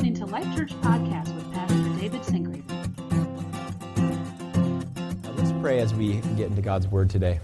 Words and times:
listening 0.00 0.14
to 0.14 0.24
Life 0.32 0.56
Church 0.56 0.72
Podcast 0.80 1.34
with 1.34 1.52
Pastor 1.52 2.00
David 2.00 2.24
Sinclair. 2.24 2.62
Let's 5.36 5.52
pray 5.60 5.80
as 5.80 5.92
we 5.92 6.14
get 6.38 6.46
into 6.46 6.62
God's 6.62 6.86
Word 6.86 7.10
today. 7.10 7.38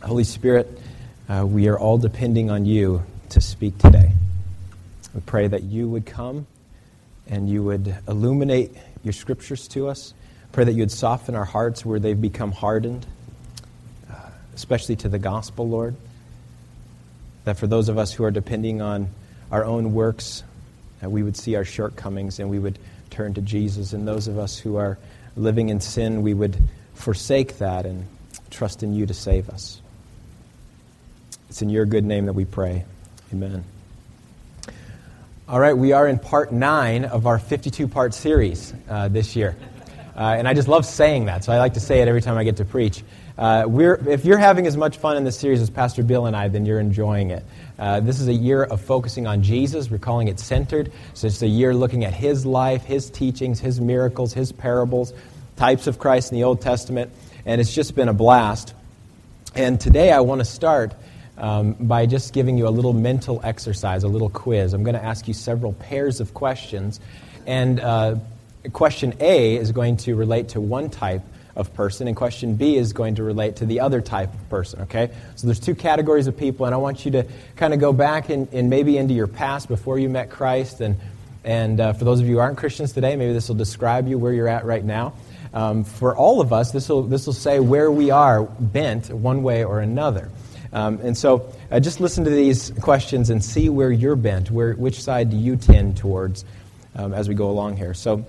Holy 0.00 0.22
Spirit, 0.22 0.80
uh, 1.28 1.44
we 1.44 1.66
are 1.66 1.76
all 1.76 1.98
depending 1.98 2.48
on 2.48 2.64
you 2.64 3.02
to 3.30 3.40
speak 3.40 3.76
today. 3.78 4.12
We 5.12 5.20
pray 5.22 5.48
that 5.48 5.64
you 5.64 5.88
would 5.88 6.06
come 6.06 6.46
and 7.26 7.50
you 7.50 7.64
would 7.64 7.92
illuminate 8.06 8.76
your 9.02 9.12
scriptures 9.12 9.66
to 9.68 9.88
us. 9.88 10.14
Pray 10.52 10.62
that 10.62 10.74
you 10.74 10.82
would 10.82 10.92
soften 10.92 11.34
our 11.34 11.44
hearts 11.44 11.84
where 11.84 11.98
they've 11.98 12.20
become 12.20 12.52
hardened, 12.52 13.04
uh, 14.08 14.14
especially 14.54 14.94
to 14.94 15.08
the 15.08 15.18
gospel, 15.18 15.68
Lord. 15.68 15.96
That 17.42 17.58
for 17.58 17.66
those 17.66 17.88
of 17.88 17.98
us 17.98 18.12
who 18.12 18.22
are 18.22 18.30
depending 18.30 18.80
on 18.80 19.08
our 19.50 19.64
own 19.64 19.92
works, 19.92 20.44
we 21.02 21.22
would 21.22 21.36
see 21.36 21.54
our 21.56 21.64
shortcomings 21.64 22.38
and 22.38 22.50
we 22.50 22.58
would 22.58 22.78
turn 23.10 23.34
to 23.34 23.40
Jesus. 23.40 23.92
And 23.92 24.06
those 24.06 24.28
of 24.28 24.38
us 24.38 24.58
who 24.58 24.76
are 24.76 24.98
living 25.36 25.68
in 25.68 25.80
sin, 25.80 26.22
we 26.22 26.34
would 26.34 26.56
forsake 26.94 27.58
that 27.58 27.86
and 27.86 28.06
trust 28.50 28.82
in 28.82 28.94
you 28.94 29.06
to 29.06 29.14
save 29.14 29.48
us. 29.48 29.80
It's 31.48 31.62
in 31.62 31.70
your 31.70 31.86
good 31.86 32.04
name 32.04 32.26
that 32.26 32.34
we 32.34 32.44
pray. 32.44 32.84
Amen. 33.32 33.64
All 35.48 35.58
right, 35.58 35.76
we 35.76 35.92
are 35.92 36.06
in 36.06 36.18
part 36.18 36.52
nine 36.52 37.06
of 37.06 37.26
our 37.26 37.38
52 37.38 37.88
part 37.88 38.12
series 38.12 38.74
uh, 38.88 39.08
this 39.08 39.34
year. 39.34 39.56
Uh, 40.14 40.34
and 40.36 40.48
I 40.48 40.52
just 40.52 40.68
love 40.68 40.84
saying 40.84 41.26
that, 41.26 41.44
so 41.44 41.52
I 41.52 41.58
like 41.58 41.74
to 41.74 41.80
say 41.80 42.02
it 42.02 42.08
every 42.08 42.20
time 42.20 42.36
I 42.36 42.44
get 42.44 42.56
to 42.56 42.64
preach. 42.64 43.02
Uh, 43.38 43.68
if 44.08 44.24
you're 44.24 44.36
having 44.36 44.66
as 44.66 44.76
much 44.76 44.96
fun 44.96 45.16
in 45.16 45.22
this 45.22 45.38
series 45.38 45.62
as 45.62 45.70
Pastor 45.70 46.02
Bill 46.02 46.26
and 46.26 46.34
I, 46.34 46.48
then 46.48 46.66
you're 46.66 46.80
enjoying 46.80 47.30
it. 47.30 47.44
Uh, 47.78 48.00
this 48.00 48.18
is 48.18 48.26
a 48.26 48.32
year 48.32 48.64
of 48.64 48.80
focusing 48.80 49.28
on 49.28 49.44
Jesus. 49.44 49.88
We're 49.88 49.98
calling 49.98 50.26
it 50.26 50.40
Centered. 50.40 50.90
So 51.14 51.28
it's 51.28 51.40
a 51.40 51.46
year 51.46 51.72
looking 51.72 52.04
at 52.04 52.12
his 52.12 52.44
life, 52.44 52.82
his 52.82 53.08
teachings, 53.08 53.60
his 53.60 53.80
miracles, 53.80 54.32
his 54.32 54.50
parables, 54.50 55.12
types 55.54 55.86
of 55.86 56.00
Christ 56.00 56.32
in 56.32 56.38
the 56.38 56.42
Old 56.42 56.60
Testament. 56.60 57.12
And 57.46 57.60
it's 57.60 57.72
just 57.72 57.94
been 57.94 58.08
a 58.08 58.12
blast. 58.12 58.74
And 59.54 59.80
today 59.80 60.10
I 60.10 60.18
want 60.18 60.40
to 60.40 60.44
start 60.44 60.94
um, 61.36 61.74
by 61.74 62.06
just 62.06 62.32
giving 62.32 62.58
you 62.58 62.66
a 62.66 62.70
little 62.70 62.92
mental 62.92 63.40
exercise, 63.44 64.02
a 64.02 64.08
little 64.08 64.30
quiz. 64.30 64.72
I'm 64.74 64.82
going 64.82 64.96
to 64.96 65.04
ask 65.04 65.28
you 65.28 65.34
several 65.34 65.74
pairs 65.74 66.18
of 66.18 66.34
questions. 66.34 66.98
And 67.46 67.78
uh, 67.78 68.16
question 68.72 69.14
A 69.20 69.54
is 69.54 69.70
going 69.70 69.98
to 69.98 70.16
relate 70.16 70.48
to 70.50 70.60
one 70.60 70.90
type 70.90 71.22
of 71.58 71.74
person, 71.74 72.06
and 72.06 72.16
question 72.16 72.54
B 72.54 72.76
is 72.76 72.92
going 72.92 73.16
to 73.16 73.24
relate 73.24 73.56
to 73.56 73.66
the 73.66 73.80
other 73.80 74.00
type 74.00 74.32
of 74.32 74.48
person, 74.48 74.82
okay? 74.82 75.10
So 75.34 75.46
there's 75.46 75.60
two 75.60 75.74
categories 75.74 76.28
of 76.28 76.36
people, 76.36 76.66
and 76.66 76.74
I 76.74 76.78
want 76.78 77.04
you 77.04 77.10
to 77.12 77.26
kind 77.56 77.74
of 77.74 77.80
go 77.80 77.92
back 77.92 78.30
and, 78.30 78.48
and 78.52 78.70
maybe 78.70 78.96
into 78.96 79.12
your 79.12 79.26
past 79.26 79.68
before 79.68 79.98
you 79.98 80.08
met 80.08 80.30
Christ. 80.30 80.80
And, 80.80 80.96
and 81.44 81.80
uh, 81.80 81.92
for 81.92 82.04
those 82.04 82.20
of 82.20 82.26
you 82.26 82.34
who 82.34 82.40
aren't 82.40 82.58
Christians 82.58 82.92
today, 82.92 83.16
maybe 83.16 83.32
this 83.32 83.48
will 83.48 83.56
describe 83.56 84.06
you 84.06 84.18
where 84.18 84.32
you're 84.32 84.48
at 84.48 84.64
right 84.64 84.84
now. 84.84 85.14
Um, 85.52 85.84
for 85.84 86.16
all 86.16 86.40
of 86.40 86.52
us, 86.52 86.70
this 86.70 86.88
will, 86.88 87.18
say 87.18 87.58
where 87.58 87.90
we 87.90 88.10
are 88.10 88.44
bent 88.44 89.10
one 89.10 89.42
way 89.42 89.64
or 89.64 89.80
another. 89.80 90.30
Um, 90.72 91.00
and 91.02 91.16
so 91.16 91.52
uh, 91.70 91.80
just 91.80 92.00
listen 92.00 92.24
to 92.24 92.30
these 92.30 92.70
questions 92.82 93.30
and 93.30 93.42
see 93.42 93.68
where 93.68 93.90
you're 93.90 94.16
bent, 94.16 94.50
where, 94.50 94.74
which 94.74 95.02
side 95.02 95.30
do 95.30 95.36
you 95.36 95.56
tend 95.56 95.96
towards 95.96 96.44
um, 96.94 97.14
as 97.14 97.28
we 97.28 97.34
go 97.34 97.50
along 97.50 97.76
here. 97.76 97.94
So 97.94 98.26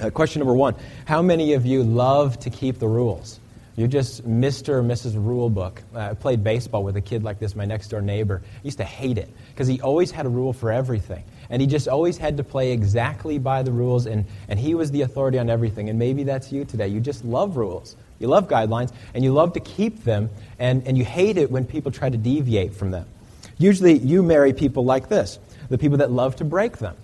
uh, 0.00 0.10
question 0.10 0.40
number 0.40 0.54
one 0.54 0.74
How 1.04 1.22
many 1.22 1.52
of 1.54 1.66
you 1.66 1.82
love 1.82 2.38
to 2.40 2.50
keep 2.50 2.78
the 2.78 2.88
rules? 2.88 3.40
You're 3.76 3.88
just 3.88 4.28
Mr. 4.28 4.70
or 4.70 4.82
Mrs. 4.82 5.12
Rulebook. 5.12 5.78
Uh, 5.94 6.10
I 6.10 6.14
played 6.14 6.44
baseball 6.44 6.84
with 6.84 6.96
a 6.96 7.00
kid 7.00 7.22
like 7.22 7.38
this, 7.38 7.56
my 7.56 7.64
next 7.64 7.88
door 7.88 8.02
neighbor. 8.02 8.42
I 8.44 8.60
used 8.62 8.78
to 8.78 8.84
hate 8.84 9.16
it 9.16 9.30
because 9.50 9.68
he 9.68 9.80
always 9.80 10.10
had 10.10 10.26
a 10.26 10.28
rule 10.28 10.52
for 10.52 10.70
everything. 10.70 11.24
And 11.48 11.62
he 11.62 11.66
just 11.66 11.88
always 11.88 12.18
had 12.18 12.36
to 12.36 12.44
play 12.44 12.72
exactly 12.72 13.38
by 13.38 13.62
the 13.62 13.72
rules, 13.72 14.06
and, 14.06 14.26
and 14.48 14.58
he 14.58 14.74
was 14.74 14.90
the 14.90 15.02
authority 15.02 15.38
on 15.38 15.48
everything. 15.48 15.88
And 15.88 15.98
maybe 15.98 16.24
that's 16.24 16.52
you 16.52 16.64
today. 16.64 16.88
You 16.88 17.00
just 17.00 17.24
love 17.24 17.56
rules, 17.56 17.96
you 18.18 18.26
love 18.26 18.48
guidelines, 18.48 18.92
and 19.14 19.24
you 19.24 19.32
love 19.32 19.54
to 19.54 19.60
keep 19.60 20.04
them, 20.04 20.28
and, 20.58 20.86
and 20.86 20.98
you 20.98 21.04
hate 21.04 21.38
it 21.38 21.50
when 21.50 21.64
people 21.64 21.90
try 21.90 22.10
to 22.10 22.18
deviate 22.18 22.74
from 22.74 22.90
them. 22.90 23.06
Usually, 23.56 23.98
you 23.98 24.22
marry 24.22 24.52
people 24.52 24.84
like 24.84 25.08
this 25.08 25.38
the 25.70 25.78
people 25.78 25.98
that 25.98 26.10
love 26.10 26.36
to 26.36 26.44
break 26.44 26.78
them. 26.78 26.96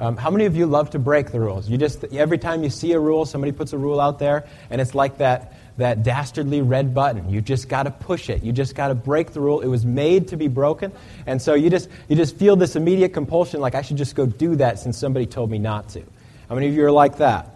Um, 0.00 0.16
how 0.16 0.30
many 0.30 0.46
of 0.46 0.56
you 0.56 0.64
love 0.64 0.88
to 0.90 0.98
break 0.98 1.30
the 1.30 1.38
rules? 1.38 1.68
You 1.68 1.76
just 1.76 2.02
every 2.04 2.38
time 2.38 2.62
you 2.64 2.70
see 2.70 2.92
a 2.92 2.98
rule, 2.98 3.26
somebody 3.26 3.52
puts 3.52 3.74
a 3.74 3.78
rule 3.78 4.00
out 4.00 4.18
there, 4.18 4.46
and 4.70 4.80
it's 4.80 4.94
like 4.94 5.18
that 5.18 5.52
that 5.76 6.02
dastardly 6.02 6.62
red 6.62 6.94
button. 6.94 7.28
You 7.28 7.42
just 7.42 7.68
got 7.68 7.82
to 7.82 7.90
push 7.90 8.30
it. 8.30 8.42
You 8.42 8.50
just 8.50 8.74
got 8.74 8.88
to 8.88 8.94
break 8.94 9.32
the 9.32 9.40
rule. 9.40 9.60
It 9.60 9.66
was 9.66 9.84
made 9.84 10.28
to 10.28 10.38
be 10.38 10.48
broken, 10.48 10.90
and 11.26 11.40
so 11.40 11.52
you 11.52 11.68
just 11.68 11.90
you 12.08 12.16
just 12.16 12.36
feel 12.36 12.56
this 12.56 12.76
immediate 12.76 13.12
compulsion, 13.12 13.60
like 13.60 13.74
I 13.74 13.82
should 13.82 13.98
just 13.98 14.14
go 14.14 14.24
do 14.24 14.56
that 14.56 14.78
since 14.78 14.96
somebody 14.96 15.26
told 15.26 15.50
me 15.50 15.58
not 15.58 15.90
to. 15.90 16.02
How 16.48 16.54
many 16.54 16.68
of 16.68 16.74
you 16.74 16.82
are 16.86 16.90
like 16.90 17.18
that? 17.18 17.50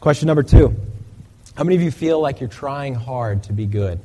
Question 0.00 0.26
number 0.26 0.42
two: 0.42 0.74
How 1.54 1.62
many 1.62 1.76
of 1.76 1.82
you 1.82 1.92
feel 1.92 2.18
like 2.18 2.40
you're 2.40 2.48
trying 2.48 2.94
hard 2.94 3.44
to 3.44 3.52
be 3.52 3.66
good? 3.66 4.00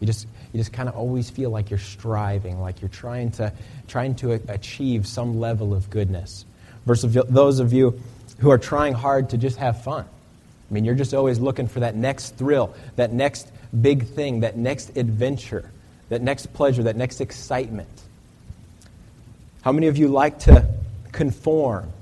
You 0.00 0.06
just 0.06 0.26
you 0.50 0.58
just 0.58 0.72
kind 0.72 0.88
of 0.88 0.96
always 0.96 1.28
feel 1.28 1.50
like 1.50 1.68
you're 1.68 1.78
striving, 1.78 2.58
like 2.58 2.80
you're 2.80 2.88
trying 2.88 3.32
to 3.32 3.52
trying 3.86 4.14
to 4.14 4.40
achieve 4.48 5.06
some 5.06 5.38
level 5.38 5.74
of 5.74 5.90
goodness 5.90 6.45
versus 6.86 7.12
those 7.28 7.58
of 7.58 7.72
you 7.72 8.00
who 8.38 8.50
are 8.50 8.58
trying 8.58 8.94
hard 8.94 9.30
to 9.30 9.36
just 9.36 9.58
have 9.58 9.82
fun. 9.82 10.04
I 10.70 10.74
mean, 10.74 10.84
you're 10.84 10.94
just 10.94 11.14
always 11.14 11.38
looking 11.38 11.68
for 11.68 11.80
that 11.80 11.94
next 11.94 12.36
thrill, 12.36 12.74
that 12.96 13.12
next 13.12 13.50
big 13.80 14.06
thing, 14.06 14.40
that 14.40 14.56
next 14.56 14.96
adventure, 14.96 15.70
that 16.08 16.22
next 16.22 16.52
pleasure, 16.54 16.84
that 16.84 16.96
next 16.96 17.20
excitement. 17.20 17.88
How 19.62 19.72
many 19.72 19.88
of 19.88 19.96
you 19.96 20.08
like 20.08 20.38
to 20.40 20.66
conform? 21.12 21.92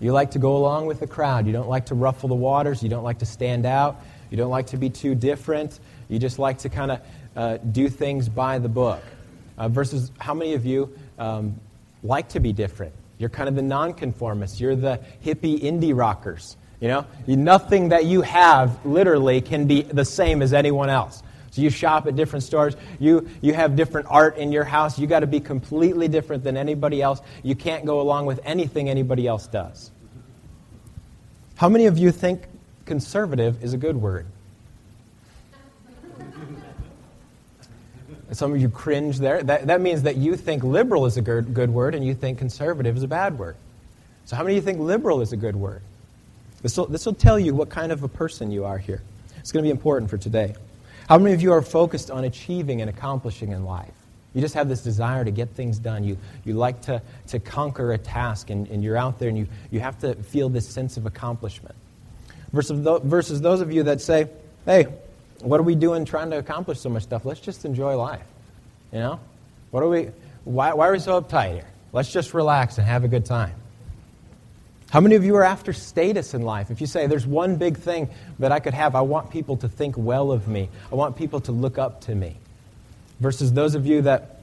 You 0.00 0.12
like 0.12 0.32
to 0.32 0.38
go 0.38 0.56
along 0.56 0.86
with 0.86 1.00
the 1.00 1.06
crowd. 1.06 1.46
You 1.46 1.52
don't 1.52 1.68
like 1.68 1.86
to 1.86 1.94
ruffle 1.94 2.28
the 2.28 2.34
waters. 2.34 2.82
You 2.82 2.88
don't 2.88 3.02
like 3.02 3.18
to 3.18 3.26
stand 3.26 3.66
out. 3.66 4.00
You 4.30 4.36
don't 4.36 4.50
like 4.50 4.68
to 4.68 4.76
be 4.76 4.90
too 4.90 5.14
different. 5.14 5.78
You 6.08 6.18
just 6.18 6.38
like 6.38 6.58
to 6.58 6.68
kind 6.68 6.92
of 6.92 7.00
uh, 7.34 7.56
do 7.58 7.88
things 7.88 8.28
by 8.28 8.58
the 8.58 8.68
book. 8.68 9.02
Uh, 9.56 9.68
versus 9.68 10.12
how 10.18 10.34
many 10.34 10.54
of 10.54 10.64
you 10.64 10.96
um, 11.18 11.56
like 12.04 12.28
to 12.30 12.40
be 12.40 12.52
different? 12.52 12.94
You're 13.18 13.30
kind 13.30 13.48
of 13.48 13.56
the 13.56 13.62
nonconformists. 13.62 14.60
You're 14.60 14.76
the 14.76 15.00
hippie 15.24 15.60
indie 15.60 15.96
rockers. 15.96 16.56
You 16.80 16.88
know, 16.88 17.06
nothing 17.26 17.88
that 17.88 18.04
you 18.04 18.22
have 18.22 18.84
literally 18.86 19.40
can 19.40 19.66
be 19.66 19.82
the 19.82 20.04
same 20.04 20.42
as 20.42 20.52
anyone 20.52 20.88
else. 20.88 21.22
So 21.50 21.62
you 21.62 21.70
shop 21.70 22.06
at 22.06 22.14
different 22.14 22.44
stores. 22.44 22.76
You, 23.00 23.28
you 23.40 23.52
have 23.54 23.74
different 23.74 24.06
art 24.10 24.36
in 24.36 24.52
your 24.52 24.62
house. 24.62 24.98
You 24.98 25.08
got 25.08 25.20
to 25.20 25.26
be 25.26 25.40
completely 25.40 26.06
different 26.06 26.44
than 26.44 26.56
anybody 26.56 27.02
else. 27.02 27.20
You 27.42 27.56
can't 27.56 27.84
go 27.84 28.00
along 28.00 28.26
with 28.26 28.38
anything 28.44 28.88
anybody 28.88 29.26
else 29.26 29.48
does. 29.48 29.90
How 31.56 31.68
many 31.68 31.86
of 31.86 31.98
you 31.98 32.12
think 32.12 32.46
conservative 32.84 33.64
is 33.64 33.72
a 33.72 33.76
good 33.76 33.96
word? 33.96 34.26
Some 38.32 38.52
of 38.52 38.60
you 38.60 38.68
cringe 38.68 39.18
there. 39.18 39.42
That, 39.42 39.68
that 39.68 39.80
means 39.80 40.02
that 40.02 40.16
you 40.16 40.36
think 40.36 40.62
liberal 40.62 41.06
is 41.06 41.16
a 41.16 41.22
good, 41.22 41.54
good 41.54 41.70
word 41.70 41.94
and 41.94 42.04
you 42.04 42.14
think 42.14 42.38
conservative 42.38 42.96
is 42.96 43.02
a 43.02 43.08
bad 43.08 43.38
word. 43.38 43.56
So, 44.26 44.36
how 44.36 44.42
many 44.42 44.58
of 44.58 44.62
you 44.62 44.66
think 44.66 44.80
liberal 44.80 45.22
is 45.22 45.32
a 45.32 45.36
good 45.36 45.56
word? 45.56 45.80
This 46.60 46.76
will, 46.76 47.14
tell 47.14 47.38
you 47.38 47.54
what 47.54 47.70
kind 47.70 47.92
of 47.92 48.02
a 48.02 48.08
person 48.08 48.50
you 48.50 48.64
are 48.64 48.78
here. 48.78 49.00
It's 49.38 49.52
going 49.52 49.62
to 49.62 49.66
be 49.66 49.70
important 49.70 50.10
for 50.10 50.18
today. 50.18 50.54
How 51.08 51.16
many 51.16 51.32
of 51.32 51.40
you 51.40 51.52
are 51.52 51.62
focused 51.62 52.10
on 52.10 52.24
achieving 52.24 52.80
and 52.80 52.90
accomplishing 52.90 53.52
in 53.52 53.64
life? 53.64 53.92
You 54.34 54.42
just 54.42 54.54
have 54.54 54.68
this 54.68 54.82
desire 54.82 55.24
to 55.24 55.30
get 55.30 55.50
things 55.50 55.78
done. 55.78 56.04
You, 56.04 56.18
you 56.44 56.54
like 56.54 56.82
to, 56.82 57.00
to 57.28 57.38
conquer 57.38 57.92
a 57.92 57.98
task, 57.98 58.50
and, 58.50 58.66
and 58.68 58.84
you're 58.84 58.96
out 58.96 59.18
there 59.18 59.28
and 59.28 59.38
you, 59.38 59.46
you 59.70 59.80
have 59.80 59.98
to 60.00 60.14
feel 60.14 60.48
this 60.48 60.68
sense 60.68 60.96
of 60.96 61.06
accomplishment. 61.06 61.74
Versus, 62.52 63.00
versus 63.04 63.40
those 63.40 63.60
of 63.60 63.72
you 63.72 63.84
that 63.84 64.00
say, 64.00 64.28
hey, 64.66 64.88
what 65.40 65.60
are 65.60 65.64
we 65.64 65.74
doing 65.74 66.04
trying 66.04 66.30
to 66.30 66.38
accomplish 66.38 66.80
so 66.80 66.88
much 66.88 67.04
stuff? 67.04 67.24
Let's 67.24 67.40
just 67.40 67.64
enjoy 67.64 67.96
life. 67.96 68.24
You 68.92 68.98
know? 68.98 69.20
What 69.70 69.82
are 69.82 69.88
we 69.88 70.10
why, 70.44 70.72
why 70.72 70.88
are 70.88 70.92
we 70.92 70.98
so 70.98 71.20
uptight 71.20 71.54
here? 71.54 71.68
Let's 71.92 72.10
just 72.10 72.32
relax 72.32 72.78
and 72.78 72.86
have 72.86 73.04
a 73.04 73.08
good 73.08 73.26
time. 73.26 73.52
How 74.90 75.00
many 75.00 75.14
of 75.16 75.24
you 75.24 75.36
are 75.36 75.44
after 75.44 75.74
status 75.74 76.32
in 76.32 76.40
life? 76.40 76.70
If 76.70 76.80
you 76.80 76.86
say, 76.86 77.06
there's 77.06 77.26
one 77.26 77.56
big 77.56 77.76
thing 77.76 78.08
that 78.38 78.52
I 78.52 78.58
could 78.58 78.72
have, 78.72 78.94
I 78.94 79.02
want 79.02 79.30
people 79.30 79.58
to 79.58 79.68
think 79.68 79.96
well 79.98 80.32
of 80.32 80.48
me. 80.48 80.70
I 80.90 80.94
want 80.94 81.16
people 81.16 81.40
to 81.40 81.52
look 81.52 81.76
up 81.76 82.00
to 82.02 82.14
me. 82.14 82.36
Versus 83.20 83.52
those 83.52 83.74
of 83.74 83.84
you 83.84 84.00
that 84.02 84.40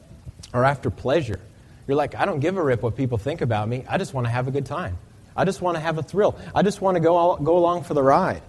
are 0.53 0.63
after 0.63 0.91
pleasure. 0.91 1.39
You're 1.87 1.97
like, 1.97 2.13
I 2.13 2.25
don't 2.25 2.39
give 2.39 2.57
a 2.57 2.63
rip 2.63 2.83
what 2.83 2.95
people 2.95 3.17
think 3.17 3.41
about 3.41 3.67
me. 3.67 3.83
I 3.89 3.97
just 3.97 4.13
want 4.13 4.27
to 4.27 4.31
have 4.31 4.47
a 4.47 4.51
good 4.51 4.67
time. 4.67 4.97
I 5.35 5.45
just 5.45 5.61
want 5.61 5.75
to 5.75 5.81
have 5.81 5.97
a 5.97 6.03
thrill. 6.03 6.37
I 6.53 6.61
just 6.61 6.81
want 6.81 6.95
to 6.95 7.01
go, 7.01 7.15
all, 7.15 7.37
go 7.37 7.57
along 7.57 7.83
for 7.83 7.95
the 7.95 8.03
ride. 8.03 8.43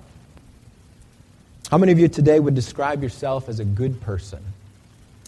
How 1.71 1.79
many 1.79 1.91
of 1.91 1.99
you 1.99 2.07
today 2.07 2.39
would 2.39 2.55
describe 2.55 3.03
yourself 3.03 3.49
as 3.49 3.59
a 3.59 3.65
good 3.65 4.01
person 4.01 4.41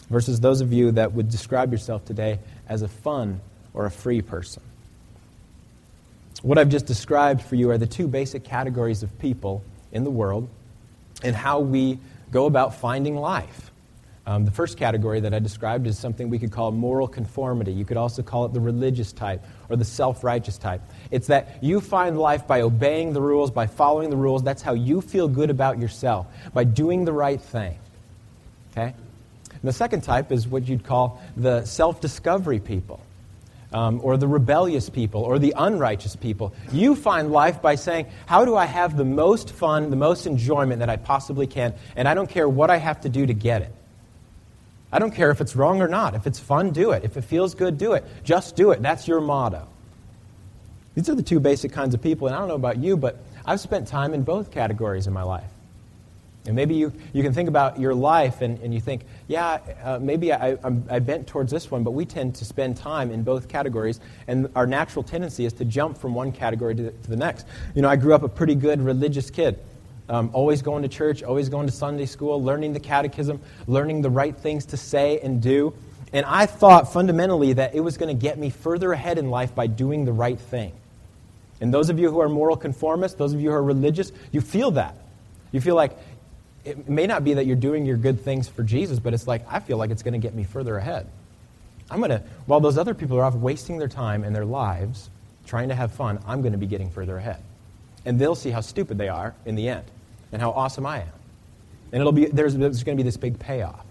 versus 0.09 0.39
those 0.39 0.61
of 0.61 0.73
you 0.73 0.93
that 0.93 1.13
would 1.13 1.29
describe 1.31 1.73
yourself 1.73 2.05
today 2.05 2.39
as 2.69 2.83
a 2.83 2.89
fun 2.89 3.41
or 3.75 3.87
a 3.87 3.91
free 3.91 4.23
person? 4.23 4.63
What 6.43 6.57
I've 6.57 6.69
just 6.69 6.87
described 6.87 7.43
for 7.43 7.57
you 7.57 7.73
are 7.73 7.79
the 7.79 7.89
two 7.89 8.07
basic 8.07 8.45
categories 8.45 9.03
of 9.03 9.19
people 9.19 9.65
in 9.91 10.05
the 10.05 10.11
world 10.11 10.49
and 11.25 11.35
how 11.35 11.59
we 11.59 11.99
go 12.31 12.47
about 12.47 12.77
finding 12.77 13.17
life. 13.17 13.68
Um, 14.29 14.45
the 14.45 14.51
first 14.51 14.77
category 14.77 15.21
that 15.21 15.33
I 15.33 15.39
described 15.39 15.87
is 15.87 15.99
something 15.99 16.29
we 16.29 16.39
could 16.39 16.53
call 16.53 16.71
moral 16.71 17.09
conformity. 17.09 17.73
You 17.73 17.87
could 17.87 17.97
also 17.97 18.23
call 18.23 18.45
it 18.45 18.53
the 18.53 18.61
religious 18.61 19.11
type 19.11 19.43
or 19.71 19.77
the 19.77 19.87
self 19.87 20.23
righteous 20.23 20.59
type. 20.59 20.83
It's 21.11 21.29
that 21.29 21.65
you 21.65 21.81
find 21.81 22.19
life 22.19 22.47
by 22.47 22.61
obeying 22.61 23.15
the 23.15 23.23
rules, 23.23 23.51
by 23.51 23.67
following 23.69 24.11
the 24.11 24.19
rules. 24.19 24.43
That's 24.43 24.61
how 24.61 24.75
you 24.75 25.01
feel 25.01 25.29
good 25.29 25.49
about 25.49 25.79
yourself, 25.79 26.27
by 26.53 26.65
doing 26.65 27.07
the 27.07 27.13
right 27.13 27.41
thing. 27.41 27.79
Okay? 28.73 28.93
And 29.51 29.63
the 29.63 29.73
second 29.73 30.03
type 30.03 30.31
is 30.31 30.47
what 30.47 30.69
you'd 30.69 30.85
call 30.85 31.23
the 31.35 31.65
self 31.65 32.03
discovery 32.03 32.61
people. 32.61 33.01
Um, 33.73 34.01
or 34.03 34.17
the 34.17 34.29
rebellious 34.29 34.89
people, 34.89 35.23
or 35.23 35.39
the 35.39 35.53
unrighteous 35.55 36.17
people. 36.17 36.55
You 36.73 36.95
find 36.95 37.31
life 37.31 37.61
by 37.61 37.75
saying, 37.75 38.07
How 38.25 38.47
do 38.47 38.57
I 38.57 38.65
have 38.65 38.97
the 38.97 39.05
most 39.05 39.51
fun, 39.51 39.91
the 39.91 39.97
most 39.97 40.27
enjoyment 40.27 40.79
that 40.79 40.89
I 40.89 40.97
possibly 40.97 41.47
can, 41.47 41.75
and 41.95 42.09
I 42.09 42.15
don't 42.15 42.31
care 42.31 42.49
what 42.49 42.71
I 42.71 42.79
have 42.79 43.03
to 43.03 43.11
do 43.11 43.27
to 43.27 43.35
get 43.35 43.61
it? 43.61 43.75
I 44.93 44.99
don't 44.99 45.15
care 45.15 45.31
if 45.31 45.41
it's 45.41 45.55
wrong 45.55 45.83
or 45.83 45.89
not. 45.89 46.15
If 46.15 46.27
it's 46.27 46.39
fun, 46.39 46.71
do 46.71 46.93
it. 46.93 47.05
If 47.05 47.17
it 47.17 47.23
feels 47.23 47.55
good, 47.55 47.77
do 47.77 47.93
it. 47.93 48.05
Just 48.25 48.57
do 48.57 48.71
it. 48.71 48.81
That's 48.81 49.07
your 49.07 49.21
motto. 49.21 49.69
These 50.95 51.09
are 51.09 51.15
the 51.15 51.23
two 51.23 51.41
basic 51.41 51.73
kinds 51.73 51.95
of 51.95 52.03
people, 52.03 52.27
and 52.27 52.35
I 52.35 52.41
don't 52.41 52.49
know 52.49 52.55
about 52.55 52.79
you, 52.79 52.97
but 52.97 53.23
I've 53.45 53.61
spent 53.61 53.87
time 53.87 54.15
in 54.15 54.23
both 54.23 54.51
categories 54.51 55.07
in 55.07 55.13
my 55.13 55.23
life. 55.23 55.51
And 56.47 56.57
maybe 56.57 56.75
you, 56.75 56.93
you 57.13 57.23
can 57.23 57.35
think 57.35 57.49
about 57.49 57.79
your 57.79 57.95
life 57.95 58.41
and, 58.41 58.59
and 58.61 58.73
you 58.73 58.81
think, 58.81 59.05
yeah, 59.27 59.59
uh, 59.85 59.99
maybe 60.01 60.33
I, 60.33 60.57
I'm, 60.65 60.83
I 60.89 60.99
bent 60.99 61.27
towards 61.27 61.53
this 61.53 61.71
one, 61.71 61.85
but 61.85 61.91
we 61.91 62.07
tend 62.07 62.35
to 62.37 62.45
spend 62.45 62.79
time 62.79 63.11
in 63.11 63.23
both 63.23 63.49
categories, 63.49 64.01
and 64.27 64.49
our 64.57 64.67
natural 64.67 65.03
tendency 65.03 65.45
is 65.45 65.53
to 65.55 65.67
jump 65.67 65.99
from 65.99 66.15
one 66.15 66.33
category 66.33 66.75
to 66.75 66.83
the, 66.85 66.91
to 66.91 67.11
the 67.11 67.17
next. 67.17 67.47
You 67.75 67.83
know, 67.83 67.89
I 67.89 67.97
grew 67.97 68.15
up 68.15 68.23
a 68.23 68.29
pretty 68.29 68.55
good 68.55 68.81
religious 68.81 69.31
kid. 69.31 69.59
Um, 70.11 70.31
always 70.33 70.63
going 70.63 70.83
to 70.83 70.89
church, 70.89 71.23
always 71.23 71.51
going 71.51 71.67
to 71.67 71.73
Sunday 71.73 72.07
school, 72.07 72.43
learning 72.43 72.73
the 72.73 72.81
catechism, 72.81 73.41
learning 73.67 74.01
the 74.01 74.09
right 74.09 74.35
things 74.35 74.65
to 74.67 74.77
say 74.79 75.21
and 75.21 75.43
do. 75.43 75.75
And 76.13 76.25
I 76.25 76.47
thought 76.47 76.93
fundamentally 76.93 77.53
that 77.55 77.75
it 77.75 77.81
was 77.81 77.99
going 77.99 78.17
to 78.17 78.21
get 78.21 78.39
me 78.39 78.49
further 78.49 78.93
ahead 78.93 79.19
in 79.19 79.31
life 79.31 79.55
by 79.55 79.67
doing 79.67 80.07
the 80.07 80.13
right 80.13 80.39
thing. 80.39 80.73
And 81.61 81.75
those 81.75 81.91
of 81.91 81.99
you 81.99 82.11
who 82.11 82.21
are 82.21 82.29
moral 82.29 82.57
conformists, 82.57 83.19
those 83.19 83.35
of 83.35 83.41
you 83.41 83.51
who 83.51 83.55
are 83.55 83.63
religious, 83.63 84.13
you 84.33 84.41
feel 84.41 84.71
that. 84.73 84.97
You 85.53 85.61
feel 85.61 85.75
like 85.75 85.93
it 86.65 86.89
may 86.89 87.07
not 87.07 87.25
be 87.25 87.35
that 87.35 87.45
you're 87.45 87.57
doing 87.57 87.85
your 87.85 87.97
good 87.97 88.21
things 88.21 88.49
for 88.49 88.63
Jesus, 88.63 88.99
but 88.99 89.13
it's 89.13 89.27
like, 89.27 89.43
I 89.51 89.61
feel 89.61 89.77
like 89.77 89.91
it's 89.91 90.03
going 90.03 90.13
to 90.13 90.19
get 90.19 90.35
me 90.35 90.45
further 90.45 90.79
ahead. 90.79 91.07
I'm 91.91 91.99
going 91.99 92.11
to, 92.11 92.23
while 92.47 92.61
those 92.61 92.79
other 92.79 92.95
people 92.95 93.19
are 93.19 93.25
off 93.25 93.35
wasting 93.35 93.79
their 93.79 93.89
time 93.89 94.25
and 94.25 94.35
their 94.35 94.45
lives 94.45 95.11
trying 95.47 95.69
to 95.69 95.75
have 95.75 95.93
fun, 95.93 96.19
I'm 96.27 96.41
going 96.41 96.53
to 96.53 96.59
be 96.59 96.67
getting 96.67 96.91
further 96.91 97.19
ahead. 97.19 97.43
And 98.05 98.19
they'll 98.19 98.35
see 98.35 98.51
how 98.51 98.61
stupid 98.61 98.97
they 98.97 99.09
are 99.09 99.35
in 99.45 99.55
the 99.55 99.69
end 99.69 99.85
and 100.33 100.41
how 100.43 100.51
awesome 100.51 100.87
I 100.87 101.01
am. 101.01 101.13
And 101.93 102.01
it'll 102.01 102.13
be, 102.13 102.27
there's, 102.27 102.55
there's 102.55 102.83
going 102.85 102.97
to 102.97 103.03
be 103.03 103.07
this 103.07 103.17
big 103.17 103.39
payoff. 103.39 103.85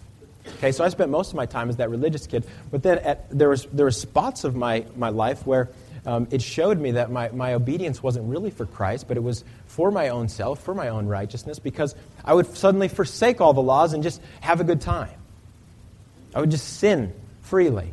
Okay, 0.58 0.72
so 0.72 0.84
I 0.84 0.88
spent 0.88 1.10
most 1.10 1.30
of 1.30 1.34
my 1.34 1.46
time 1.46 1.68
as 1.68 1.76
that 1.76 1.90
religious 1.90 2.26
kid, 2.26 2.46
but 2.70 2.82
then 2.82 2.98
at, 2.98 3.28
there, 3.30 3.50
was, 3.50 3.66
there 3.66 3.84
were 3.84 3.90
spots 3.90 4.44
of 4.44 4.56
my, 4.56 4.86
my 4.96 5.10
life 5.10 5.46
where 5.46 5.68
um, 6.06 6.26
it 6.30 6.40
showed 6.40 6.78
me 6.78 6.92
that 6.92 7.10
my, 7.10 7.28
my 7.30 7.54
obedience 7.54 8.02
wasn't 8.02 8.28
really 8.30 8.50
for 8.50 8.64
Christ, 8.64 9.08
but 9.08 9.16
it 9.16 9.22
was 9.22 9.44
for 9.66 9.90
my 9.90 10.08
own 10.08 10.28
self, 10.28 10.62
for 10.62 10.74
my 10.74 10.88
own 10.88 11.06
righteousness, 11.06 11.58
because 11.58 11.94
I 12.24 12.32
would 12.32 12.56
suddenly 12.56 12.88
forsake 12.88 13.40
all 13.40 13.52
the 13.52 13.62
laws 13.62 13.92
and 13.92 14.02
just 14.02 14.22
have 14.40 14.60
a 14.60 14.64
good 14.64 14.80
time. 14.80 15.10
I 16.34 16.40
would 16.40 16.50
just 16.50 16.78
sin 16.78 17.12
freely 17.42 17.90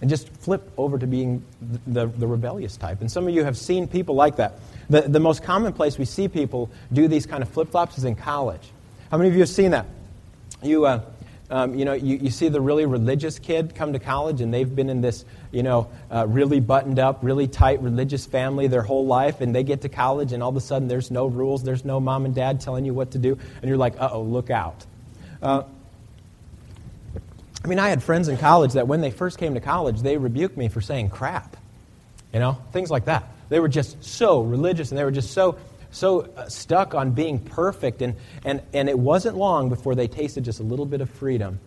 and 0.00 0.10
just 0.10 0.28
flip 0.28 0.70
over 0.76 0.98
to 0.98 1.06
being 1.06 1.42
the, 1.60 1.80
the, 1.86 2.06
the 2.06 2.26
rebellious 2.26 2.76
type. 2.76 3.00
And 3.00 3.10
some 3.10 3.26
of 3.26 3.34
you 3.34 3.44
have 3.44 3.56
seen 3.56 3.88
people 3.88 4.14
like 4.14 4.36
that. 4.36 4.58
The, 4.90 5.02
the 5.02 5.20
most 5.20 5.42
common 5.42 5.72
place 5.72 5.98
we 5.98 6.04
see 6.04 6.28
people 6.28 6.70
do 6.92 7.08
these 7.08 7.26
kind 7.26 7.42
of 7.42 7.48
flip 7.48 7.70
flops 7.70 7.98
is 7.98 8.04
in 8.04 8.14
college. 8.14 8.70
How 9.10 9.18
many 9.18 9.28
of 9.28 9.34
you 9.34 9.40
have 9.40 9.48
seen 9.48 9.72
that? 9.72 9.86
You, 10.62 10.86
uh, 10.86 11.02
um, 11.50 11.74
you 11.74 11.84
know, 11.84 11.94
you, 11.94 12.16
you 12.16 12.30
see 12.30 12.48
the 12.48 12.60
really 12.60 12.84
religious 12.84 13.38
kid 13.38 13.74
come 13.74 13.92
to 13.92 13.98
college 13.98 14.40
and 14.40 14.52
they've 14.52 14.74
been 14.74 14.90
in 14.90 15.00
this, 15.00 15.24
you 15.50 15.62
know, 15.62 15.88
uh, 16.10 16.26
really 16.26 16.60
buttoned 16.60 16.98
up, 16.98 17.20
really 17.22 17.46
tight 17.46 17.80
religious 17.80 18.26
family 18.26 18.66
their 18.66 18.82
whole 18.82 19.06
life, 19.06 19.40
and 19.40 19.54
they 19.54 19.62
get 19.62 19.80
to 19.82 19.88
college 19.88 20.32
and 20.32 20.42
all 20.42 20.50
of 20.50 20.56
a 20.56 20.60
sudden 20.60 20.88
there's 20.88 21.10
no 21.10 21.26
rules, 21.26 21.62
there's 21.62 21.84
no 21.84 22.00
mom 22.00 22.24
and 22.24 22.34
dad 22.34 22.60
telling 22.60 22.84
you 22.84 22.92
what 22.92 23.12
to 23.12 23.18
do, 23.18 23.38
and 23.62 23.68
you're 23.68 23.78
like, 23.78 23.98
uh 24.00 24.10
oh, 24.12 24.22
look 24.22 24.50
out. 24.50 24.84
Uh, 25.42 25.62
I 27.64 27.68
mean, 27.68 27.78
I 27.78 27.88
had 27.88 28.02
friends 28.02 28.28
in 28.28 28.36
college 28.36 28.74
that 28.74 28.86
when 28.86 29.00
they 29.00 29.10
first 29.10 29.38
came 29.38 29.54
to 29.54 29.60
college, 29.60 30.00
they 30.00 30.16
rebuked 30.16 30.56
me 30.56 30.68
for 30.68 30.80
saying 30.80 31.10
crap, 31.10 31.56
you 32.32 32.40
know, 32.40 32.58
things 32.72 32.90
like 32.90 33.06
that. 33.06 33.28
They 33.48 33.60
were 33.60 33.68
just 33.68 34.02
so 34.02 34.42
religious 34.42 34.90
and 34.90 34.98
they 34.98 35.04
were 35.04 35.10
just 35.10 35.32
so, 35.32 35.58
so 35.90 36.22
uh, 36.36 36.48
stuck 36.48 36.94
on 36.94 37.12
being 37.12 37.38
perfect. 37.38 38.02
And, 38.02 38.14
and, 38.44 38.62
and 38.72 38.88
it 38.88 38.98
wasn't 38.98 39.36
long 39.36 39.68
before 39.68 39.94
they 39.94 40.08
tasted 40.08 40.44
just 40.44 40.60
a 40.60 40.64
little 40.64 40.86
bit 40.86 41.00
of 41.00 41.10
freedom. 41.10 41.60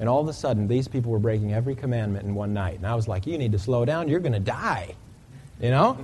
And 0.00 0.08
all 0.08 0.20
of 0.20 0.28
a 0.28 0.32
sudden, 0.32 0.68
these 0.68 0.86
people 0.86 1.10
were 1.10 1.18
breaking 1.18 1.52
every 1.52 1.74
commandment 1.74 2.24
in 2.24 2.34
one 2.34 2.54
night. 2.54 2.76
And 2.76 2.86
I 2.86 2.94
was 2.94 3.08
like, 3.08 3.26
you 3.26 3.36
need 3.36 3.52
to 3.52 3.58
slow 3.58 3.84
down. 3.84 4.08
You're 4.08 4.20
going 4.20 4.32
to 4.32 4.38
die. 4.38 4.94
You 5.60 5.70
know? 5.70 5.98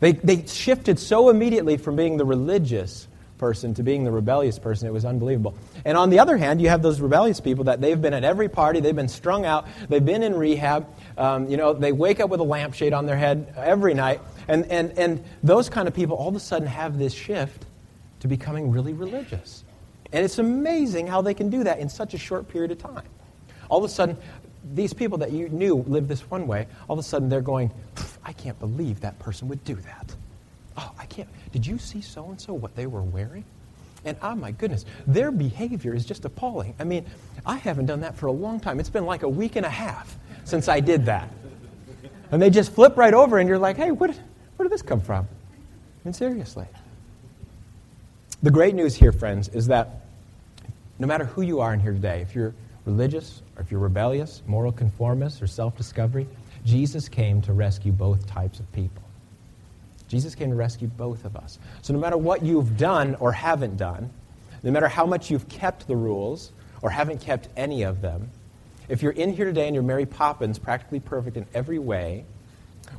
They, 0.00 0.12
they 0.12 0.46
shifted 0.46 0.98
so 0.98 1.28
immediately 1.28 1.76
from 1.76 1.96
being 1.96 2.16
the 2.16 2.24
religious 2.24 3.08
person 3.38 3.74
to 3.74 3.82
being 3.82 4.04
the 4.04 4.12
rebellious 4.12 4.58
person. 4.58 4.86
It 4.86 4.92
was 4.92 5.04
unbelievable. 5.04 5.56
And 5.84 5.98
on 5.98 6.10
the 6.10 6.18
other 6.18 6.36
hand, 6.36 6.62
you 6.62 6.70
have 6.70 6.82
those 6.82 7.00
rebellious 7.00 7.40
people 7.40 7.64
that 7.64 7.80
they've 7.80 8.00
been 8.00 8.14
at 8.14 8.24
every 8.24 8.48
party, 8.48 8.80
they've 8.80 8.96
been 8.96 9.08
strung 9.08 9.44
out, 9.44 9.66
they've 9.88 10.04
been 10.04 10.22
in 10.22 10.34
rehab. 10.34 10.86
Um, 11.18 11.48
you 11.48 11.56
know, 11.56 11.74
they 11.74 11.92
wake 11.92 12.20
up 12.20 12.30
with 12.30 12.40
a 12.40 12.44
lampshade 12.44 12.92
on 12.92 13.06
their 13.06 13.16
head 13.16 13.52
every 13.56 13.92
night. 13.92 14.20
And, 14.48 14.64
and, 14.70 14.98
and 14.98 15.24
those 15.42 15.68
kind 15.68 15.86
of 15.86 15.94
people 15.94 16.16
all 16.16 16.28
of 16.28 16.36
a 16.36 16.40
sudden 16.40 16.66
have 16.66 16.98
this 16.98 17.12
shift 17.12 17.66
to 18.20 18.28
becoming 18.28 18.70
really 18.70 18.94
religious. 18.94 19.64
And 20.12 20.24
it's 20.24 20.38
amazing 20.38 21.06
how 21.06 21.20
they 21.22 21.34
can 21.34 21.50
do 21.50 21.64
that 21.64 21.78
in 21.78 21.88
such 21.88 22.14
a 22.14 22.18
short 22.18 22.48
period 22.48 22.70
of 22.70 22.78
time. 22.78 23.04
All 23.68 23.78
of 23.78 23.84
a 23.84 23.88
sudden, 23.92 24.16
these 24.72 24.94
people 24.94 25.18
that 25.18 25.32
you 25.32 25.48
knew 25.50 25.76
lived 25.86 26.08
this 26.08 26.22
one 26.30 26.46
way, 26.46 26.66
all 26.88 26.94
of 26.94 26.98
a 26.98 27.06
sudden 27.06 27.28
they're 27.28 27.42
going, 27.42 27.70
I 28.24 28.32
can't 28.32 28.58
believe 28.58 29.00
that 29.00 29.18
person 29.18 29.48
would 29.48 29.62
do 29.64 29.74
that. 29.74 30.14
Oh, 30.76 30.92
I 30.98 31.06
can't. 31.06 31.28
Did 31.52 31.66
you 31.66 31.78
see 31.78 32.00
so 32.00 32.30
and 32.30 32.40
so 32.40 32.54
what 32.54 32.74
they 32.74 32.86
were 32.86 33.02
wearing? 33.02 33.44
And 34.04 34.16
oh 34.22 34.34
my 34.34 34.52
goodness, 34.52 34.84
their 35.06 35.30
behavior 35.30 35.94
is 35.94 36.04
just 36.04 36.24
appalling. 36.24 36.74
I 36.78 36.84
mean, 36.84 37.06
I 37.46 37.56
haven't 37.56 37.86
done 37.86 38.00
that 38.00 38.16
for 38.16 38.26
a 38.26 38.32
long 38.32 38.60
time. 38.60 38.80
It's 38.80 38.90
been 38.90 39.06
like 39.06 39.22
a 39.22 39.28
week 39.28 39.56
and 39.56 39.64
a 39.64 39.70
half 39.70 40.16
since 40.44 40.68
I 40.68 40.80
did 40.80 41.06
that. 41.06 41.30
And 42.30 42.40
they 42.40 42.50
just 42.50 42.72
flip 42.72 42.96
right 42.96 43.14
over, 43.14 43.38
and 43.38 43.48
you're 43.48 43.58
like, 43.58 43.76
hey, 43.76 43.90
did, 43.90 43.96
where 43.96 44.10
did 44.62 44.70
this 44.70 44.82
come 44.82 45.00
from? 45.00 45.28
Mean, 46.04 46.12
seriously. 46.12 46.66
The 48.42 48.50
great 48.50 48.74
news 48.74 48.94
here, 48.94 49.12
friends, 49.12 49.48
is 49.48 49.66
that 49.68 50.00
no 50.98 51.06
matter 51.06 51.24
who 51.24 51.42
you 51.42 51.60
are 51.60 51.72
in 51.72 51.80
here 51.80 51.92
today, 51.92 52.20
if 52.20 52.34
you're 52.34 52.54
religious 52.84 53.42
or 53.56 53.62
if 53.62 53.70
you're 53.70 53.80
rebellious, 53.80 54.42
moral 54.46 54.72
conformist, 54.72 55.40
or 55.40 55.46
self 55.46 55.76
discovery, 55.76 56.26
Jesus 56.64 57.08
came 57.08 57.40
to 57.42 57.52
rescue 57.52 57.92
both 57.92 58.26
types 58.26 58.60
of 58.60 58.70
people. 58.72 59.02
Jesus 60.08 60.34
came 60.34 60.50
to 60.50 60.56
rescue 60.56 60.88
both 60.88 61.24
of 61.24 61.36
us. 61.36 61.58
So 61.82 61.92
no 61.92 61.98
matter 61.98 62.16
what 62.16 62.42
you've 62.42 62.76
done 62.76 63.14
or 63.16 63.32
haven't 63.32 63.76
done, 63.76 64.10
no 64.62 64.70
matter 64.70 64.88
how 64.88 65.06
much 65.06 65.30
you've 65.30 65.48
kept 65.48 65.86
the 65.86 65.96
rules 65.96 66.52
or 66.82 66.90
haven't 66.90 67.20
kept 67.20 67.48
any 67.56 67.82
of 67.82 68.00
them, 68.00 68.30
if 68.88 69.02
you're 69.02 69.12
in 69.12 69.32
here 69.32 69.46
today 69.46 69.66
and 69.66 69.74
you're 69.74 69.82
Mary 69.82 70.06
Poppins, 70.06 70.58
practically 70.58 71.00
perfect 71.00 71.36
in 71.36 71.46
every 71.54 71.78
way, 71.78 72.24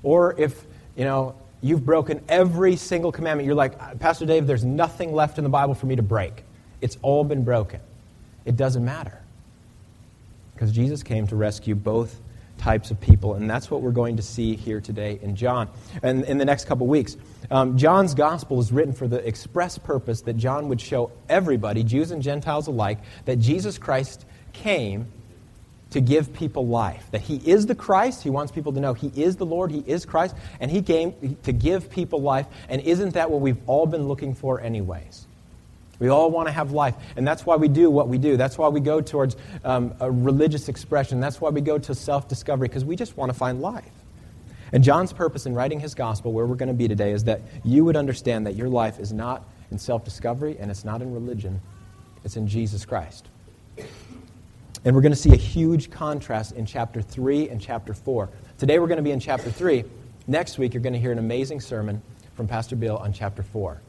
or 0.03 0.39
if, 0.39 0.65
you 0.95 1.03
know, 1.03 1.35
you've 1.61 1.85
broken 1.85 2.23
every 2.27 2.75
single 2.75 3.11
commandment, 3.11 3.45
you're 3.45 3.55
like, 3.55 3.99
Pastor 3.99 4.25
Dave, 4.25 4.47
there's 4.47 4.63
nothing 4.63 5.13
left 5.13 5.37
in 5.37 5.43
the 5.43 5.49
Bible 5.49 5.75
for 5.75 5.85
me 5.85 5.95
to 5.95 6.03
break. 6.03 6.43
It's 6.81 6.97
all 7.01 7.23
been 7.23 7.43
broken. 7.43 7.79
It 8.45 8.55
doesn't 8.55 8.83
matter. 8.83 9.21
Because 10.53 10.71
Jesus 10.71 11.03
came 11.03 11.27
to 11.27 11.35
rescue 11.35 11.75
both 11.75 12.19
types 12.57 12.91
of 12.91 12.99
people. 12.99 13.35
And 13.35 13.49
that's 13.49 13.69
what 13.69 13.81
we're 13.81 13.91
going 13.91 14.17
to 14.17 14.23
see 14.23 14.55
here 14.55 14.81
today 14.81 15.19
in 15.21 15.35
John 15.35 15.69
and 16.01 16.23
in 16.25 16.37
the 16.37 16.45
next 16.45 16.65
couple 16.65 16.87
weeks. 16.87 17.17
Um, 17.51 17.77
John's 17.77 18.13
gospel 18.13 18.59
is 18.59 18.71
written 18.71 18.93
for 18.93 19.07
the 19.07 19.25
express 19.27 19.77
purpose 19.77 20.21
that 20.21 20.37
John 20.37 20.69
would 20.69 20.81
show 20.81 21.11
everybody, 21.29 21.83
Jews 21.83 22.11
and 22.11 22.21
Gentiles 22.21 22.67
alike, 22.67 22.99
that 23.25 23.37
Jesus 23.37 23.77
Christ 23.77 24.25
came 24.53 25.07
to 25.91 26.01
give 26.01 26.33
people 26.33 26.67
life. 26.67 27.05
That 27.11 27.21
he 27.21 27.37
is 27.37 27.67
the 27.67 27.75
Christ. 27.75 28.23
He 28.23 28.29
wants 28.29 28.51
people 28.51 28.73
to 28.73 28.79
know 28.79 28.93
he 28.93 29.11
is 29.15 29.37
the 29.37 29.45
Lord, 29.45 29.71
he 29.71 29.83
is 29.85 30.05
Christ, 30.05 30.35
and 30.59 30.69
he 30.69 30.81
came 30.81 31.37
to 31.43 31.53
give 31.53 31.89
people 31.89 32.21
life. 32.21 32.47
And 32.67 32.81
isn't 32.81 33.13
that 33.13 33.31
what 33.31 33.41
we've 33.41 33.61
all 33.67 33.85
been 33.85 34.07
looking 34.07 34.33
for, 34.33 34.59
anyways? 34.59 35.27
We 35.99 36.09
all 36.09 36.29
want 36.29 36.47
to 36.47 36.51
have 36.51 36.71
life, 36.71 36.95
and 37.15 37.27
that's 37.27 37.45
why 37.45 37.55
we 37.55 37.67
do 37.67 37.89
what 37.89 38.07
we 38.07 38.17
do. 38.17 38.37
That's 38.37 38.57
why 38.57 38.67
we 38.67 38.79
go 38.79 39.01
towards 39.01 39.35
um, 39.63 39.93
a 39.99 40.11
religious 40.11 40.67
expression. 40.67 41.19
That's 41.19 41.39
why 41.39 41.49
we 41.49 41.61
go 41.61 41.77
to 41.77 41.95
self 41.95 42.27
discovery, 42.27 42.67
because 42.67 42.85
we 42.85 42.95
just 42.95 43.17
want 43.17 43.31
to 43.31 43.37
find 43.37 43.61
life. 43.61 43.91
And 44.71 44.83
John's 44.83 45.13
purpose 45.13 45.45
in 45.45 45.53
writing 45.53 45.79
his 45.79 45.95
gospel, 45.95 46.33
where 46.33 46.45
we're 46.45 46.55
going 46.55 46.67
to 46.67 46.73
be 46.73 46.87
today, 46.87 47.11
is 47.11 47.23
that 47.25 47.41
you 47.63 47.85
would 47.85 47.95
understand 47.95 48.45
that 48.45 48.55
your 48.55 48.67
life 48.67 48.99
is 48.99 49.13
not 49.13 49.47
in 49.71 49.77
self 49.77 50.03
discovery 50.03 50.57
and 50.59 50.69
it's 50.69 50.83
not 50.83 51.01
in 51.01 51.13
religion, 51.13 51.61
it's 52.23 52.35
in 52.35 52.47
Jesus 52.47 52.85
Christ. 52.85 53.27
And 54.83 54.95
we're 54.95 55.01
going 55.01 55.13
to 55.13 55.17
see 55.17 55.33
a 55.33 55.37
huge 55.37 55.89
contrast 55.89 56.51
in 56.51 56.65
chapter 56.65 57.01
3 57.01 57.49
and 57.49 57.59
chapter 57.59 57.93
4. 57.93 58.29
Today 58.57 58.77
we're 58.77 58.87
going 58.87 58.97
to 58.97 59.03
be 59.03 59.11
in 59.11 59.19
chapter 59.19 59.49
3. 59.49 59.83
Next 60.27 60.57
week, 60.57 60.73
you're 60.73 60.83
going 60.83 60.93
to 60.93 60.99
hear 60.99 61.11
an 61.11 61.19
amazing 61.19 61.59
sermon 61.59 62.01
from 62.35 62.47
Pastor 62.47 62.75
Bill 62.75 62.97
on 62.97 63.13
chapter 63.13 63.43
4. 63.43 63.81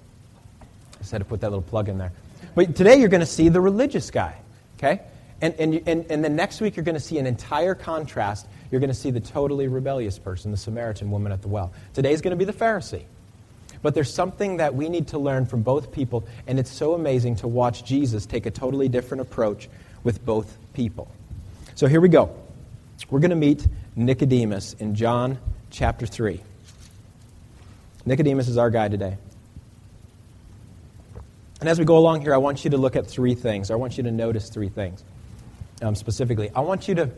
Just 1.07 1.13
had 1.13 1.19
to 1.19 1.25
put 1.25 1.41
that 1.43 1.51
little 1.51 1.63
plug 1.63 1.89
in 1.89 1.99
there. 1.99 2.11
But 2.57 2.75
today 2.75 2.97
you're 2.97 3.09
going 3.09 3.21
to 3.21 3.27
see 3.27 3.49
the 3.49 3.61
religious 3.61 4.11
guy, 4.11 4.35
okay? 4.77 5.03
And, 5.41 5.55
and, 5.55 5.81
and, 5.87 6.05
and 6.11 6.25
then 6.25 6.35
next 6.35 6.61
week 6.61 6.75
you're 6.75 6.85
going 6.85 6.97
to 6.97 7.01
see 7.01 7.19
an 7.19 7.27
entire 7.27 7.77
contrast. 7.77 8.49
You're 8.73 8.81
going 8.81 8.91
to 8.91 8.95
see 8.95 9.13
the 9.13 9.21
totally 9.21 9.69
rebellious 9.69 10.19
person, 10.19 10.51
the 10.51 10.57
Samaritan 10.57 11.13
woman 11.13 11.31
at 11.31 11.43
the 11.43 11.47
well. 11.47 11.73
Today's 11.95 12.23
going 12.23 12.33
to 12.33 12.37
be 12.37 12.45
the 12.45 12.53
Pharisee. 12.53 13.05
But 13.83 13.95
there's 13.95 14.13
something 14.13 14.57
that 14.57 14.75
we 14.75 14.89
need 14.89 15.07
to 15.09 15.19
learn 15.19 15.47
from 15.47 15.63
both 15.63 15.93
people, 15.93 16.27
and 16.49 16.59
it's 16.59 16.73
so 16.73 16.95
amazing 16.95 17.37
to 17.37 17.47
watch 17.47 17.85
Jesus 17.85 18.27
take 18.27 18.45
a 18.45 18.51
totally 18.51 18.89
different 18.89 19.21
approach 19.21 19.69
with 20.03 20.27
both 20.27 20.59
people. 20.73 21.09
So 21.77 21.87
here 21.87 22.01
we 22.01 22.09
go. 22.09 22.35
We're 23.11 23.21
going 23.21 23.31
to 23.31 23.37
meet 23.37 23.65
Nicodemus 23.95 24.73
in 24.81 24.97
John 24.97 25.39
chapter 25.71 26.05
3. 26.05 26.41
Nicodemus 28.07 28.49
is 28.49 28.59
our 28.59 28.71
guy 28.71 28.89
today. 28.89 29.19
And 31.67 31.71
as 31.73 31.81
we 31.81 31.85
go 31.85 31.99
along 31.99 32.21
here, 32.21 32.33
I 32.33 32.37
want 32.37 32.63
you 32.63 32.71
to 32.71 32.77
look 32.77 32.95
at 32.95 33.09
three 33.09 33.35
things. 33.35 33.73
I 33.73 33.75
want 33.75 33.97
you 33.97 34.05
to 34.05 34.13
notice 34.13 34.51
three 34.51 34.69
things 34.69 35.03
um, 35.83 35.97
specifically. 35.97 36.49
I 36.55 36.61
want 36.61 36.87
you 36.87 36.95
to, 36.95 37.11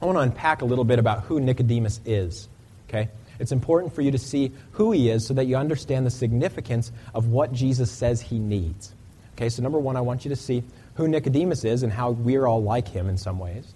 I 0.00 0.06
want 0.06 0.16
to 0.16 0.22
unpack 0.22 0.62
a 0.62 0.64
little 0.64 0.84
bit 0.84 0.98
about 0.98 1.24
who 1.24 1.38
Nicodemus 1.38 2.00
is. 2.06 2.48
Okay? 2.88 3.10
It's 3.38 3.52
important 3.52 3.94
for 3.94 4.00
you 4.00 4.10
to 4.10 4.16
see 4.16 4.52
who 4.72 4.92
he 4.92 5.10
is 5.10 5.26
so 5.26 5.34
that 5.34 5.44
you 5.44 5.56
understand 5.56 6.06
the 6.06 6.10
significance 6.10 6.92
of 7.12 7.26
what 7.26 7.52
Jesus 7.52 7.92
says 7.92 8.22
he 8.22 8.38
needs. 8.38 8.94
Okay, 9.34 9.50
so 9.50 9.62
number 9.62 9.78
one, 9.78 9.98
I 9.98 10.00
want 10.00 10.24
you 10.24 10.30
to 10.30 10.36
see 10.36 10.62
who 10.94 11.06
Nicodemus 11.06 11.62
is 11.62 11.82
and 11.82 11.92
how 11.92 12.12
we're 12.12 12.46
all 12.46 12.62
like 12.62 12.88
him 12.88 13.06
in 13.06 13.18
some 13.18 13.38
ways. 13.38 13.74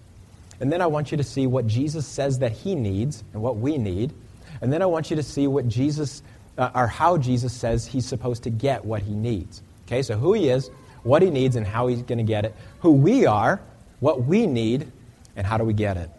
And 0.59 0.73
then 0.73 0.81
I 0.81 0.87
want 0.87 1.11
you 1.11 1.19
to 1.19 1.23
see 1.23 1.47
what 1.47 1.67
Jesus 1.67 2.07
says 2.07 2.39
that 2.39 2.53
he 2.53 2.75
needs 2.75 3.25
and 3.35 3.43
what 3.43 3.59
we 3.59 3.77
need. 3.77 4.15
And 4.63 4.73
then 4.73 4.81
I 4.81 4.87
want 4.87 5.11
you 5.11 5.17
to 5.17 5.23
see 5.23 5.47
what 5.47 5.69
Jesus, 5.69 6.23
uh, 6.57 6.71
or 6.75 6.87
how 6.87 7.19
Jesus 7.19 7.53
says 7.53 7.87
he's 7.87 8.07
supposed 8.07 8.45
to 8.45 8.51
get 8.51 8.87
what 8.87 9.03
he 9.03 9.13
needs. 9.13 9.61
Okay, 9.89 10.03
so 10.03 10.19
who 10.19 10.35
he 10.35 10.51
is, 10.51 10.71
what 11.03 11.23
he 11.23 11.31
needs, 11.31 11.57
and 11.57 11.67
how 11.67 11.87
he's 11.87 12.03
going 12.03 12.19
to 12.19 12.25
get 12.25 12.45
it. 12.45 12.55
Who 12.81 12.93
we 12.93 13.25
are, 13.25 13.59
what 14.01 14.25
we 14.25 14.47
need, 14.47 14.93
and 15.35 15.47
how 15.47 15.57
do 15.57 15.65
we 15.65 15.73
get 15.73 15.97
it. 15.97 16.11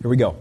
Here 0.00 0.10
we 0.10 0.16
go. 0.16 0.34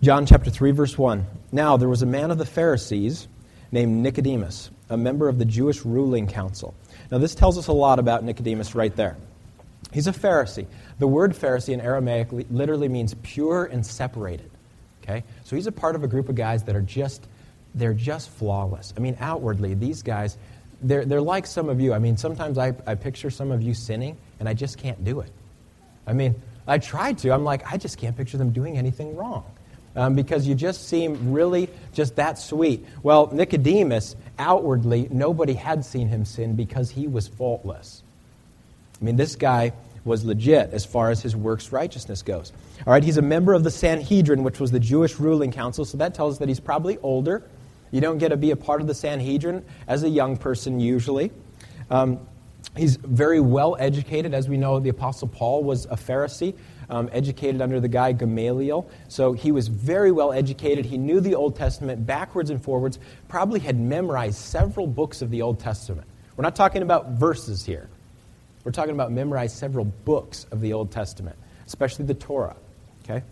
John 0.00 0.26
chapter 0.26 0.48
3, 0.48 0.70
verse 0.70 0.96
1. 0.96 1.26
Now 1.50 1.76
there 1.76 1.88
was 1.88 2.02
a 2.02 2.06
man 2.06 2.30
of 2.30 2.38
the 2.38 2.46
Pharisees 2.46 3.26
named 3.72 4.00
Nicodemus, 4.00 4.70
a 4.88 4.96
member 4.96 5.28
of 5.28 5.40
the 5.40 5.44
Jewish 5.44 5.84
ruling 5.84 6.28
council. 6.28 6.72
Now 7.10 7.18
this 7.18 7.34
tells 7.34 7.58
us 7.58 7.66
a 7.66 7.72
lot 7.72 7.98
about 7.98 8.22
Nicodemus 8.22 8.76
right 8.76 8.94
there. 8.94 9.16
He's 9.92 10.06
a 10.06 10.12
Pharisee. 10.12 10.66
The 11.00 11.08
word 11.08 11.32
Pharisee 11.32 11.74
in 11.74 11.80
Aramaic 11.80 12.28
literally 12.48 12.88
means 12.88 13.16
pure 13.24 13.64
and 13.64 13.84
separated. 13.84 14.52
Okay? 15.02 15.24
So 15.42 15.56
he's 15.56 15.66
a 15.66 15.72
part 15.72 15.96
of 15.96 16.04
a 16.04 16.06
group 16.06 16.28
of 16.28 16.36
guys 16.36 16.62
that 16.64 16.76
are 16.76 16.80
just 16.80 17.26
they're 17.74 17.94
just 17.94 18.30
flawless. 18.30 18.92
I 18.96 19.00
mean, 19.00 19.16
outwardly, 19.20 19.74
these 19.74 20.02
guys, 20.02 20.36
they're, 20.82 21.04
they're 21.04 21.20
like 21.20 21.46
some 21.46 21.68
of 21.68 21.80
you. 21.80 21.92
I 21.92 21.98
mean, 21.98 22.16
sometimes 22.16 22.58
I, 22.58 22.74
I 22.86 22.94
picture 22.94 23.30
some 23.30 23.50
of 23.50 23.62
you 23.62 23.74
sinning, 23.74 24.16
and 24.38 24.48
I 24.48 24.54
just 24.54 24.78
can't 24.78 25.04
do 25.04 25.20
it. 25.20 25.30
I 26.06 26.12
mean, 26.12 26.34
I 26.66 26.78
tried 26.78 27.18
to. 27.18 27.32
I'm 27.32 27.44
like, 27.44 27.70
I 27.70 27.76
just 27.76 27.98
can't 27.98 28.16
picture 28.16 28.38
them 28.38 28.50
doing 28.50 28.78
anything 28.78 29.16
wrong. 29.16 29.44
Um, 29.96 30.14
because 30.14 30.46
you 30.46 30.54
just 30.54 30.86
seem 30.86 31.32
really 31.32 31.68
just 31.92 32.14
that 32.16 32.38
sweet. 32.38 32.86
Well, 33.02 33.28
Nicodemus, 33.32 34.14
outwardly, 34.38 35.08
nobody 35.10 35.52
had 35.52 35.84
seen 35.84 36.06
him 36.06 36.24
sin 36.24 36.54
because 36.54 36.90
he 36.90 37.08
was 37.08 37.26
faultless. 37.26 38.04
I 39.00 39.04
mean, 39.04 39.16
this 39.16 39.34
guy 39.34 39.72
was 40.04 40.24
legit 40.24 40.72
as 40.72 40.84
far 40.84 41.10
as 41.10 41.20
his 41.20 41.34
works 41.34 41.72
righteousness 41.72 42.22
goes. 42.22 42.52
All 42.86 42.92
right, 42.92 43.02
he's 43.02 43.16
a 43.16 43.22
member 43.22 43.52
of 43.52 43.64
the 43.64 43.70
Sanhedrin, 43.70 44.44
which 44.44 44.60
was 44.60 44.70
the 44.70 44.80
Jewish 44.80 45.18
ruling 45.18 45.50
council, 45.50 45.84
so 45.84 45.98
that 45.98 46.14
tells 46.14 46.34
us 46.34 46.38
that 46.38 46.48
he's 46.48 46.60
probably 46.60 46.96
older. 46.98 47.42
You 47.90 48.00
don't 48.00 48.18
get 48.18 48.28
to 48.28 48.36
be 48.36 48.50
a 48.50 48.56
part 48.56 48.80
of 48.80 48.86
the 48.86 48.94
Sanhedrin 48.94 49.64
as 49.86 50.02
a 50.02 50.08
young 50.08 50.36
person 50.36 50.80
usually. 50.80 51.32
Um, 51.90 52.26
he's 52.76 52.96
very 52.96 53.40
well 53.40 53.76
educated. 53.78 54.34
As 54.34 54.48
we 54.48 54.56
know, 54.56 54.78
the 54.78 54.90
Apostle 54.90 55.28
Paul 55.28 55.64
was 55.64 55.86
a 55.86 55.96
Pharisee, 55.96 56.54
um, 56.88 57.08
educated 57.12 57.60
under 57.60 57.80
the 57.80 57.88
guy 57.88 58.12
Gamaliel. 58.12 58.88
So 59.08 59.32
he 59.32 59.52
was 59.52 59.68
very 59.68 60.12
well 60.12 60.32
educated. 60.32 60.84
He 60.84 60.98
knew 60.98 61.20
the 61.20 61.34
Old 61.34 61.56
Testament 61.56 62.06
backwards 62.06 62.50
and 62.50 62.62
forwards, 62.62 62.98
probably 63.28 63.60
had 63.60 63.78
memorized 63.78 64.38
several 64.38 64.86
books 64.86 65.22
of 65.22 65.30
the 65.30 65.42
Old 65.42 65.58
Testament. 65.58 66.06
We're 66.36 66.44
not 66.44 66.56
talking 66.56 66.82
about 66.82 67.10
verses 67.10 67.64
here. 67.64 67.88
We're 68.64 68.72
talking 68.72 68.94
about 68.94 69.10
memorized 69.10 69.56
several 69.56 69.84
books 69.84 70.46
of 70.50 70.60
the 70.60 70.74
Old 70.74 70.90
Testament, 70.92 71.36
especially 71.66 72.04
the 72.04 72.14
Torah. 72.14 72.56
Okay? 73.04 73.24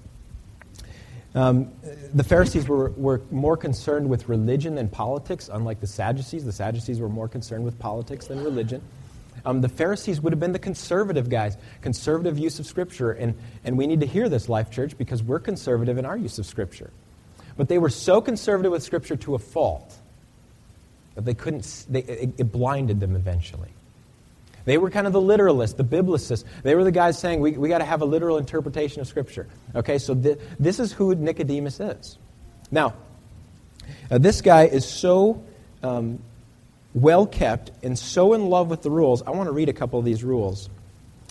Um, 1.34 1.72
the 2.14 2.24
Pharisees 2.24 2.66
were, 2.68 2.90
were 2.90 3.20
more 3.30 3.56
concerned 3.56 4.08
with 4.08 4.28
religion 4.28 4.74
than 4.74 4.88
politics, 4.88 5.50
unlike 5.52 5.80
the 5.80 5.86
Sadducees. 5.86 6.44
The 6.44 6.52
Sadducees 6.52 7.00
were 7.00 7.08
more 7.08 7.28
concerned 7.28 7.64
with 7.64 7.78
politics 7.78 8.26
than 8.26 8.42
religion. 8.42 8.82
Um, 9.44 9.60
the 9.60 9.68
Pharisees 9.68 10.20
would 10.20 10.32
have 10.32 10.40
been 10.40 10.52
the 10.52 10.58
conservative 10.58 11.28
guys, 11.28 11.56
conservative 11.80 12.38
use 12.38 12.58
of 12.58 12.66
Scripture. 12.66 13.12
And, 13.12 13.34
and 13.64 13.78
we 13.78 13.86
need 13.86 14.00
to 14.00 14.06
hear 14.06 14.28
this, 14.28 14.48
Life 14.48 14.70
Church, 14.70 14.96
because 14.98 15.22
we're 15.22 15.38
conservative 15.38 15.98
in 15.98 16.04
our 16.04 16.16
use 16.16 16.38
of 16.38 16.46
Scripture. 16.46 16.90
But 17.56 17.68
they 17.68 17.78
were 17.78 17.90
so 17.90 18.20
conservative 18.20 18.72
with 18.72 18.82
Scripture 18.82 19.16
to 19.16 19.34
a 19.34 19.38
fault 19.38 19.96
that 21.14 21.24
they 21.24 21.34
couldn't, 21.34 21.86
they, 21.88 22.00
it, 22.00 22.30
it 22.38 22.52
blinded 22.52 23.00
them 23.00 23.16
eventually. 23.16 23.70
They 24.68 24.76
were 24.76 24.90
kind 24.90 25.06
of 25.06 25.14
the 25.14 25.20
literalists, 25.20 25.76
the 25.76 25.84
biblicists. 25.84 26.44
They 26.62 26.74
were 26.74 26.84
the 26.84 26.92
guys 26.92 27.18
saying, 27.18 27.40
we, 27.40 27.52
we 27.52 27.70
got 27.70 27.78
to 27.78 27.86
have 27.86 28.02
a 28.02 28.04
literal 28.04 28.36
interpretation 28.36 29.00
of 29.00 29.06
Scripture. 29.06 29.46
Okay, 29.74 29.96
so 29.96 30.14
th- 30.14 30.38
this 30.60 30.78
is 30.78 30.92
who 30.92 31.14
Nicodemus 31.14 31.80
is. 31.80 32.18
Now, 32.70 32.92
uh, 34.10 34.18
this 34.18 34.42
guy 34.42 34.66
is 34.66 34.84
so 34.84 35.42
um, 35.82 36.18
well 36.92 37.26
kept 37.26 37.70
and 37.82 37.98
so 37.98 38.34
in 38.34 38.50
love 38.50 38.68
with 38.68 38.82
the 38.82 38.90
rules. 38.90 39.22
I 39.22 39.30
want 39.30 39.46
to 39.46 39.52
read 39.52 39.70
a 39.70 39.72
couple 39.72 39.98
of 39.98 40.04
these 40.04 40.22
rules 40.22 40.68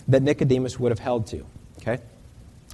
that 0.08 0.20
Nicodemus 0.20 0.80
would 0.80 0.90
have 0.90 0.98
held 0.98 1.28
to. 1.28 1.46
Okay? 1.80 2.02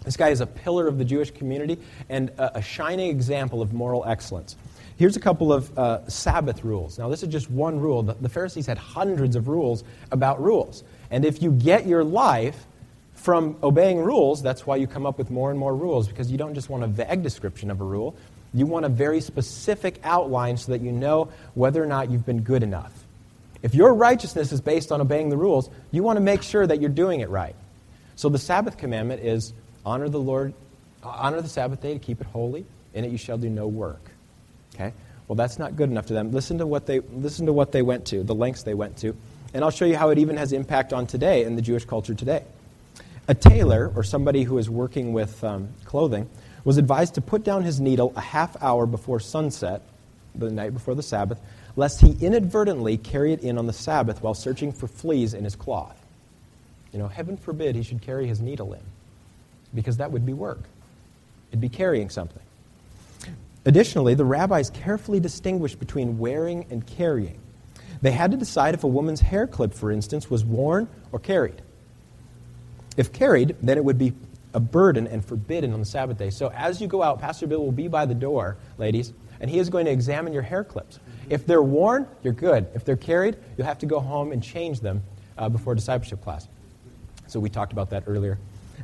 This 0.05 0.17
guy 0.17 0.29
is 0.29 0.41
a 0.41 0.47
pillar 0.47 0.87
of 0.87 0.99
the 0.99 1.05
Jewish 1.05 1.31
community 1.31 1.79
and 2.09 2.31
a, 2.31 2.59
a 2.59 2.63
shining 2.63 3.11
example 3.11 3.63
of 3.63 3.73
moral 3.73 4.05
excellence. 4.05 4.57
Here's 4.97 5.17
a 5.17 5.21
couple 5.21 5.53
of 5.53 5.77
uh, 5.77 6.09
Sabbath 6.09 6.63
rules. 6.63 6.99
Now, 6.99 7.09
this 7.09 7.23
is 7.23 7.29
just 7.29 7.51
one 7.51 7.81
rule. 7.81 8.03
The, 8.03 8.15
the 8.15 8.29
Pharisees 8.29 8.67
had 8.67 8.79
hundreds 8.79 9.35
of 9.35 9.49
rules 9.49 9.83
about 10.13 10.41
rules. 10.41 10.85
And 11.11 11.25
if 11.25 11.43
you 11.43 11.51
get 11.51 11.87
your 11.87 12.05
life 12.05 12.67
from 13.15 13.57
obeying 13.63 13.99
rules, 13.99 14.43
that's 14.43 14.67
why 14.67 14.77
you 14.77 14.87
come 14.87 15.07
up 15.07 15.19
with 15.19 15.31
more 15.31 15.51
and 15.51 15.59
more 15.59 15.75
rules, 15.75 16.07
because 16.07 16.31
you 16.31 16.39
don't 16.39 16.55
just 16.55 16.71
want 16.71 16.85
a 16.85 16.87
vague 16.87 17.23
description 17.23 17.71
of 17.71 17.81
a 17.81 17.85
rule. 17.85 18.15
You 18.53 18.67
want 18.67 18.85
a 18.85 18.89
very 18.89 19.21
specific 19.21 19.99
outline 20.05 20.57
so 20.57 20.71
that 20.73 20.81
you 20.81 20.93
know 20.93 21.33
whether 21.55 21.83
or 21.83 21.87
not 21.87 22.11
you've 22.11 22.27
been 22.27 22.43
good 22.43 22.63
enough. 22.63 22.93
If 23.63 23.75
your 23.75 23.95
righteousness 23.95 24.53
is 24.53 24.61
based 24.61 24.93
on 24.93 25.01
obeying 25.01 25.31
the 25.31 25.37
rules, 25.37 25.71
you 25.91 26.03
want 26.03 26.19
to 26.19 26.21
make 26.21 26.43
sure 26.43 26.67
that 26.67 26.81
you're 26.81 26.91
doing 26.91 27.21
it 27.21 27.31
right. 27.31 27.57
So 28.15 28.29
the 28.29 28.39
Sabbath 28.39 28.77
commandment 28.77 29.25
is 29.25 29.55
honor 29.85 30.09
the 30.09 30.21
Lord, 30.21 30.55
honor 31.03 31.41
the 31.41 31.49
Sabbath 31.49 31.81
day 31.81 31.93
to 31.93 31.99
keep 31.99 32.21
it 32.21 32.27
holy. 32.29 32.65
In 32.95 33.05
it 33.05 33.11
you 33.11 33.19
shall 33.19 33.39
do 33.39 33.51
no 33.51 33.67
work. 33.67 34.01
Okay? 34.75 34.93
Well, 35.27 35.37
that's 35.37 35.59
not 35.59 35.77
good 35.77 35.91
enough 35.91 36.07
to 36.07 36.13
them. 36.13 36.33
Listen 36.33 36.59
to 36.59 36.67
what 36.67 36.87
they, 36.87 37.01
listen 37.01 37.47
to 37.47 37.53
what 37.53 37.73
they 37.73 37.83
went 37.83 38.07
to, 38.07 38.23
the 38.23 38.35
lengths 38.35 38.63
they 38.63 38.75
went 38.75 38.97
to. 38.99 39.17
And 39.53 39.65
I'll 39.65 39.71
show 39.71 39.85
you 39.85 39.97
how 39.97 40.11
it 40.11 40.19
even 40.19 40.37
has 40.37 40.53
impact 40.53 40.93
on 40.93 41.07
today 41.07 41.45
in 41.45 41.57
the 41.57 41.63
Jewish 41.63 41.85
culture 41.85 42.15
today. 42.15 42.43
A 43.27 43.35
tailor, 43.35 43.91
or 43.97 44.03
somebody 44.03 44.43
who 44.43 44.59
is 44.59 44.69
working 44.69 45.13
with 45.13 45.43
um, 45.43 45.69
clothing, 45.85 46.29
was 46.65 46.77
advised 46.77 47.15
to 47.15 47.21
put 47.21 47.45
down 47.45 47.63
his 47.63 47.81
needle 47.81 48.13
a 48.17 48.21
half 48.21 48.61
hour 48.63 48.85
before 48.87 49.21
sunset, 49.21 49.83
the 50.35 50.51
night 50.51 50.75
before 50.75 50.95
the 50.95 51.03
Sabbath, 51.03 51.41
lest 51.77 52.01
he 52.01 52.17
inadvertently 52.21 52.97
carry 52.97 53.33
it 53.33 53.41
in 53.41 53.57
on 53.57 53.67
the 53.67 53.73
Sabbath 53.73 54.23
while 54.23 54.35
searching 54.35 54.73
for 54.73 54.87
fleas 54.87 55.35
in 55.35 55.45
his 55.45 55.57
cloth. 55.57 55.97
You 56.93 56.99
know, 56.99 57.09
heaven 57.09 57.37
forbid 57.37 57.77
he 57.77 57.83
should 57.83 58.03
carry 58.03 58.27
his 58.27 58.41
needle 58.41 58.73
in, 58.73 58.83
because 59.75 59.97
that 59.99 60.13
would 60.13 60.25
be 60.25 60.33
work. 60.33 60.63
It'd 61.51 61.61
be 61.61 61.69
carrying 61.69 62.11
something. 62.11 62.43
Additionally, 63.67 64.15
the 64.15 64.25
rabbis 64.25 64.71
carefully 64.71 65.21
distinguished 65.21 65.79
between 65.79 66.19
wearing 66.19 66.67
and 66.71 66.87
carrying. 66.87 67.41
They 68.03 68.11
had 68.11 68.33
to 68.33 68.37
decide 68.37 68.75
if 68.75 68.85
a 68.85 68.89
woman's 68.89 69.21
hair 69.21 69.47
clip, 69.47 69.73
for 69.73 69.91
instance, 69.91 70.29
was 70.29 70.45
worn 70.45 70.89
or 71.13 71.19
carried. 71.19 71.63
If 72.97 73.13
carried, 73.13 73.57
then 73.63 73.79
it 73.79 73.85
would 73.85 73.99
be 73.99 74.13
a 74.53 74.61
burden 74.61 75.07
and 75.07 75.25
forbidden 75.25 75.73
on 75.73 75.81
the 75.81 75.87
Sabbath 75.87 76.19
day. 76.19 76.31
So 76.31 76.51
as 76.55 76.81
you 76.81 76.87
go 76.87 77.03
out, 77.03 77.21
Pastor 77.21 77.47
Bill 77.47 77.65
will 77.65 77.73
be 77.73 77.89
by 77.89 78.07
the 78.07 78.15
door, 78.15 78.57
ladies, 78.79 79.13
and 79.41 79.51
he 79.51 79.59
is 79.59 79.71
going 79.71 79.87
to 79.87 79.91
examine 79.91 80.33
your 80.33 80.43
hair 80.43 80.63
clips. 80.63 81.01
If 81.29 81.47
they're 81.47 81.63
worn, 81.63 82.07
you're 82.23 82.35
good. 82.35 82.69
If 82.75 82.85
they're 82.85 82.97
carried, 82.97 83.37
you'll 83.57 83.67
have 83.67 83.79
to 83.79 83.87
go 83.87 83.99
home 83.99 84.33
and 84.33 84.43
change 84.43 84.81
them 84.81 85.03
uh, 85.39 85.49
before 85.49 85.75
discipleship 85.75 86.23
class. 86.23 86.47
So 87.27 87.41
we 87.41 87.49
talked 87.49 87.73
about 87.73 87.91
that 87.91 88.05
earlier. 88.07 88.39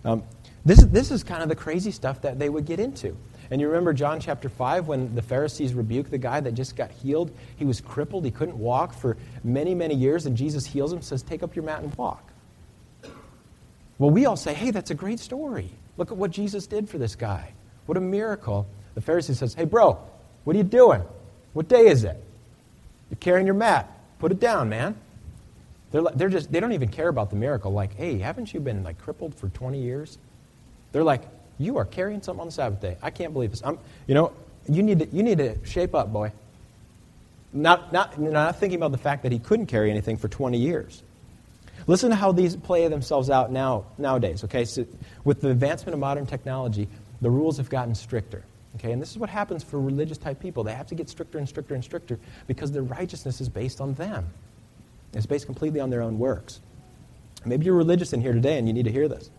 Um, 0.04 0.24
this, 0.64 0.82
this 0.84 1.10
is 1.10 1.24
kind 1.24 1.42
of 1.42 1.48
the 1.48 1.56
crazy 1.56 1.90
stuff 1.90 2.22
that 2.22 2.38
they 2.38 2.48
would 2.48 2.66
get 2.66 2.80
into. 2.80 3.16
And 3.50 3.60
you 3.60 3.66
remember 3.68 3.92
John 3.92 4.20
chapter 4.20 4.48
5 4.48 4.86
when 4.86 5.14
the 5.14 5.22
Pharisees 5.22 5.74
rebuked 5.74 6.10
the 6.10 6.18
guy 6.18 6.40
that 6.40 6.52
just 6.52 6.76
got 6.76 6.90
healed? 6.90 7.32
He 7.56 7.64
was 7.64 7.80
crippled, 7.80 8.24
he 8.24 8.30
couldn't 8.30 8.58
walk 8.58 8.92
for 8.92 9.16
many, 9.42 9.74
many 9.74 9.94
years, 9.94 10.26
and 10.26 10.36
Jesus 10.36 10.66
heals 10.66 10.92
him, 10.92 11.02
says, 11.02 11.22
Take 11.22 11.42
up 11.42 11.56
your 11.56 11.64
mat 11.64 11.82
and 11.82 11.94
walk. 11.96 12.30
Well, 13.98 14.10
we 14.10 14.26
all 14.26 14.36
say, 14.36 14.54
Hey, 14.54 14.70
that's 14.70 14.90
a 14.90 14.94
great 14.94 15.18
story. 15.18 15.70
Look 15.96 16.12
at 16.12 16.16
what 16.16 16.30
Jesus 16.30 16.66
did 16.66 16.88
for 16.88 16.98
this 16.98 17.16
guy. 17.16 17.52
What 17.86 17.98
a 17.98 18.00
miracle. 18.00 18.66
The 18.94 19.00
Pharisee 19.00 19.34
says, 19.34 19.54
Hey, 19.54 19.64
bro, 19.64 19.98
what 20.44 20.54
are 20.54 20.58
you 20.58 20.64
doing? 20.64 21.02
What 21.52 21.68
day 21.68 21.88
is 21.88 22.04
it? 22.04 22.22
You're 23.10 23.18
carrying 23.18 23.46
your 23.46 23.56
mat. 23.56 23.90
Put 24.20 24.30
it 24.30 24.38
down, 24.38 24.68
man. 24.68 24.96
They're, 25.90 26.02
they're 26.14 26.28
just, 26.28 26.52
they 26.52 26.60
don't 26.60 26.72
even 26.72 26.88
care 26.88 27.08
about 27.08 27.30
the 27.30 27.36
miracle. 27.36 27.72
Like, 27.72 27.94
hey, 27.96 28.18
haven't 28.18 28.54
you 28.54 28.60
been 28.60 28.84
like 28.84 28.98
crippled 28.98 29.34
for 29.34 29.48
20 29.48 29.80
years? 29.80 30.18
They're 30.92 31.04
like, 31.04 31.22
you 31.58 31.76
are 31.78 31.84
carrying 31.84 32.22
something 32.22 32.40
on 32.40 32.46
the 32.46 32.52
Sabbath 32.52 32.80
day. 32.80 32.96
I 33.02 33.10
can't 33.10 33.32
believe 33.32 33.50
this. 33.50 33.62
I'm, 33.64 33.78
you 34.06 34.14
know, 34.14 34.32
you 34.68 34.82
need 34.82 35.00
to, 35.00 35.06
you 35.08 35.22
need 35.22 35.38
to 35.38 35.64
shape 35.64 35.94
up, 35.94 36.12
boy. 36.12 36.32
Not, 37.52 37.92
not, 37.92 38.18
not 38.18 38.58
thinking 38.58 38.78
about 38.78 38.92
the 38.92 38.98
fact 38.98 39.24
that 39.24 39.32
he 39.32 39.38
couldn't 39.38 39.66
carry 39.66 39.90
anything 39.90 40.16
for 40.16 40.28
20 40.28 40.58
years. 40.58 41.02
Listen 41.86 42.10
to 42.10 42.16
how 42.16 42.32
these 42.32 42.56
play 42.56 42.86
themselves 42.88 43.30
out 43.30 43.50
now, 43.50 43.86
nowadays. 43.98 44.44
Okay, 44.44 44.64
so 44.64 44.86
with 45.24 45.40
the 45.40 45.50
advancement 45.50 45.94
of 45.94 46.00
modern 46.00 46.26
technology, 46.26 46.88
the 47.20 47.30
rules 47.30 47.56
have 47.56 47.68
gotten 47.68 47.94
stricter. 47.94 48.44
Okay, 48.76 48.92
and 48.92 49.02
this 49.02 49.10
is 49.10 49.18
what 49.18 49.28
happens 49.28 49.64
for 49.64 49.80
religious 49.80 50.16
type 50.16 50.40
people. 50.40 50.62
They 50.62 50.74
have 50.74 50.86
to 50.88 50.94
get 50.94 51.08
stricter 51.08 51.38
and 51.38 51.48
stricter 51.48 51.74
and 51.74 51.82
stricter 51.82 52.18
because 52.46 52.70
their 52.70 52.82
righteousness 52.82 53.40
is 53.40 53.48
based 53.48 53.80
on 53.80 53.94
them. 53.94 54.28
It's 55.12 55.26
based 55.26 55.46
completely 55.46 55.80
on 55.80 55.90
their 55.90 56.02
own 56.02 56.18
works. 56.18 56.60
Maybe 57.44 57.64
you're 57.64 57.74
religious 57.74 58.12
in 58.12 58.20
here 58.20 58.32
today 58.32 58.58
and 58.58 58.68
you 58.68 58.72
need 58.72 58.84
to 58.84 58.92
hear 58.92 59.08
this. 59.08 59.30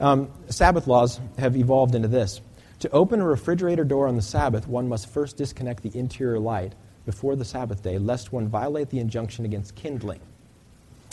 Um, 0.00 0.30
Sabbath 0.48 0.86
laws 0.86 1.20
have 1.38 1.56
evolved 1.56 1.94
into 1.94 2.08
this. 2.08 2.40
To 2.80 2.90
open 2.90 3.20
a 3.20 3.26
refrigerator 3.26 3.84
door 3.84 4.06
on 4.06 4.16
the 4.16 4.22
Sabbath, 4.22 4.68
one 4.68 4.88
must 4.88 5.08
first 5.08 5.36
disconnect 5.36 5.82
the 5.82 5.98
interior 5.98 6.38
light 6.38 6.74
before 7.06 7.36
the 7.36 7.44
Sabbath 7.44 7.82
day, 7.82 7.98
lest 7.98 8.32
one 8.32 8.48
violate 8.48 8.90
the 8.90 8.98
injunction 8.98 9.44
against 9.44 9.74
kindling. 9.74 10.20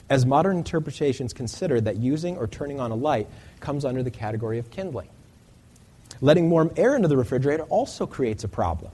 As 0.09 0.25
modern 0.25 0.57
interpretations 0.57 1.31
consider 1.31 1.79
that 1.81 1.97
using 1.97 2.35
or 2.37 2.47
turning 2.47 2.79
on 2.79 2.91
a 2.91 2.95
light 2.95 3.27
comes 3.61 3.85
under 3.85 4.03
the 4.03 4.11
category 4.11 4.59
of 4.59 4.69
kindling. 4.69 5.07
Letting 6.19 6.49
warm 6.49 6.71
air 6.75 6.95
into 6.95 7.07
the 7.07 7.17
refrigerator 7.17 7.63
also 7.63 8.05
creates 8.05 8.43
a 8.43 8.47
problem 8.47 8.91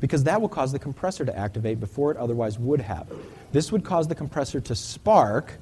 because 0.00 0.24
that 0.24 0.40
will 0.40 0.48
cause 0.48 0.72
the 0.72 0.78
compressor 0.78 1.24
to 1.24 1.36
activate 1.36 1.80
before 1.80 2.10
it 2.10 2.16
otherwise 2.16 2.58
would 2.58 2.80
have. 2.80 3.06
This 3.52 3.72
would 3.72 3.84
cause 3.84 4.08
the 4.08 4.14
compressor 4.14 4.60
to 4.60 4.74
spark, 4.74 5.58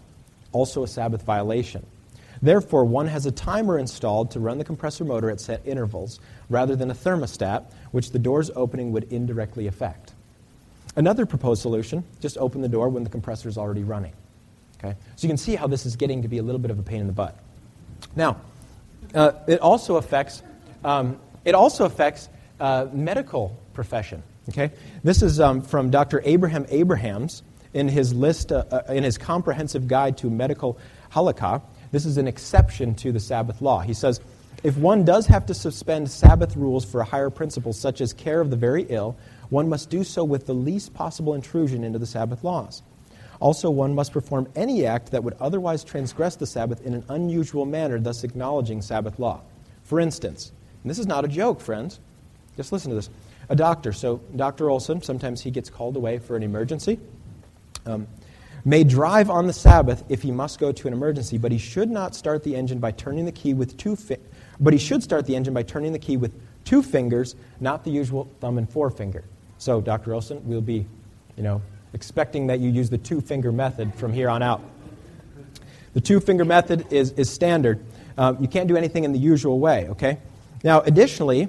also 0.53 0.83
a 0.83 0.89
Sabbath 0.89 1.23
violation. 1.23 1.85
Therefore, 2.41 2.85
one 2.85 3.07
has 3.07 3.27
a 3.27 3.33
timer 3.33 3.79
installed 3.79 4.31
to 4.33 4.41
run 4.41 4.59
the 4.59 4.65
compressor 4.65 5.05
motor 5.05 5.31
at 5.31 5.41
set 5.41 5.61
intervals 5.67 6.21
rather 6.49 6.77
than 6.77 6.91
a 6.91 6.95
thermostat, 6.95 7.65
which 7.91 8.13
the 8.13 8.19
door's 8.19 8.51
opening 8.55 8.93
would 8.93 9.13
indirectly 9.13 9.67
affect. 9.67 10.13
Another 10.97 11.27
proposed 11.27 11.63
solution 11.63 12.05
just 12.21 12.39
open 12.39 12.61
the 12.61 12.69
door 12.69 12.89
when 12.89 13.05
the 13.05 13.11
compressor 13.11 13.49
is 13.49 13.59
already 13.59 13.85
running. 13.85 14.13
Okay? 14.79 14.97
So 15.17 15.27
you 15.27 15.29
can 15.29 15.37
see 15.37 15.57
how 15.57 15.67
this 15.67 15.87
is 15.87 15.97
getting 15.97 16.23
to 16.23 16.29
be 16.29 16.39
a 16.39 16.43
little 16.43 16.61
bit 16.61 16.71
of 16.71 16.79
a 16.79 16.83
pain 16.83 17.01
in 17.01 17.07
the 17.07 17.13
butt. 17.13 17.37
Now, 18.17 18.41
uh, 19.15 19.33
it 19.47 19.61
also 19.61 19.97
affects, 19.97 20.43
um, 20.85 21.19
it 21.45 21.55
also 21.55 21.85
affects 21.85 22.29
uh, 22.61 22.87
medical 22.93 23.57
profession. 23.75 24.23
Okay? 24.49 24.71
This 25.05 25.23
is 25.23 25.41
um, 25.41 25.63
from 25.63 25.91
Dr. 25.91 26.23
Abraham 26.25 26.67
Abrahams 26.69 27.43
in 27.75 27.89
his 27.89 28.15
list, 28.15 28.51
uh, 28.51 28.65
uh, 28.71 28.93
in 28.93 29.05
his 29.05 29.19
comprehensive 29.19 29.89
guide 29.89 30.17
to 30.19 30.31
medical 30.31 30.79
halakha. 31.13 31.63
This 31.91 32.07
is 32.07 32.19
an 32.19 32.29
exception 32.29 32.95
to 32.97 33.13
the 33.13 33.21
Sabbath 33.21 33.61
law. 33.61 33.81
He 33.81 33.95
says, 33.95 34.21
if 34.65 34.77
one 34.77 35.05
does 35.05 35.27
have 35.27 35.47
to 35.47 35.55
suspend 35.55 36.11
Sabbath 36.11 36.57
rules 36.57 36.85
for 36.85 37.01
a 37.01 37.05
higher 37.05 37.31
principle, 37.31 37.73
such 37.73 38.01
as 38.01 38.13
care 38.13 38.41
of 38.41 38.51
the 38.51 38.57
very 38.57 38.83
ill, 38.89 39.17
one 39.51 39.69
must 39.69 39.89
do 39.89 40.03
so 40.03 40.25
with 40.25 40.47
the 40.47 40.55
least 40.55 40.95
possible 40.95 41.35
intrusion 41.35 41.85
into 41.85 41.99
the 41.99 42.07
Sabbath 42.07 42.43
laws. 42.43 42.83
Also, 43.41 43.71
one 43.71 43.95
must 43.95 44.13
perform 44.13 44.49
any 44.57 44.85
act 44.85 45.13
that 45.13 45.23
would 45.23 45.35
otherwise 45.39 45.85
transgress 45.85 46.35
the 46.35 46.47
Sabbath 46.47 46.85
in 46.85 46.93
an 46.93 47.05
unusual 47.09 47.65
manner, 47.65 48.01
thus 48.01 48.25
acknowledging 48.25 48.83
Sabbath 48.83 49.21
law. 49.21 49.41
For 49.85 50.01
instance, 50.01 50.53
and 50.83 50.91
this 50.91 50.99
is 50.99 51.07
not 51.07 51.25
a 51.25 51.29
joke, 51.29 51.61
friends, 51.61 52.01
just 52.57 52.73
listen 52.73 52.91
to 52.91 52.97
this. 52.97 53.11
A 53.49 53.57
doctor, 53.57 53.93
so 53.93 54.21
Dr. 54.35 54.69
Olson, 54.69 55.01
sometimes 55.03 55.41
he 55.41 55.51
gets 55.51 55.71
called 55.71 55.97
away 55.97 56.19
for 56.19 56.37
an 56.37 56.43
emergency, 56.43 56.99
um, 57.87 58.09
may 58.69 58.85
drive 58.85 59.31
on 59.31 59.47
the 59.47 59.53
Sabbath 59.53 60.05
if 60.09 60.23
he 60.23 60.31
must 60.31 60.59
go 60.59 60.71
to 60.73 60.87
an 60.87 60.93
emergency, 60.93 61.39
but 61.39 61.51
he 61.51 61.59
should 61.59 61.91
not 61.91 62.15
start 62.15 62.43
the 62.43 62.55
engine 62.55 62.79
by 62.79 62.91
turning 62.91 63.25
the 63.25 63.33
key 63.33 63.55
with 63.55 63.77
two 63.79 63.97
fi- 63.97 64.19
but 64.61 64.73
he 64.73 64.79
should 64.79 65.03
start 65.03 65.25
the 65.27 65.35
engine 65.35 65.55
by 65.55 65.63
turning 65.63 65.93
the 65.93 65.99
key 65.99 66.17
with 66.17 66.33
two 66.65 66.83
fingers, 66.83 67.35
not 67.61 67.83
the 67.83 67.91
usual 67.91 68.29
thumb 68.41 68.59
and 68.59 68.69
forefinger. 68.69 69.25
So, 69.57 69.81
Dr. 69.81 70.13
Olson, 70.13 70.43
we'll 70.45 70.61
be, 70.61 70.85
you 71.37 71.43
know, 71.43 71.63
expecting 71.95 72.47
that 72.49 72.61
you 72.61 72.71
use 72.71 72.91
the 72.91 72.99
two 72.99 73.21
finger 73.21 73.51
method 73.51 73.95
from 73.95 74.13
here 74.13 74.29
on 74.29 74.43
out. 74.43 74.61
The 75.95 76.01
two 76.01 76.21
finger 76.21 76.45
method 76.45 76.93
is, 76.93 77.13
is 77.13 77.31
standard. 77.31 77.83
Um, 78.19 78.37
you 78.41 78.49
can't 78.49 78.69
do 78.69 78.77
anything 78.77 79.05
in 79.05 79.13
the 79.13 79.19
usual 79.19 79.59
way, 79.59 79.89
okay? 79.89 80.19
Now, 80.63 80.83
additionally, 80.83 81.49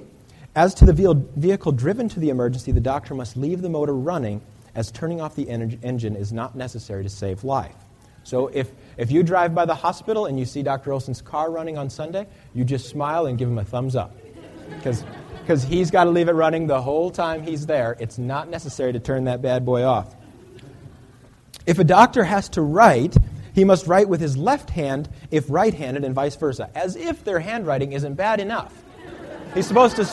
as 0.54 0.72
to 0.74 0.86
the 0.86 1.24
vehicle 1.36 1.72
driven 1.72 2.08
to 2.08 2.20
the 2.20 2.30
emergency, 2.30 2.72
the 2.72 2.80
doctor 2.80 3.14
must 3.14 3.36
leave 3.36 3.60
the 3.60 3.68
motor 3.68 3.94
running 3.94 4.40
as 4.74 4.90
turning 4.90 5.20
off 5.20 5.34
the 5.36 5.48
en- 5.48 5.78
engine 5.82 6.16
is 6.16 6.32
not 6.32 6.56
necessary 6.56 7.02
to 7.02 7.08
save 7.08 7.44
life. 7.44 7.74
So 8.22 8.48
if, 8.48 8.70
if 8.96 9.10
you 9.10 9.22
drive 9.22 9.54
by 9.54 9.64
the 9.64 9.74
hospital 9.74 10.26
and 10.26 10.38
you 10.38 10.44
see 10.44 10.62
Dr. 10.62 10.92
Olson's 10.92 11.22
car 11.22 11.50
running 11.50 11.78
on 11.78 11.90
Sunday, 11.90 12.26
you 12.54 12.64
just 12.64 12.88
smile 12.88 13.26
and 13.26 13.38
give 13.38 13.48
him 13.48 13.58
a 13.58 13.64
thumbs 13.64 13.96
up. 13.96 14.16
Because 14.68 15.64
he's 15.64 15.90
got 15.90 16.04
to 16.04 16.10
leave 16.10 16.28
it 16.28 16.32
running 16.32 16.66
the 16.66 16.80
whole 16.80 17.10
time 17.10 17.42
he's 17.42 17.66
there. 17.66 17.96
It's 17.98 18.18
not 18.18 18.48
necessary 18.48 18.92
to 18.92 19.00
turn 19.00 19.24
that 19.24 19.42
bad 19.42 19.64
boy 19.64 19.84
off. 19.84 20.14
If 21.66 21.78
a 21.78 21.84
doctor 21.84 22.24
has 22.24 22.48
to 22.50 22.62
write, 22.62 23.16
he 23.54 23.64
must 23.64 23.86
write 23.86 24.08
with 24.08 24.20
his 24.20 24.36
left 24.36 24.70
hand 24.70 25.08
if 25.30 25.44
right 25.48 25.74
handed 25.74 26.04
and 26.04 26.14
vice 26.14 26.36
versa, 26.36 26.70
as 26.74 26.96
if 26.96 27.24
their 27.24 27.40
handwriting 27.40 27.92
isn't 27.92 28.14
bad 28.14 28.40
enough. 28.40 28.72
He's 29.54 29.66
supposed 29.66 29.96
to, 29.96 30.04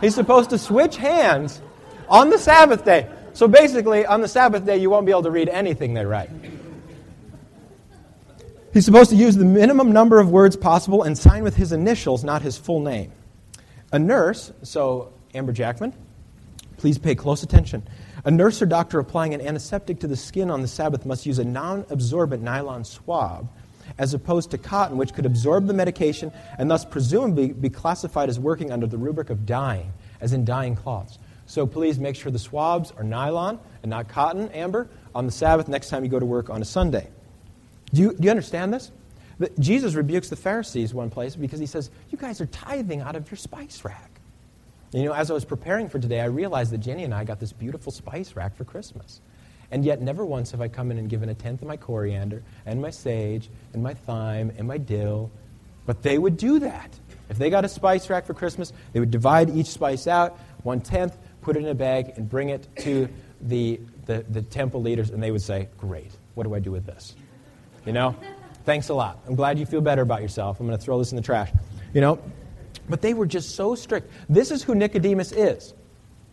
he's 0.00 0.14
supposed 0.14 0.50
to 0.50 0.58
switch 0.58 0.96
hands 0.96 1.60
on 2.08 2.30
the 2.30 2.38
Sabbath 2.38 2.84
day. 2.84 3.08
So 3.34 3.48
basically, 3.48 4.04
on 4.04 4.20
the 4.20 4.28
Sabbath 4.28 4.64
day, 4.66 4.76
you 4.76 4.90
won't 4.90 5.06
be 5.06 5.12
able 5.12 5.22
to 5.22 5.30
read 5.30 5.48
anything 5.48 5.94
they 5.94 6.04
write. 6.04 6.30
He's 8.72 8.84
supposed 8.84 9.10
to 9.10 9.16
use 9.16 9.36
the 9.36 9.44
minimum 9.44 9.92
number 9.92 10.18
of 10.18 10.30
words 10.30 10.56
possible 10.56 11.02
and 11.02 11.16
sign 11.16 11.42
with 11.42 11.56
his 11.56 11.72
initials, 11.72 12.24
not 12.24 12.42
his 12.42 12.56
full 12.56 12.80
name. 12.80 13.12
A 13.92 13.98
nurse, 13.98 14.52
so 14.62 15.12
Amber 15.34 15.52
Jackman, 15.52 15.92
please 16.78 16.98
pay 16.98 17.14
close 17.14 17.42
attention. 17.42 17.86
A 18.24 18.30
nurse 18.30 18.62
or 18.62 18.66
doctor 18.66 18.98
applying 18.98 19.34
an 19.34 19.40
antiseptic 19.40 20.00
to 20.00 20.06
the 20.06 20.16
skin 20.16 20.50
on 20.50 20.62
the 20.62 20.68
Sabbath 20.68 21.04
must 21.04 21.26
use 21.26 21.38
a 21.38 21.44
non 21.44 21.84
absorbent 21.90 22.42
nylon 22.42 22.84
swab 22.84 23.48
as 23.98 24.14
opposed 24.14 24.50
to 24.52 24.58
cotton, 24.58 24.96
which 24.96 25.12
could 25.12 25.26
absorb 25.26 25.66
the 25.66 25.74
medication 25.74 26.32
and 26.58 26.70
thus 26.70 26.84
presumably 26.84 27.52
be 27.52 27.68
classified 27.68 28.28
as 28.28 28.38
working 28.38 28.72
under 28.72 28.86
the 28.86 28.96
rubric 28.96 29.28
of 29.28 29.44
dyeing, 29.44 29.92
as 30.20 30.32
in 30.32 30.44
dyeing 30.44 30.76
cloths. 30.76 31.18
So 31.52 31.66
please 31.66 31.98
make 31.98 32.16
sure 32.16 32.32
the 32.32 32.38
swabs 32.38 32.92
are 32.92 33.04
nylon 33.04 33.60
and 33.82 33.90
not 33.90 34.08
cotton, 34.08 34.48
Amber, 34.52 34.88
on 35.14 35.26
the 35.26 35.32
Sabbath 35.32 35.68
next 35.68 35.90
time 35.90 36.02
you 36.02 36.08
go 36.08 36.18
to 36.18 36.24
work 36.24 36.48
on 36.48 36.62
a 36.62 36.64
Sunday. 36.64 37.10
Do 37.92 38.00
you, 38.00 38.14
do 38.14 38.24
you 38.24 38.30
understand 38.30 38.72
this? 38.72 38.90
Jesus 39.58 39.92
rebukes 39.92 40.30
the 40.30 40.36
Pharisees 40.36 40.94
one 40.94 41.10
place 41.10 41.36
because 41.36 41.60
he 41.60 41.66
says, 41.66 41.90
You 42.08 42.16
guys 42.16 42.40
are 42.40 42.46
tithing 42.46 43.02
out 43.02 43.16
of 43.16 43.30
your 43.30 43.36
spice 43.36 43.84
rack. 43.84 44.18
You 44.92 45.04
know, 45.04 45.12
as 45.12 45.30
I 45.30 45.34
was 45.34 45.44
preparing 45.44 45.90
for 45.90 45.98
today, 45.98 46.22
I 46.22 46.24
realized 46.24 46.72
that 46.72 46.78
Jenny 46.78 47.04
and 47.04 47.12
I 47.12 47.24
got 47.24 47.38
this 47.38 47.52
beautiful 47.52 47.92
spice 47.92 48.34
rack 48.34 48.56
for 48.56 48.64
Christmas. 48.64 49.20
And 49.70 49.84
yet, 49.84 50.00
never 50.00 50.24
once 50.24 50.52
have 50.52 50.62
I 50.62 50.68
come 50.68 50.90
in 50.90 50.96
and 50.96 51.06
given 51.06 51.28
a 51.28 51.34
tenth 51.34 51.60
of 51.60 51.68
my 51.68 51.76
coriander 51.76 52.42
and 52.64 52.80
my 52.80 52.88
sage 52.88 53.50
and 53.74 53.82
my 53.82 53.92
thyme 53.92 54.54
and 54.56 54.66
my 54.66 54.78
dill. 54.78 55.30
But 55.84 56.02
they 56.02 56.16
would 56.16 56.38
do 56.38 56.60
that. 56.60 56.98
If 57.28 57.36
they 57.36 57.50
got 57.50 57.66
a 57.66 57.68
spice 57.68 58.08
rack 58.08 58.24
for 58.24 58.32
Christmas, 58.34 58.72
they 58.92 59.00
would 59.00 59.10
divide 59.10 59.50
each 59.50 59.66
spice 59.66 60.06
out, 60.06 60.38
one 60.62 60.80
tenth, 60.80 61.16
put 61.42 61.56
it 61.56 61.60
in 61.60 61.68
a 61.68 61.74
bag, 61.74 62.14
and 62.16 62.28
bring 62.28 62.48
it 62.48 62.66
to 62.78 63.08
the, 63.40 63.80
the, 64.06 64.24
the 64.28 64.42
temple 64.42 64.80
leaders, 64.80 65.10
and 65.10 65.22
they 65.22 65.30
would 65.30 65.42
say, 65.42 65.68
Great, 65.76 66.12
what 66.34 66.44
do 66.44 66.54
I 66.54 66.60
do 66.60 66.72
with 66.72 66.86
this? 66.86 67.14
You 67.84 67.92
know? 67.92 68.16
Thanks 68.64 68.88
a 68.88 68.94
lot. 68.94 69.18
I'm 69.26 69.34
glad 69.34 69.58
you 69.58 69.66
feel 69.66 69.80
better 69.80 70.02
about 70.02 70.22
yourself. 70.22 70.60
I'm 70.60 70.66
going 70.66 70.78
to 70.78 70.84
throw 70.84 70.98
this 70.98 71.10
in 71.10 71.16
the 71.16 71.22
trash. 71.22 71.50
You 71.92 72.00
know? 72.00 72.22
But 72.88 73.02
they 73.02 73.12
were 73.14 73.26
just 73.26 73.56
so 73.56 73.74
strict. 73.74 74.10
This 74.28 74.50
is 74.50 74.62
who 74.62 74.74
Nicodemus 74.74 75.32
is. 75.32 75.74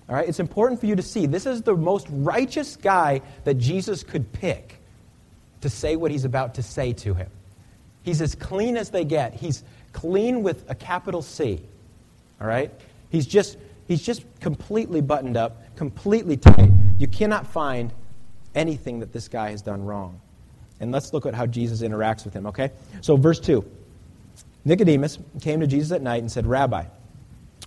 All 0.07 0.15
right? 0.15 0.27
It's 0.27 0.39
important 0.39 0.79
for 0.79 0.85
you 0.85 0.95
to 0.95 1.01
see. 1.01 1.25
This 1.25 1.45
is 1.45 1.63
the 1.63 1.75
most 1.75 2.07
righteous 2.09 2.75
guy 2.75 3.21
that 3.45 3.55
Jesus 3.55 4.03
could 4.03 4.31
pick 4.31 4.79
to 5.61 5.69
say 5.69 5.95
what 5.95 6.11
he's 6.11 6.25
about 6.25 6.55
to 6.55 6.63
say 6.63 6.93
to 6.93 7.13
him. 7.13 7.29
He's 8.03 8.21
as 8.21 8.35
clean 8.35 8.77
as 8.77 8.91
they 8.91 9.05
get. 9.05 9.33
He's 9.33 9.63
clean 9.91 10.43
with 10.43 10.69
a 10.69 10.75
capital 10.75 11.21
C. 11.21 11.61
All 12.39 12.47
right? 12.47 12.71
He's 13.09 13.25
just 13.25 13.57
he's 13.89 14.01
just 14.01 14.23
completely 14.39 15.01
buttoned 15.01 15.35
up, 15.35 15.75
completely 15.75 16.37
tight. 16.37 16.71
You 16.97 17.07
cannot 17.07 17.45
find 17.45 17.91
anything 18.55 18.99
that 18.99 19.11
this 19.11 19.27
guy 19.27 19.49
has 19.49 19.61
done 19.61 19.83
wrong. 19.83 20.21
And 20.79 20.93
let's 20.93 21.11
look 21.11 21.25
at 21.25 21.33
how 21.33 21.45
Jesus 21.45 21.81
interacts 21.81 22.23
with 22.23 22.33
him, 22.33 22.45
okay? 22.45 22.71
So 23.01 23.17
verse 23.17 23.39
2. 23.41 23.65
Nicodemus 24.63 25.17
came 25.41 25.59
to 25.59 25.67
Jesus 25.67 25.91
at 25.91 26.01
night 26.01 26.21
and 26.21 26.31
said, 26.31 26.45
Rabbi, 26.45 26.85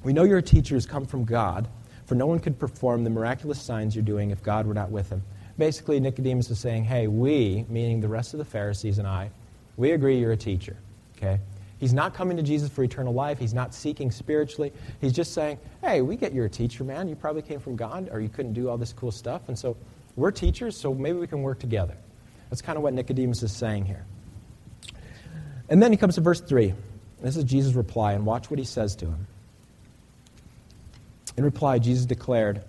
we 0.04 0.12
know 0.12 0.22
your 0.22 0.40
teacher 0.40 0.76
has 0.76 0.86
come 0.86 1.04
from 1.04 1.24
God, 1.24 1.68
for 2.06 2.14
no 2.14 2.26
one 2.26 2.38
could 2.38 2.58
perform 2.58 3.04
the 3.04 3.10
miraculous 3.10 3.60
signs 3.60 3.96
you're 3.96 4.04
doing 4.04 4.30
if 4.30 4.42
God 4.42 4.66
were 4.66 4.74
not 4.74 4.90
with 4.90 5.10
him. 5.10 5.22
Basically, 5.58 5.98
Nicodemus 5.98 6.50
is 6.50 6.58
saying, 6.58 6.84
hey, 6.84 7.08
we, 7.08 7.66
meaning 7.68 8.00
the 8.00 8.08
rest 8.08 8.32
of 8.32 8.38
the 8.38 8.44
Pharisees 8.44 8.98
and 8.98 9.08
I, 9.08 9.30
we 9.76 9.90
agree 9.90 10.18
you're 10.18 10.32
a 10.32 10.36
teacher, 10.36 10.76
okay? 11.16 11.40
He's 11.82 11.92
not 11.92 12.14
coming 12.14 12.36
to 12.36 12.44
Jesus 12.44 12.70
for 12.70 12.84
eternal 12.84 13.12
life. 13.12 13.40
He's 13.40 13.52
not 13.52 13.74
seeking 13.74 14.12
spiritually. 14.12 14.72
He's 15.00 15.12
just 15.12 15.34
saying, 15.34 15.58
hey, 15.82 16.00
we 16.00 16.14
get 16.14 16.32
you're 16.32 16.44
a 16.46 16.48
teacher, 16.48 16.84
man. 16.84 17.08
You 17.08 17.16
probably 17.16 17.42
came 17.42 17.58
from 17.58 17.74
God, 17.74 18.08
or 18.12 18.20
you 18.20 18.28
couldn't 18.28 18.52
do 18.52 18.68
all 18.68 18.78
this 18.78 18.92
cool 18.92 19.10
stuff. 19.10 19.48
And 19.48 19.58
so 19.58 19.76
we're 20.14 20.30
teachers, 20.30 20.76
so 20.76 20.94
maybe 20.94 21.18
we 21.18 21.26
can 21.26 21.42
work 21.42 21.58
together. 21.58 21.96
That's 22.50 22.62
kind 22.62 22.76
of 22.76 22.84
what 22.84 22.94
Nicodemus 22.94 23.42
is 23.42 23.50
saying 23.50 23.86
here. 23.86 24.06
And 25.68 25.82
then 25.82 25.90
he 25.90 25.98
comes 25.98 26.14
to 26.14 26.20
verse 26.20 26.40
3. 26.40 26.72
This 27.20 27.36
is 27.36 27.42
Jesus' 27.42 27.74
reply, 27.74 28.12
and 28.12 28.24
watch 28.24 28.48
what 28.48 28.60
he 28.60 28.64
says 28.64 28.94
to 28.94 29.06
him. 29.06 29.26
In 31.36 31.42
reply, 31.42 31.80
Jesus 31.80 32.06
declared, 32.06 32.62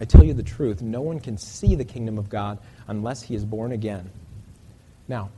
I 0.00 0.06
tell 0.06 0.24
you 0.24 0.32
the 0.32 0.42
truth, 0.42 0.80
no 0.80 1.02
one 1.02 1.20
can 1.20 1.36
see 1.36 1.74
the 1.74 1.84
kingdom 1.84 2.16
of 2.16 2.30
God 2.30 2.58
unless 2.86 3.20
he 3.20 3.34
is 3.34 3.44
born 3.44 3.72
again. 3.72 4.08
Now, 5.08 5.28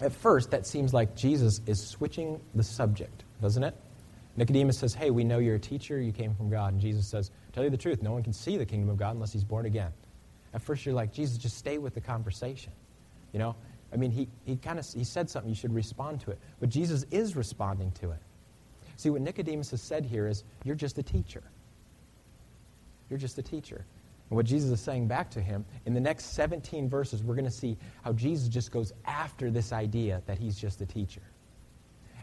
at 0.00 0.12
first, 0.12 0.50
that 0.52 0.66
seems 0.66 0.94
like 0.94 1.16
Jesus 1.16 1.60
is 1.66 1.84
switching 1.84 2.40
the 2.54 2.62
subject, 2.62 3.24
doesn't 3.42 3.64
it? 3.64 3.74
Nicodemus 4.36 4.78
says, 4.78 4.94
Hey, 4.94 5.10
we 5.10 5.24
know 5.24 5.38
you're 5.38 5.56
a 5.56 5.60
teacher, 5.60 6.00
you 6.00 6.12
came 6.12 6.34
from 6.34 6.48
God. 6.48 6.72
And 6.72 6.80
Jesus 6.80 7.06
says, 7.08 7.30
Tell 7.52 7.64
you 7.64 7.70
the 7.70 7.76
truth, 7.76 8.02
no 8.02 8.12
one 8.12 8.22
can 8.22 8.32
see 8.32 8.56
the 8.56 8.66
kingdom 8.66 8.88
of 8.88 8.96
God 8.96 9.14
unless 9.14 9.32
he's 9.32 9.44
born 9.44 9.66
again. 9.66 9.92
At 10.54 10.62
first, 10.62 10.86
you're 10.86 10.94
like, 10.94 11.12
Jesus, 11.12 11.36
just 11.36 11.58
stay 11.58 11.78
with 11.78 11.94
the 11.94 12.00
conversation. 12.00 12.72
You 13.32 13.40
know? 13.40 13.56
I 13.92 13.96
mean, 13.96 14.10
he, 14.10 14.28
he 14.44 14.56
kind 14.56 14.78
of 14.78 14.86
he 14.86 15.02
said 15.02 15.28
something, 15.28 15.48
you 15.48 15.56
should 15.56 15.74
respond 15.74 16.20
to 16.20 16.30
it. 16.30 16.38
But 16.60 16.68
Jesus 16.68 17.04
is 17.10 17.34
responding 17.34 17.90
to 17.92 18.12
it. 18.12 18.20
See, 18.96 19.10
what 19.10 19.20
Nicodemus 19.20 19.70
has 19.72 19.82
said 19.82 20.04
here 20.04 20.28
is, 20.28 20.44
You're 20.64 20.76
just 20.76 20.98
a 20.98 21.02
teacher. 21.02 21.42
You're 23.10 23.18
just 23.18 23.38
a 23.38 23.42
teacher. 23.42 23.84
And 24.30 24.36
what 24.36 24.46
Jesus 24.46 24.70
is 24.70 24.80
saying 24.80 25.08
back 25.08 25.30
to 25.30 25.40
him, 25.40 25.64
in 25.86 25.94
the 25.94 26.00
next 26.00 26.34
17 26.34 26.88
verses, 26.88 27.22
we're 27.22 27.34
going 27.34 27.44
to 27.46 27.50
see 27.50 27.76
how 28.02 28.12
Jesus 28.12 28.48
just 28.48 28.70
goes 28.70 28.92
after 29.06 29.50
this 29.50 29.72
idea 29.72 30.22
that 30.26 30.38
he's 30.38 30.58
just 30.58 30.80
a 30.80 30.86
teacher. 30.86 31.22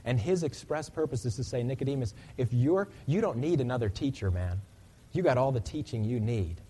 And 0.06 0.20
his 0.20 0.44
express 0.44 0.88
purpose 0.88 1.26
is 1.26 1.36
to 1.38 1.44
say, 1.44 1.64
Nicodemus, 1.64 2.14
if 2.38 2.54
you're, 2.54 2.88
you 3.08 3.22
don't 3.22 3.38
need 3.38 3.60
another 3.60 3.90
teacher, 3.90 4.30
man. 4.30 4.62
You 5.14 5.24
got 5.24 5.38
all 5.38 5.52
the 5.52 5.60
teaching 5.60 6.04
you 6.04 6.20
need. 6.20 6.62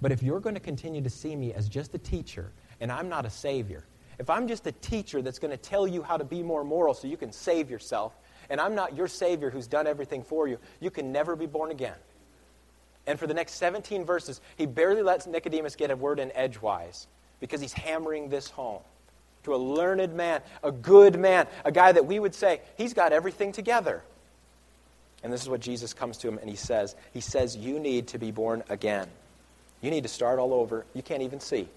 But 0.00 0.10
if 0.10 0.22
you're 0.22 0.40
going 0.40 0.56
to 0.56 0.60
continue 0.60 1.00
to 1.02 1.10
see 1.10 1.36
me 1.36 1.52
as 1.52 1.68
just 1.68 1.94
a 1.94 1.98
teacher, 1.98 2.50
and 2.80 2.90
I'm 2.90 3.08
not 3.08 3.24
a 3.26 3.30
savior, 3.30 3.84
if 4.18 4.28
I'm 4.28 4.48
just 4.48 4.66
a 4.66 4.72
teacher 4.72 5.22
that's 5.22 5.38
going 5.38 5.52
to 5.52 5.56
tell 5.56 5.86
you 5.86 6.02
how 6.02 6.16
to 6.16 6.24
be 6.24 6.42
more 6.42 6.64
moral 6.64 6.94
so 6.94 7.06
you 7.06 7.16
can 7.16 7.30
save 7.30 7.70
yourself, 7.70 8.12
and 8.50 8.60
I'm 8.60 8.74
not 8.74 8.96
your 8.96 9.08
savior 9.08 9.50
who's 9.50 9.68
done 9.68 9.86
everything 9.86 10.22
for 10.22 10.48
you, 10.48 10.58
you 10.80 10.90
can 10.90 11.12
never 11.12 11.36
be 11.36 11.46
born 11.46 11.70
again. 11.70 11.96
And 13.06 13.18
for 13.18 13.26
the 13.26 13.34
next 13.34 13.54
17 13.54 14.04
verses, 14.04 14.40
he 14.56 14.66
barely 14.66 15.02
lets 15.02 15.26
Nicodemus 15.26 15.76
get 15.76 15.90
a 15.90 15.96
word 15.96 16.18
in 16.18 16.32
edgewise 16.32 17.06
because 17.40 17.60
he's 17.60 17.72
hammering 17.72 18.30
this 18.30 18.48
home 18.48 18.80
to 19.44 19.54
a 19.54 19.56
learned 19.56 20.14
man, 20.14 20.40
a 20.62 20.72
good 20.72 21.18
man, 21.18 21.46
a 21.64 21.72
guy 21.72 21.92
that 21.92 22.06
we 22.06 22.18
would 22.18 22.34
say, 22.34 22.60
he's 22.76 22.94
got 22.94 23.12
everything 23.12 23.52
together. 23.52 24.02
And 25.22 25.32
this 25.32 25.42
is 25.42 25.48
what 25.48 25.60
Jesus 25.60 25.94
comes 25.94 26.18
to 26.18 26.28
him 26.28 26.38
and 26.38 26.48
he 26.48 26.56
says, 26.56 26.94
He 27.12 27.20
says, 27.20 27.56
You 27.56 27.78
need 27.78 28.08
to 28.08 28.18
be 28.18 28.30
born 28.30 28.62
again. 28.68 29.08
You 29.80 29.90
need 29.90 30.02
to 30.02 30.08
start 30.08 30.38
all 30.38 30.52
over. 30.52 30.84
You 30.94 31.02
can't 31.02 31.22
even 31.22 31.40
see 31.40 31.68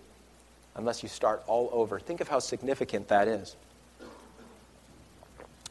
unless 0.76 1.02
you 1.02 1.10
start 1.10 1.44
all 1.48 1.70
over. 1.72 2.00
Think 2.00 2.22
of 2.22 2.28
how 2.28 2.40
significant 2.40 3.08
that 3.08 3.28
is. 3.28 3.56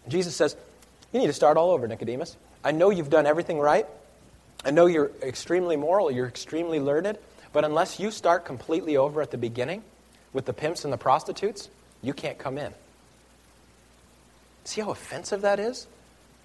Jesus 0.09 0.35
says, 0.35 0.57
You 1.13 1.21
need 1.21 1.27
to 1.27 1.33
start 1.35 1.57
all 1.57 1.71
over, 1.71 1.87
Nicodemus. 1.87 2.37
I 2.65 2.73
know 2.73 2.91
you've 2.91 3.11
done 3.11 3.27
everything 3.27 3.59
right. 3.59 3.87
I 4.67 4.73
know 4.73 4.87
you're 4.87 5.13
extremely 5.23 5.77
moral, 5.77 6.11
you're 6.11 6.27
extremely 6.27 6.81
learned, 6.81 7.17
but 7.53 7.65
unless 7.65 8.01
you 8.01 8.11
start 8.11 8.45
completely 8.45 8.97
over 8.97 9.23
at 9.23 9.31
the 9.31 9.39
beginning 9.39 9.85
with 10.33 10.45
the 10.45 10.53
pimps 10.53 10.83
and 10.83 10.93
the 10.93 10.99
prostitutes, 10.99 11.71
you 12.03 12.13
can't 12.13 12.37
come 12.37 12.59
in. 12.59 12.75
See 14.65 14.81
how 14.81 14.91
offensive 14.91 15.43
that 15.43 15.61
is 15.61 15.87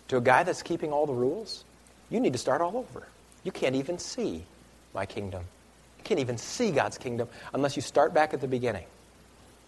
to 0.09 0.17
a 0.17 0.21
guy 0.21 0.43
that's 0.43 0.61
keeping 0.61 0.93
all 0.93 1.07
the 1.07 1.13
rules? 1.13 1.63
You 2.11 2.19
need 2.19 2.33
to 2.33 2.39
start 2.39 2.61
all 2.61 2.77
over. 2.77 3.07
You 3.43 3.51
can't 3.51 3.75
even 3.75 3.97
see 3.97 4.43
my 4.93 5.07
kingdom. 5.07 5.43
You 5.97 6.03
can't 6.03 6.19
even 6.19 6.37
see 6.37 6.69
God's 6.69 6.99
kingdom 6.99 7.27
unless 7.55 7.75
you 7.75 7.81
start 7.81 8.13
back 8.13 8.35
at 8.35 8.41
the 8.41 8.47
beginning. 8.47 8.85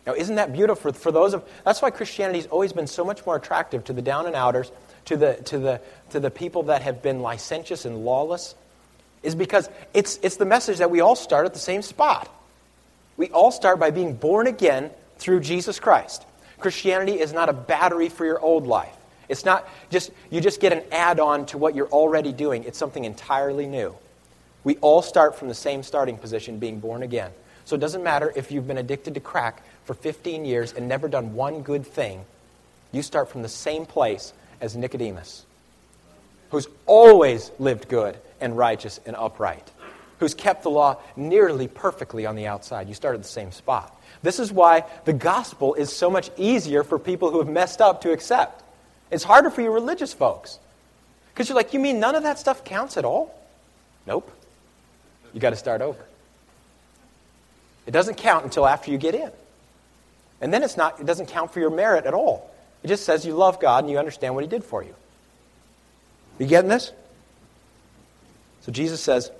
Now, 0.05 0.13
isn't 0.13 0.35
that 0.35 0.53
beautiful 0.53 0.91
for, 0.91 0.99
for 0.99 1.11
those 1.11 1.33
of 1.33 1.43
that's 1.65 1.81
why 1.81 1.89
Christianity's 1.89 2.45
always 2.47 2.71
been 2.71 2.87
so 2.87 3.03
much 3.03 3.25
more 3.25 3.35
attractive 3.35 3.85
to 3.85 3.93
the 3.93 4.01
down 4.03 4.27
and 4.27 4.35
outers, 4.35 4.71
to 5.05 5.17
the 5.17 5.35
to 5.45 5.57
the 5.59 5.81
to 6.11 6.19
the 6.19 6.31
people 6.31 6.63
that 6.63 6.81
have 6.81 7.01
been 7.01 7.21
licentious 7.21 7.85
and 7.85 8.05
lawless, 8.05 8.55
is 9.21 9.35
because 9.35 9.69
it's 9.93 10.19
it's 10.23 10.37
the 10.37 10.45
message 10.45 10.77
that 10.77 10.91
we 10.91 11.01
all 11.01 11.15
start 11.15 11.45
at 11.45 11.53
the 11.53 11.59
same 11.59 11.81
spot. 11.81 12.29
We 13.17 13.29
all 13.29 13.51
start 13.51 13.79
by 13.79 13.91
being 13.91 14.13
born 14.13 14.47
again 14.47 14.89
through 15.17 15.41
Jesus 15.41 15.79
Christ. 15.79 16.25
Christianity 16.59 17.19
is 17.19 17.33
not 17.33 17.49
a 17.49 17.53
battery 17.53 18.09
for 18.09 18.25
your 18.25 18.39
old 18.39 18.65
life. 18.65 18.95
It's 19.29 19.45
not 19.45 19.67
just, 19.89 20.11
you 20.29 20.41
just 20.41 20.59
get 20.59 20.73
an 20.73 20.83
add 20.91 21.19
on 21.19 21.45
to 21.47 21.57
what 21.57 21.75
you're 21.75 21.89
already 21.89 22.31
doing. 22.31 22.63
It's 22.63 22.77
something 22.77 23.05
entirely 23.05 23.65
new. 23.65 23.95
We 24.63 24.77
all 24.77 25.01
start 25.01 25.35
from 25.35 25.49
the 25.49 25.55
same 25.55 25.83
starting 25.83 26.17
position, 26.17 26.59
being 26.59 26.79
born 26.79 27.03
again. 27.03 27.31
So 27.65 27.75
it 27.75 27.79
doesn't 27.79 28.03
matter 28.03 28.31
if 28.35 28.51
you've 28.51 28.67
been 28.67 28.77
addicted 28.77 29.13
to 29.13 29.19
crack 29.19 29.63
for 29.85 29.93
15 29.93 30.45
years 30.45 30.73
and 30.73 30.87
never 30.87 31.07
done 31.07 31.33
one 31.33 31.61
good 31.61 31.85
thing. 31.85 32.25
You 32.91 33.01
start 33.01 33.29
from 33.29 33.41
the 33.41 33.49
same 33.49 33.85
place 33.85 34.33
as 34.63 34.77
Nicodemus, 34.77 35.45
who's 36.49 36.67
always 36.85 37.51
lived 37.59 37.89
good 37.89 38.17
and 38.39 38.57
righteous 38.57 39.01
and 39.05 39.13
upright, 39.13 39.69
who's 40.19 40.33
kept 40.33 40.63
the 40.63 40.69
law 40.69 41.01
nearly 41.17 41.67
perfectly 41.67 42.25
on 42.25 42.37
the 42.37 42.47
outside. 42.47 42.87
You 42.87 42.93
start 42.93 43.15
at 43.15 43.21
the 43.21 43.27
same 43.27 43.51
spot. 43.51 44.01
This 44.21 44.39
is 44.39 44.53
why 44.53 44.85
the 45.03 45.11
gospel 45.11 45.73
is 45.73 45.93
so 45.93 46.09
much 46.09 46.31
easier 46.37 46.85
for 46.85 46.97
people 46.97 47.29
who 47.29 47.39
have 47.39 47.49
messed 47.49 47.81
up 47.81 48.01
to 48.01 48.13
accept. 48.13 48.63
It's 49.11 49.25
harder 49.25 49.49
for 49.49 49.61
you 49.61 49.69
religious 49.69 50.13
folks. 50.13 50.59
Because 51.33 51.49
you're 51.49 51.57
like, 51.57 51.73
you 51.73 51.79
mean 51.81 51.99
none 51.99 52.15
of 52.15 52.23
that 52.23 52.39
stuff 52.39 52.63
counts 52.63 52.95
at 52.95 53.03
all? 53.03 53.37
Nope. 54.07 54.31
You 55.33 55.41
got 55.41 55.49
to 55.49 55.57
start 55.57 55.81
over. 55.81 56.05
It 57.85 57.91
doesn't 57.91 58.15
count 58.15 58.45
until 58.45 58.65
after 58.65 58.91
you 58.91 58.97
get 58.97 59.13
in. 59.13 59.31
And 60.39 60.53
then 60.53 60.63
it's 60.63 60.77
not, 60.77 61.01
it 61.01 61.05
doesn't 61.05 61.25
count 61.25 61.51
for 61.51 61.59
your 61.59 61.69
merit 61.69 62.05
at 62.05 62.13
all. 62.13 62.52
It 62.83 62.87
just 62.87 63.05
says 63.05 63.25
you 63.25 63.33
love 63.33 63.59
God 63.59 63.83
and 63.83 63.91
you 63.91 63.97
understand 63.97 64.35
what 64.35 64.43
He 64.43 64.49
did 64.49 64.63
for 64.63 64.83
you. 64.83 64.93
You 66.39 66.47
getting 66.47 66.69
this? 66.69 66.91
So 68.61 68.71
Jesus 68.71 69.01
says, 69.01 69.31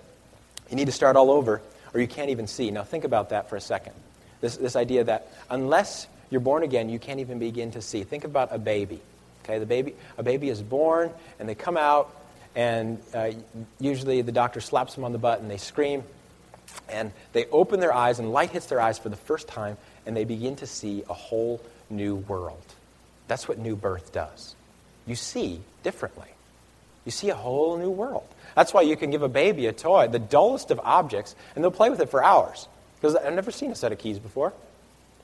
you 0.69 0.75
need 0.75 0.85
to 0.85 0.91
start 0.91 1.15
all 1.15 1.31
over 1.31 1.61
or 1.93 1.99
you 1.99 2.07
can't 2.07 2.29
even 2.29 2.47
see. 2.47 2.71
Now 2.71 2.83
think 2.83 3.03
about 3.03 3.29
that 3.29 3.49
for 3.49 3.55
a 3.55 3.61
second. 3.61 3.93
This, 4.41 4.57
this 4.57 4.75
idea 4.75 5.03
that 5.05 5.31
unless 5.49 6.07
you're 6.29 6.41
born 6.41 6.63
again, 6.63 6.89
you 6.89 6.99
can't 6.99 7.19
even 7.19 7.39
begin 7.39 7.71
to 7.71 7.81
see. 7.81 8.03
Think 8.03 8.23
about 8.23 8.49
a 8.51 8.57
baby. 8.57 8.99
Okay, 9.43 9.59
the 9.59 9.65
baby, 9.65 9.93
a 10.17 10.23
baby 10.23 10.49
is 10.49 10.61
born, 10.61 11.11
and 11.39 11.47
they 11.47 11.55
come 11.55 11.77
out, 11.77 12.15
and 12.55 12.99
uh, 13.13 13.31
usually 13.79 14.21
the 14.21 14.31
doctor 14.31 14.61
slaps 14.61 14.95
them 14.95 15.03
on 15.03 15.11
the 15.11 15.17
butt, 15.17 15.41
and 15.41 15.51
they 15.51 15.57
scream, 15.57 16.03
and 16.87 17.11
they 17.33 17.45
open 17.47 17.79
their 17.81 17.93
eyes, 17.93 18.19
and 18.19 18.31
light 18.31 18.51
hits 18.51 18.67
their 18.67 18.79
eyes 18.79 18.97
for 18.97 19.09
the 19.09 19.17
first 19.17 19.47
time, 19.47 19.77
and 20.05 20.15
they 20.15 20.23
begin 20.23 20.55
to 20.57 20.67
see 20.67 21.03
a 21.09 21.13
whole 21.13 21.61
new 21.89 22.15
world. 22.15 22.63
That's 23.33 23.47
what 23.47 23.57
new 23.57 23.75
birth 23.75 24.11
does. 24.11 24.53
You 25.07 25.15
see 25.15 25.61
differently. 25.81 26.27
You 27.03 27.09
see 27.11 27.31
a 27.31 27.35
whole 27.35 27.77
new 27.77 27.89
world. 27.89 28.27
That's 28.53 28.75
why 28.75 28.83
you 28.83 28.95
can 28.95 29.09
give 29.09 29.23
a 29.23 29.27
baby 29.27 29.65
a 29.65 29.73
toy, 29.73 30.07
the 30.07 30.19
dullest 30.19 30.69
of 30.69 30.79
objects, 30.83 31.35
and 31.55 31.63
they'll 31.63 31.71
play 31.71 31.89
with 31.89 31.99
it 31.99 32.11
for 32.11 32.23
hours. 32.23 32.67
Because 33.01 33.15
I've 33.15 33.33
never 33.33 33.49
seen 33.49 33.71
a 33.71 33.75
set 33.75 33.91
of 33.91 33.97
keys 33.97 34.19
before. 34.19 34.53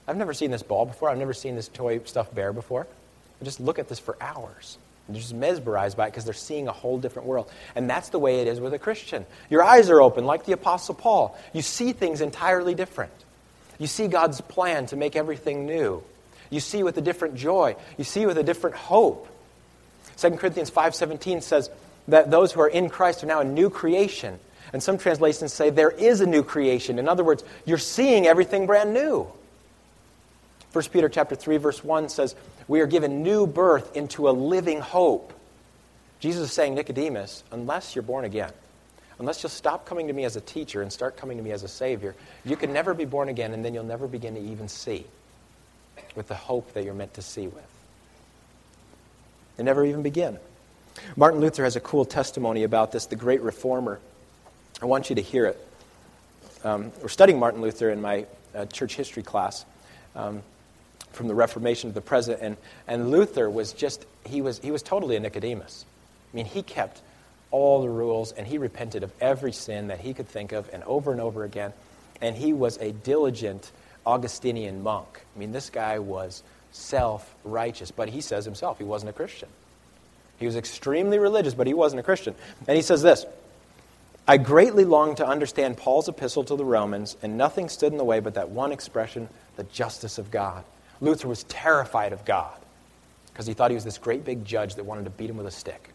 I've 0.07 0.17
never 0.17 0.33
seen 0.33 0.49
this 0.49 0.63
ball 0.63 0.87
before. 0.87 1.11
I've 1.11 1.19
never 1.19 1.35
seen 1.35 1.55
this 1.55 1.67
toy 1.67 1.99
stuffed 2.05 2.33
bear 2.33 2.51
before. 2.51 2.87
I 3.39 3.45
just 3.45 3.59
look 3.59 3.77
at 3.77 3.89
this 3.89 3.99
for 3.99 4.17
hours. 4.19 4.79
And 5.05 5.15
they're 5.15 5.21
just 5.21 5.35
mesmerized 5.35 5.95
by 5.95 6.07
it 6.07 6.09
because 6.09 6.25
they're 6.25 6.33
seeing 6.33 6.67
a 6.67 6.71
whole 6.71 6.97
different 6.97 7.27
world. 7.27 7.47
And 7.75 7.87
that's 7.87 8.09
the 8.09 8.17
way 8.17 8.39
it 8.39 8.47
is 8.47 8.59
with 8.59 8.73
a 8.73 8.79
Christian. 8.79 9.23
Your 9.51 9.61
eyes 9.61 9.87
are 9.91 10.01
open, 10.01 10.25
like 10.25 10.45
the 10.45 10.53
Apostle 10.53 10.95
Paul. 10.95 11.37
You 11.53 11.61
see 11.61 11.93
things 11.93 12.21
entirely 12.21 12.73
different. 12.73 13.13
You 13.77 13.85
see 13.85 14.07
God's 14.07 14.41
plan 14.41 14.87
to 14.87 14.95
make 14.95 15.15
everything 15.15 15.67
new. 15.67 16.03
You 16.49 16.59
see 16.59 16.83
with 16.83 16.97
a 16.97 17.01
different 17.01 17.35
joy. 17.35 17.75
You 17.97 18.03
see 18.03 18.25
with 18.25 18.37
a 18.37 18.43
different 18.43 18.75
hope. 18.75 19.27
2 20.17 20.31
Corinthians 20.31 20.71
5.17 20.71 21.43
says 21.43 21.69
that 22.07 22.31
those 22.31 22.51
who 22.51 22.61
are 22.61 22.67
in 22.67 22.89
Christ 22.89 23.23
are 23.23 23.27
now 23.27 23.39
a 23.39 23.45
new 23.45 23.69
creation. 23.69 24.39
And 24.73 24.81
some 24.83 24.97
translations 24.97 25.53
say 25.53 25.69
there 25.69 25.91
is 25.91 26.21
a 26.21 26.25
new 26.25 26.43
creation. 26.43 26.99
In 26.99 27.07
other 27.07 27.23
words, 27.23 27.43
you're 27.65 27.77
seeing 27.77 28.27
everything 28.27 28.65
brand 28.65 28.93
new. 28.93 29.27
1 30.73 30.83
Peter 30.91 31.09
chapter 31.09 31.35
3 31.35 31.57
verse 31.57 31.83
1 31.83 32.09
says, 32.09 32.35
"We 32.67 32.81
are 32.81 32.85
given 32.85 33.23
new 33.23 33.47
birth 33.47 33.95
into 33.95 34.29
a 34.29 34.31
living 34.31 34.81
hope." 34.81 35.33
Jesus 36.19 36.49
is 36.49 36.53
saying, 36.53 36.75
Nicodemus, 36.75 37.43
unless 37.51 37.95
you're 37.95 38.03
born 38.03 38.25
again, 38.25 38.51
unless 39.17 39.41
you'll 39.41 39.49
stop 39.49 39.85
coming 39.85 40.07
to 40.07 40.13
me 40.13 40.25
as 40.25 40.35
a 40.35 40.41
teacher 40.41 40.81
and 40.81 40.93
start 40.93 41.17
coming 41.17 41.37
to 41.37 41.43
me 41.43 41.51
as 41.51 41.63
a 41.63 41.67
savior, 41.67 42.13
you 42.45 42.55
can 42.55 42.71
never 42.73 42.93
be 42.93 43.05
born 43.05 43.29
again 43.29 43.53
and 43.53 43.65
then 43.65 43.73
you'll 43.73 43.83
never 43.83 44.07
begin 44.07 44.35
to 44.35 44.41
even 44.41 44.67
see 44.67 45.05
with 46.15 46.27
the 46.27 46.35
hope 46.35 46.73
that 46.73 46.83
you're 46.83 46.93
meant 46.93 47.13
to 47.15 47.21
see 47.21 47.47
with. 47.47 47.67
They 49.57 49.63
never 49.63 49.85
even 49.85 50.01
begin. 50.01 50.39
Martin 51.15 51.39
Luther 51.41 51.63
has 51.63 51.75
a 51.75 51.79
cool 51.79 52.05
testimony 52.05 52.63
about 52.63 52.91
this, 52.91 53.05
the 53.05 53.15
great 53.15 53.41
reformer. 53.41 53.99
I 54.81 54.85
want 54.85 55.09
you 55.09 55.15
to 55.15 55.21
hear 55.21 55.45
it. 55.45 55.67
Um, 56.63 56.91
we're 57.01 57.09
studying 57.09 57.39
Martin 57.39 57.61
Luther 57.61 57.89
in 57.89 58.01
my 58.01 58.25
uh, 58.55 58.65
church 58.65 58.95
history 58.95 59.23
class 59.23 59.65
um, 60.15 60.41
from 61.11 61.27
the 61.27 61.35
Reformation 61.35 61.89
to 61.89 61.93
the 61.93 62.01
present, 62.01 62.39
and, 62.41 62.57
and 62.87 63.11
Luther 63.11 63.49
was 63.49 63.73
just, 63.73 64.05
he 64.25 64.41
was, 64.41 64.59
he 64.59 64.71
was 64.71 64.81
totally 64.81 65.15
a 65.15 65.19
Nicodemus. 65.19 65.85
I 66.31 66.35
mean, 66.35 66.45
he 66.45 66.61
kept 66.61 67.01
all 67.51 67.81
the 67.81 67.89
rules, 67.89 68.31
and 68.31 68.45
he 68.45 68.57
repented 68.57 69.03
of 69.03 69.11
every 69.19 69.51
sin 69.51 69.87
that 69.87 69.99
he 69.99 70.13
could 70.13 70.27
think 70.27 70.51
of, 70.51 70.69
and 70.73 70.83
over 70.83 71.11
and 71.11 71.21
over 71.21 71.43
again. 71.43 71.73
And 72.21 72.35
he 72.35 72.53
was 72.53 72.77
a 72.77 72.91
diligent 72.91 73.71
Augustinian 74.05 74.83
monk. 74.83 75.21
I 75.35 75.39
mean, 75.39 75.51
this 75.51 75.69
guy 75.69 75.99
was 75.99 76.43
self 76.71 77.35
righteous, 77.43 77.91
but 77.91 78.09
he 78.09 78.21
says 78.21 78.45
himself 78.45 78.77
he 78.77 78.83
wasn't 78.83 79.09
a 79.09 79.13
Christian. 79.13 79.49
He 80.37 80.45
was 80.45 80.55
extremely 80.55 81.19
religious, 81.19 81.53
but 81.53 81.67
he 81.67 81.73
wasn't 81.73 81.99
a 81.99 82.03
Christian. 82.03 82.33
And 82.67 82.75
he 82.75 82.81
says 82.81 83.01
this 83.01 83.25
I 84.27 84.37
greatly 84.37 84.85
longed 84.85 85.17
to 85.17 85.27
understand 85.27 85.77
Paul's 85.77 86.07
epistle 86.07 86.43
to 86.45 86.55
the 86.55 86.65
Romans, 86.65 87.17
and 87.21 87.37
nothing 87.37 87.67
stood 87.67 87.91
in 87.91 87.97
the 87.97 88.03
way 88.03 88.19
but 88.19 88.35
that 88.35 88.49
one 88.49 88.71
expression, 88.71 89.27
the 89.55 89.63
justice 89.63 90.17
of 90.17 90.31
God. 90.31 90.63
Luther 91.01 91.27
was 91.27 91.43
terrified 91.45 92.13
of 92.13 92.25
God 92.25 92.55
because 93.33 93.47
he 93.47 93.53
thought 93.53 93.71
he 93.71 93.75
was 93.75 93.85
this 93.85 93.97
great 93.97 94.25
big 94.25 94.45
judge 94.45 94.75
that 94.75 94.83
wanted 94.85 95.05
to 95.05 95.09
beat 95.09 95.29
him 95.29 95.37
with 95.37 95.47
a 95.47 95.51
stick. 95.51 95.89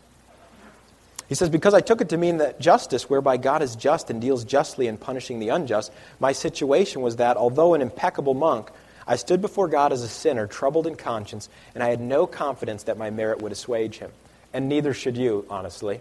He 1.29 1.35
says, 1.35 1.49
Because 1.49 1.75
I 1.75 1.81
took 1.81 2.01
it 2.01 2.11
to 2.11 2.17
mean 2.17 2.39
that 2.39 2.61
justice, 2.61 3.09
whereby 3.09 3.37
God 3.37 3.63
is 3.63 3.77
just 3.77 4.11
and 4.11 4.21
deals 4.21 4.45
justly 4.45 4.87
in 4.87 4.97
punishing 4.97 5.41
the 5.41 5.49
unjust, 5.51 5.93
my 6.21 6.33
situation 6.33 7.03
was 7.03 7.17
that, 7.17 7.37
although 7.37 7.75
an 7.75 7.83
impeccable 7.83 8.35
monk, 8.35 8.71
I 9.07 9.17
stood 9.17 9.41
before 9.41 9.69
God 9.69 9.93
as 9.93 10.03
a 10.03 10.09
sinner, 10.09 10.47
troubled 10.47 10.87
in 10.87 10.97
conscience, 10.97 11.49
and 11.75 11.83
I 11.83 11.89
had 11.89 12.01
no 12.01 12.27
confidence 12.27 12.85
that 12.85 12.99
my 12.99 13.11
merit 13.11 13.43
would 13.43 13.53
assuage 13.53 13.99
him. 13.99 14.11
And 14.53 14.69
neither 14.69 14.95
should 14.95 15.17
you, 15.17 15.47
honestly. 15.51 16.01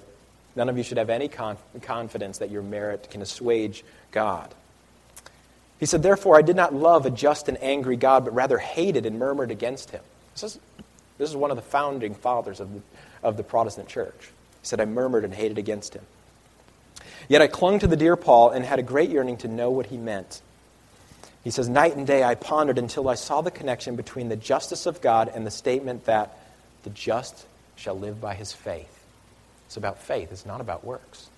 None 0.55 0.69
of 0.69 0.77
you 0.77 0.83
should 0.83 0.97
have 0.97 1.09
any 1.09 1.27
confidence 1.27 2.37
that 2.37 2.51
your 2.51 2.61
merit 2.61 3.09
can 3.09 3.21
assuage 3.21 3.83
God. 4.11 4.53
He 5.79 5.85
said, 5.85 6.03
Therefore, 6.03 6.37
I 6.37 6.43
did 6.43 6.55
not 6.55 6.73
love 6.73 7.05
a 7.05 7.09
just 7.09 7.49
and 7.49 7.61
angry 7.61 7.97
God, 7.97 8.23
but 8.23 8.33
rather 8.33 8.57
hated 8.57 9.05
and 9.05 9.17
murmured 9.17 9.51
against 9.51 9.89
him. 9.89 10.01
This 10.33 10.43
is, 10.43 10.59
this 11.17 11.29
is 11.29 11.35
one 11.35 11.51
of 11.51 11.57
the 11.57 11.63
founding 11.63 12.13
fathers 12.13 12.59
of 12.59 12.73
the, 12.73 12.81
of 13.23 13.35
the 13.35 13.43
Protestant 13.43 13.89
church. 13.89 14.29
He 14.63 14.67
said, 14.67 14.79
I 14.79 14.85
murmured 14.85 15.25
and 15.25 15.33
hated 15.33 15.57
against 15.57 15.93
him. 15.93 16.05
Yet 17.27 17.41
I 17.41 17.47
clung 17.47 17.79
to 17.79 17.87
the 17.87 17.97
dear 17.97 18.15
Paul 18.15 18.51
and 18.51 18.63
had 18.63 18.79
a 18.79 18.83
great 18.83 19.09
yearning 19.09 19.35
to 19.37 19.49
know 19.49 19.71
what 19.71 19.87
he 19.87 19.97
meant. 19.97 20.41
He 21.43 21.51
says, 21.51 21.67
Night 21.67 21.97
and 21.97 22.07
day 22.07 22.23
I 22.23 22.35
pondered 22.35 22.77
until 22.77 23.09
I 23.09 23.15
saw 23.15 23.41
the 23.41 23.51
connection 23.51 23.97
between 23.97 24.29
the 24.29 24.37
justice 24.37 24.85
of 24.85 25.01
God 25.01 25.29
and 25.35 25.45
the 25.45 25.51
statement 25.51 26.05
that 26.05 26.37
the 26.83 26.91
just 26.91 27.45
shall 27.75 27.99
live 27.99 28.21
by 28.21 28.35
his 28.35 28.53
faith. 28.53 29.05
It's 29.65 29.75
about 29.75 30.01
faith, 30.01 30.31
it's 30.31 30.45
not 30.45 30.61
about 30.61 30.85
works. 30.85 31.29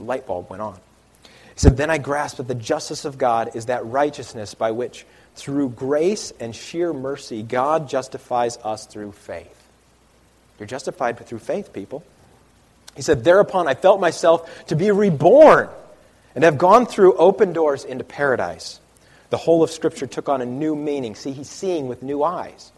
A 0.00 0.02
light 0.02 0.26
bulb 0.26 0.50
went 0.50 0.62
on. 0.62 0.80
He 1.22 1.28
said, 1.60 1.76
Then 1.76 1.90
I 1.90 1.98
grasped 1.98 2.38
that 2.38 2.48
the 2.48 2.56
justice 2.56 3.04
of 3.04 3.18
God 3.18 3.54
is 3.54 3.66
that 3.66 3.86
righteousness 3.86 4.54
by 4.54 4.72
which, 4.72 5.06
through 5.36 5.68
grace 5.70 6.32
and 6.40 6.56
sheer 6.56 6.92
mercy, 6.92 7.44
God 7.44 7.88
justifies 7.88 8.56
us 8.58 8.86
through 8.86 9.12
faith. 9.12 9.62
You're 10.58 10.66
justified 10.66 11.24
through 11.24 11.40
faith, 11.40 11.72
people. 11.72 12.04
He 12.96 13.02
said, 13.02 13.24
Thereupon 13.24 13.68
I 13.68 13.74
felt 13.74 14.00
myself 14.00 14.66
to 14.66 14.76
be 14.76 14.90
reborn 14.90 15.68
and 16.34 16.44
have 16.44 16.58
gone 16.58 16.86
through 16.86 17.16
open 17.16 17.52
doors 17.52 17.84
into 17.84 18.04
paradise. 18.04 18.80
The 19.30 19.36
whole 19.38 19.62
of 19.62 19.70
Scripture 19.70 20.06
took 20.06 20.28
on 20.28 20.42
a 20.42 20.46
new 20.46 20.76
meaning. 20.76 21.14
See, 21.14 21.32
he's 21.32 21.48
seeing 21.48 21.88
with 21.88 22.02
new 22.02 22.22
eyes. 22.22 22.72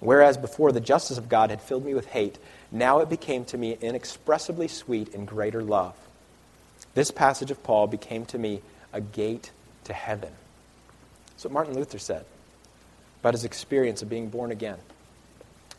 Whereas 0.00 0.36
before 0.36 0.72
the 0.72 0.80
justice 0.80 1.18
of 1.18 1.28
God 1.28 1.50
had 1.50 1.62
filled 1.62 1.84
me 1.84 1.94
with 1.94 2.06
hate, 2.06 2.38
now 2.70 3.00
it 3.00 3.08
became 3.08 3.44
to 3.46 3.58
me 3.58 3.76
inexpressibly 3.80 4.68
sweet 4.68 5.14
and 5.14 5.26
greater 5.26 5.62
love. 5.62 5.94
This 6.94 7.10
passage 7.10 7.50
of 7.50 7.62
Paul 7.62 7.86
became 7.86 8.26
to 8.26 8.38
me 8.38 8.60
a 8.92 9.00
gate 9.00 9.50
to 9.84 9.92
heaven. 9.92 10.32
That's 11.28 11.44
what 11.44 11.52
Martin 11.52 11.74
Luther 11.74 11.98
said 11.98 12.24
about 13.20 13.34
his 13.34 13.44
experience 13.44 14.02
of 14.02 14.08
being 14.10 14.28
born 14.28 14.50
again. 14.50 14.78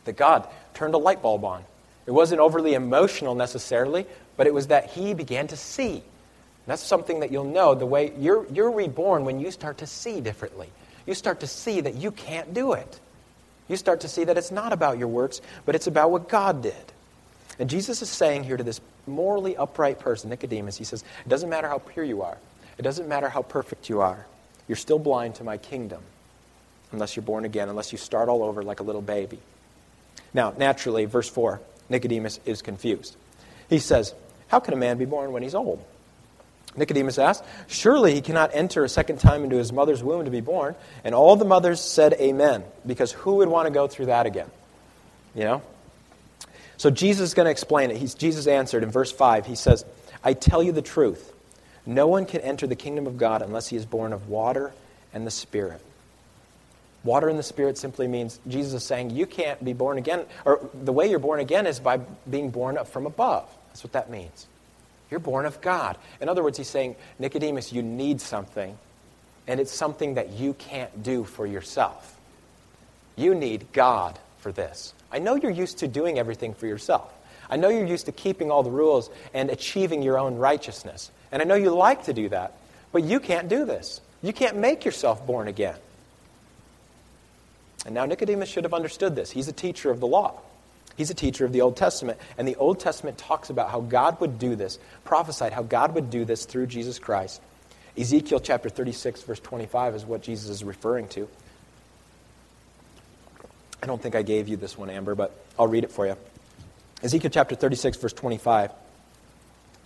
That 0.04 0.16
God 0.16 0.48
turned 0.74 0.94
a 0.94 0.98
light 0.98 1.22
bulb 1.22 1.44
on. 1.44 1.64
It 2.06 2.12
wasn't 2.12 2.40
overly 2.40 2.74
emotional 2.74 3.34
necessarily, 3.34 4.06
but 4.36 4.46
it 4.46 4.54
was 4.54 4.68
that 4.68 4.90
he 4.90 5.14
began 5.14 5.48
to 5.48 5.56
see. 5.56 5.94
And 5.94 6.72
that's 6.72 6.82
something 6.82 7.20
that 7.20 7.32
you'll 7.32 7.44
know 7.44 7.74
the 7.74 7.86
way 7.86 8.12
you're, 8.18 8.46
you're 8.52 8.70
reborn 8.70 9.24
when 9.24 9.40
you 9.40 9.50
start 9.50 9.78
to 9.78 9.86
see 9.86 10.20
differently. 10.20 10.68
You 11.06 11.14
start 11.14 11.40
to 11.40 11.46
see 11.46 11.80
that 11.80 11.94
you 11.94 12.10
can't 12.10 12.54
do 12.54 12.72
it. 12.72 13.00
You 13.68 13.76
start 13.76 14.00
to 14.00 14.08
see 14.08 14.24
that 14.24 14.38
it's 14.38 14.50
not 14.50 14.72
about 14.72 14.98
your 14.98 15.08
works, 15.08 15.40
but 15.64 15.74
it's 15.74 15.86
about 15.86 16.10
what 16.10 16.28
God 16.28 16.62
did. 16.62 16.74
And 17.58 17.70
Jesus 17.70 18.02
is 18.02 18.08
saying 18.08 18.44
here 18.44 18.56
to 18.56 18.64
this 18.64 18.80
morally 19.06 19.56
upright 19.56 19.98
person, 19.98 20.30
Nicodemus, 20.30 20.76
he 20.76 20.84
says, 20.84 21.04
It 21.24 21.28
doesn't 21.28 21.48
matter 21.48 21.68
how 21.68 21.78
pure 21.78 22.04
you 22.04 22.22
are, 22.22 22.38
it 22.78 22.82
doesn't 22.82 23.08
matter 23.08 23.28
how 23.28 23.42
perfect 23.42 23.88
you 23.88 24.00
are. 24.00 24.26
You're 24.68 24.76
still 24.76 24.98
blind 24.98 25.36
to 25.36 25.44
my 25.44 25.56
kingdom 25.58 26.02
unless 26.92 27.16
you're 27.16 27.22
born 27.22 27.44
again, 27.44 27.68
unless 27.68 27.92
you 27.92 27.98
start 27.98 28.28
all 28.28 28.42
over 28.42 28.62
like 28.62 28.80
a 28.80 28.82
little 28.82 29.02
baby. 29.02 29.38
Now, 30.34 30.52
naturally, 30.56 31.04
verse 31.04 31.28
4, 31.28 31.60
Nicodemus 31.88 32.40
is 32.44 32.62
confused. 32.62 33.16
He 33.68 33.78
says, 33.78 34.14
How 34.48 34.60
can 34.60 34.74
a 34.74 34.76
man 34.76 34.98
be 34.98 35.04
born 35.04 35.32
when 35.32 35.42
he's 35.42 35.54
old? 35.54 35.84
Nicodemus 36.76 37.18
asked, 37.18 37.44
Surely 37.66 38.14
he 38.14 38.20
cannot 38.20 38.50
enter 38.52 38.84
a 38.84 38.88
second 38.88 39.18
time 39.18 39.44
into 39.44 39.56
his 39.56 39.72
mother's 39.72 40.02
womb 40.02 40.24
to 40.24 40.30
be 40.30 40.40
born. 40.40 40.74
And 41.04 41.14
all 41.14 41.36
the 41.36 41.44
mothers 41.44 41.80
said, 41.80 42.14
Amen, 42.14 42.64
because 42.86 43.12
who 43.12 43.36
would 43.36 43.48
want 43.48 43.66
to 43.66 43.72
go 43.72 43.88
through 43.88 44.06
that 44.06 44.26
again? 44.26 44.50
You 45.34 45.44
know? 45.44 45.62
So 46.76 46.90
Jesus 46.90 47.30
is 47.30 47.34
going 47.34 47.46
to 47.46 47.50
explain 47.50 47.90
it. 47.90 47.96
He's, 47.96 48.14
Jesus 48.14 48.46
answered 48.46 48.82
in 48.82 48.90
verse 48.90 49.10
5. 49.10 49.46
He 49.46 49.54
says, 49.54 49.84
I 50.22 50.34
tell 50.34 50.62
you 50.62 50.72
the 50.72 50.82
truth. 50.82 51.32
No 51.86 52.06
one 52.08 52.26
can 52.26 52.40
enter 52.40 52.66
the 52.66 52.76
kingdom 52.76 53.06
of 53.06 53.16
God 53.16 53.42
unless 53.42 53.68
he 53.68 53.76
is 53.76 53.86
born 53.86 54.12
of 54.12 54.28
water 54.28 54.72
and 55.14 55.26
the 55.26 55.30
Spirit. 55.30 55.80
Water 57.06 57.30
in 57.30 57.36
the 57.36 57.42
Spirit 57.42 57.78
simply 57.78 58.08
means 58.08 58.40
Jesus 58.48 58.74
is 58.74 58.84
saying 58.84 59.10
you 59.10 59.26
can't 59.26 59.64
be 59.64 59.72
born 59.72 59.96
again, 59.96 60.26
or 60.44 60.68
the 60.74 60.92
way 60.92 61.08
you're 61.08 61.20
born 61.20 61.38
again 61.38 61.66
is 61.66 61.78
by 61.78 62.00
being 62.28 62.50
born 62.50 62.76
up 62.76 62.88
from 62.88 63.06
above. 63.06 63.48
That's 63.68 63.84
what 63.84 63.92
that 63.92 64.10
means. 64.10 64.48
You're 65.08 65.20
born 65.20 65.46
of 65.46 65.60
God. 65.60 65.96
In 66.20 66.28
other 66.28 66.42
words, 66.42 66.58
he's 66.58 66.68
saying, 66.68 66.96
Nicodemus, 67.20 67.72
you 67.72 67.80
need 67.80 68.20
something, 68.20 68.76
and 69.46 69.60
it's 69.60 69.70
something 69.70 70.14
that 70.14 70.32
you 70.32 70.54
can't 70.54 71.04
do 71.04 71.22
for 71.22 71.46
yourself. 71.46 72.18
You 73.14 73.36
need 73.36 73.72
God 73.72 74.18
for 74.38 74.50
this. 74.50 74.92
I 75.12 75.20
know 75.20 75.36
you're 75.36 75.52
used 75.52 75.78
to 75.78 75.88
doing 75.88 76.18
everything 76.18 76.54
for 76.54 76.66
yourself. 76.66 77.12
I 77.48 77.56
know 77.56 77.68
you're 77.68 77.86
used 77.86 78.06
to 78.06 78.12
keeping 78.12 78.50
all 78.50 78.64
the 78.64 78.70
rules 78.70 79.10
and 79.32 79.48
achieving 79.48 80.02
your 80.02 80.18
own 80.18 80.38
righteousness. 80.38 81.12
And 81.30 81.40
I 81.40 81.44
know 81.44 81.54
you 81.54 81.70
like 81.70 82.04
to 82.06 82.12
do 82.12 82.28
that, 82.30 82.54
but 82.90 83.04
you 83.04 83.20
can't 83.20 83.48
do 83.48 83.64
this. 83.64 84.00
You 84.22 84.32
can't 84.32 84.56
make 84.56 84.84
yourself 84.84 85.24
born 85.24 85.46
again. 85.46 85.76
And 87.86 87.94
now 87.94 88.04
Nicodemus 88.04 88.48
should 88.48 88.64
have 88.64 88.74
understood 88.74 89.14
this. 89.14 89.30
He's 89.30 89.48
a 89.48 89.52
teacher 89.52 89.90
of 89.90 90.00
the 90.00 90.06
law. 90.06 90.40
He's 90.96 91.10
a 91.10 91.14
teacher 91.14 91.44
of 91.44 91.52
the 91.52 91.60
Old 91.60 91.76
Testament. 91.76 92.18
And 92.36 92.46
the 92.48 92.56
Old 92.56 92.80
Testament 92.80 93.16
talks 93.16 93.48
about 93.48 93.70
how 93.70 93.80
God 93.80 94.20
would 94.20 94.38
do 94.38 94.56
this, 94.56 94.78
prophesied 95.04 95.52
how 95.52 95.62
God 95.62 95.94
would 95.94 96.10
do 96.10 96.24
this 96.24 96.44
through 96.46 96.66
Jesus 96.66 96.98
Christ. 96.98 97.40
Ezekiel 97.96 98.40
chapter 98.40 98.68
36, 98.68 99.22
verse 99.22 99.40
25 99.40 99.94
is 99.94 100.04
what 100.04 100.22
Jesus 100.22 100.50
is 100.50 100.64
referring 100.64 101.08
to. 101.08 101.28
I 103.82 103.86
don't 103.86 104.02
think 104.02 104.16
I 104.16 104.22
gave 104.22 104.48
you 104.48 104.56
this 104.56 104.76
one, 104.76 104.90
Amber, 104.90 105.14
but 105.14 105.32
I'll 105.58 105.68
read 105.68 105.84
it 105.84 105.92
for 105.92 106.06
you. 106.06 106.16
Ezekiel 107.02 107.30
chapter 107.30 107.54
36, 107.54 107.98
verse 107.98 108.12
25. 108.12 108.72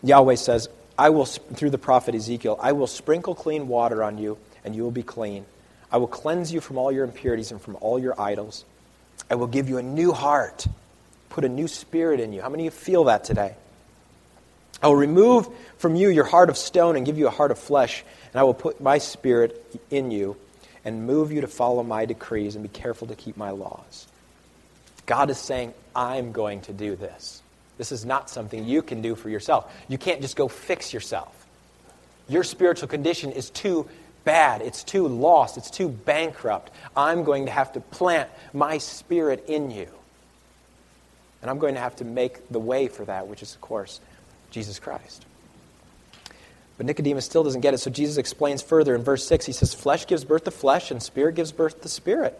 Yahweh 0.02 0.36
says, 0.36 0.68
I 0.98 1.10
will, 1.10 1.26
through 1.26 1.70
the 1.70 1.78
prophet 1.78 2.14
Ezekiel, 2.14 2.58
I 2.62 2.72
will 2.72 2.86
sprinkle 2.86 3.34
clean 3.34 3.68
water 3.68 4.02
on 4.02 4.16
you, 4.16 4.38
and 4.64 4.74
you 4.74 4.84
will 4.84 4.90
be 4.90 5.02
clean. 5.02 5.44
I 5.92 5.96
will 5.96 6.06
cleanse 6.06 6.52
you 6.52 6.60
from 6.60 6.78
all 6.78 6.92
your 6.92 7.04
impurities 7.04 7.50
and 7.50 7.60
from 7.60 7.76
all 7.80 7.98
your 7.98 8.20
idols. 8.20 8.64
I 9.30 9.34
will 9.34 9.46
give 9.46 9.68
you 9.68 9.78
a 9.78 9.82
new 9.82 10.12
heart 10.12 10.66
put 11.30 11.44
a 11.44 11.48
new 11.48 11.68
spirit 11.68 12.20
in 12.20 12.32
you. 12.32 12.42
How 12.42 12.50
many 12.50 12.66
of 12.66 12.74
you 12.74 12.78
feel 12.78 13.04
that 13.04 13.24
today? 13.24 13.54
I 14.82 14.88
will 14.88 14.96
remove 14.96 15.48
from 15.78 15.96
you 15.96 16.10
your 16.10 16.24
heart 16.24 16.50
of 16.50 16.56
stone 16.56 16.96
and 16.96 17.06
give 17.06 17.16
you 17.16 17.26
a 17.26 17.30
heart 17.30 17.50
of 17.50 17.58
flesh, 17.58 18.04
and 18.32 18.40
I 18.40 18.42
will 18.42 18.54
put 18.54 18.80
my 18.80 18.98
spirit 18.98 19.64
in 19.90 20.10
you 20.10 20.36
and 20.84 21.06
move 21.06 21.32
you 21.32 21.42
to 21.42 21.46
follow 21.46 21.82
my 21.82 22.04
decrees 22.04 22.56
and 22.56 22.62
be 22.62 22.68
careful 22.68 23.08
to 23.08 23.14
keep 23.14 23.36
my 23.36 23.50
laws. 23.50 24.06
God 25.06 25.30
is 25.30 25.38
saying, 25.38 25.72
I'm 25.94 26.32
going 26.32 26.62
to 26.62 26.72
do 26.72 26.96
this. 26.96 27.42
This 27.78 27.92
is 27.92 28.04
not 28.04 28.28
something 28.28 28.64
you 28.64 28.82
can 28.82 29.02
do 29.02 29.14
for 29.14 29.28
yourself. 29.28 29.72
You 29.88 29.98
can't 29.98 30.20
just 30.20 30.36
go 30.36 30.48
fix 30.48 30.92
yourself. 30.92 31.34
Your 32.28 32.44
spiritual 32.44 32.88
condition 32.88 33.32
is 33.32 33.50
too 33.50 33.88
bad, 34.24 34.62
it's 34.62 34.84
too 34.84 35.06
lost, 35.08 35.56
it's 35.56 35.70
too 35.70 35.88
bankrupt. 35.88 36.70
I'm 36.96 37.24
going 37.24 37.46
to 37.46 37.52
have 37.52 37.72
to 37.72 37.80
plant 37.80 38.30
my 38.52 38.78
spirit 38.78 39.44
in 39.48 39.70
you. 39.70 39.88
And 41.42 41.50
I'm 41.50 41.58
going 41.58 41.74
to 41.74 41.80
have 41.80 41.96
to 41.96 42.04
make 42.04 42.48
the 42.48 42.58
way 42.58 42.88
for 42.88 43.04
that, 43.06 43.26
which 43.26 43.42
is, 43.42 43.54
of 43.54 43.60
course, 43.60 44.00
Jesus 44.50 44.78
Christ. 44.78 45.24
But 46.76 46.86
Nicodemus 46.86 47.24
still 47.24 47.44
doesn't 47.44 47.60
get 47.60 47.74
it, 47.74 47.78
so 47.78 47.90
Jesus 47.90 48.16
explains 48.16 48.62
further 48.62 48.94
in 48.94 49.02
verse 49.02 49.26
6. 49.26 49.46
He 49.46 49.52
says, 49.52 49.74
Flesh 49.74 50.06
gives 50.06 50.24
birth 50.24 50.44
to 50.44 50.50
flesh, 50.50 50.90
and 50.90 51.02
spirit 51.02 51.34
gives 51.34 51.52
birth 51.52 51.82
to 51.82 51.88
spirit. 51.88 52.38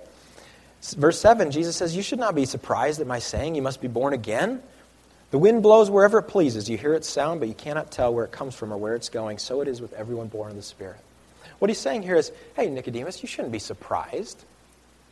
Verse 0.83 1.21
7, 1.21 1.51
Jesus 1.51 1.77
says, 1.77 1.95
You 1.95 2.03
should 2.03 2.19
not 2.19 2.35
be 2.35 2.47
surprised 2.47 3.01
at 3.01 3.07
my 3.07 3.19
saying, 3.19 3.55
You 3.55 3.63
must 3.63 3.81
be 3.81 3.89
born 3.89 4.15
again. 4.15 4.63
The 5.31 5.39
wind 5.39 5.63
blows 5.63 5.91
wherever 5.91 6.19
it 6.19 6.25
pleases. 6.25 6.69
You 6.69 6.77
hear 6.77 6.95
its 6.95 7.09
sound, 7.09 7.41
but 7.41 7.49
you 7.49 7.55
cannot 7.55 7.91
tell 7.91 8.13
where 8.13 8.25
it 8.25 8.33
comes 8.33 8.55
from 8.55 8.73
or 8.73 8.79
where 8.79 8.95
it's 8.95 9.11
going. 9.11 9.39
So 9.39 9.61
it 9.61 9.69
is 9.69 9.81
with 9.81 9.93
everyone 9.93 10.29
born 10.29 10.51
of 10.51 10.57
the 10.57 10.63
Spirit. 10.63 10.99
What 11.61 11.71
he's 11.71 11.79
saying 11.79 12.03
here 12.03 12.17
is, 12.17 12.33
Hey, 12.57 12.69
Nicodemus, 12.69 13.23
you 13.23 13.29
shouldn't 13.29 13.53
be 13.53 13.61
surprised 13.61 14.45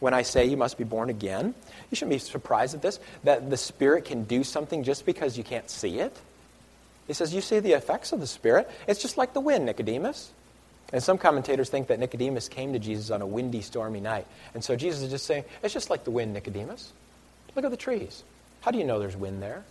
when 0.01 0.15
I 0.15 0.23
say 0.23 0.47
you 0.47 0.57
must 0.57 0.79
be 0.79 0.85
born 0.85 1.11
again. 1.11 1.55
You 1.91 1.95
shouldn't 1.97 2.15
be 2.15 2.19
surprised 2.19 2.75
at 2.75 2.83
this, 2.83 2.99
that 3.25 3.49
the 3.51 3.57
Spirit 3.57 4.05
can 4.05 4.25
do 4.25 4.43
something 4.43 4.83
just 4.83 5.07
because 5.07 5.39
you 5.39 5.45
can't 5.45 5.71
see 5.71 6.01
it. 6.01 6.17
He 7.07 7.13
says, 7.13 7.35
You 7.35 7.41
see 7.41 7.61
the 7.61 7.73
effects 7.73 8.13
of 8.13 8.21
the 8.21 8.27
Spirit. 8.27 8.69
It's 8.87 9.01
just 9.01 9.17
like 9.17 9.33
the 9.33 9.41
wind, 9.41 9.67
Nicodemus. 9.67 10.31
And 10.93 11.03
some 11.03 11.19
commentators 11.19 11.69
think 11.69 11.89
that 11.89 11.99
Nicodemus 11.99 12.49
came 12.49 12.73
to 12.73 12.79
Jesus 12.79 13.11
on 13.11 13.21
a 13.21 13.27
windy, 13.27 13.61
stormy 13.61 14.01
night. 14.01 14.27
And 14.55 14.65
so 14.65 14.75
Jesus 14.75 15.03
is 15.03 15.11
just 15.11 15.27
saying, 15.27 15.45
It's 15.63 15.75
just 15.75 15.91
like 15.91 16.05
the 16.05 16.11
wind, 16.11 16.33
Nicodemus. 16.33 16.93
Look 17.55 17.65
at 17.65 17.71
the 17.71 17.77
trees. 17.77 18.23
How 18.61 18.71
do 18.71 18.79
you 18.79 18.85
know 18.85 18.99
there's 18.99 19.17
wind 19.17 19.43
there? 19.43 19.65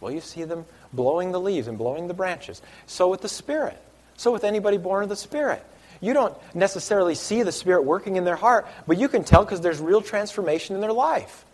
Well, 0.00 0.12
you 0.12 0.20
see 0.20 0.44
them 0.44 0.66
blowing 0.92 1.32
the 1.32 1.40
leaves 1.40 1.68
and 1.68 1.78
blowing 1.78 2.08
the 2.08 2.14
branches. 2.14 2.60
So 2.86 3.08
with 3.08 3.22
the 3.22 3.28
Spirit. 3.28 3.80
So 4.16 4.32
with 4.32 4.44
anybody 4.44 4.78
born 4.78 5.02
of 5.02 5.08
the 5.08 5.16
Spirit. 5.16 5.64
You 6.00 6.12
don't 6.12 6.36
necessarily 6.54 7.14
see 7.14 7.42
the 7.42 7.52
Spirit 7.52 7.82
working 7.84 8.16
in 8.16 8.24
their 8.24 8.36
heart, 8.36 8.66
but 8.86 8.98
you 8.98 9.08
can 9.08 9.24
tell 9.24 9.44
because 9.44 9.60
there's 9.60 9.80
real 9.80 10.02
transformation 10.02 10.74
in 10.74 10.80
their 10.80 10.92
life. 10.92 11.44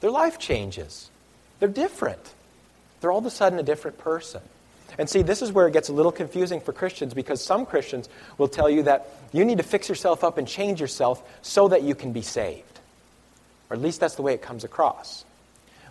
Their 0.00 0.10
life 0.10 0.38
changes. 0.38 1.10
They're 1.60 1.68
different. 1.68 2.20
They're 3.00 3.10
all 3.10 3.18
of 3.18 3.26
a 3.26 3.30
sudden 3.30 3.58
a 3.58 3.62
different 3.62 3.98
person. 3.98 4.42
And 4.98 5.08
see, 5.08 5.22
this 5.22 5.42
is 5.42 5.52
where 5.52 5.68
it 5.68 5.72
gets 5.72 5.88
a 5.88 5.92
little 5.92 6.12
confusing 6.12 6.60
for 6.60 6.72
Christians 6.72 7.14
because 7.14 7.44
some 7.44 7.66
Christians 7.66 8.08
will 8.36 8.48
tell 8.48 8.68
you 8.68 8.82
that 8.84 9.08
you 9.32 9.44
need 9.44 9.58
to 9.58 9.64
fix 9.64 9.88
yourself 9.88 10.24
up 10.24 10.38
and 10.38 10.48
change 10.48 10.80
yourself 10.80 11.22
so 11.42 11.68
that 11.68 11.82
you 11.82 11.94
can 11.94 12.12
be 12.12 12.22
saved. 12.22 12.64
Or 13.70 13.76
at 13.76 13.82
least 13.82 14.00
that's 14.00 14.16
the 14.16 14.22
way 14.22 14.34
it 14.34 14.42
comes 14.42 14.64
across. 14.64 15.24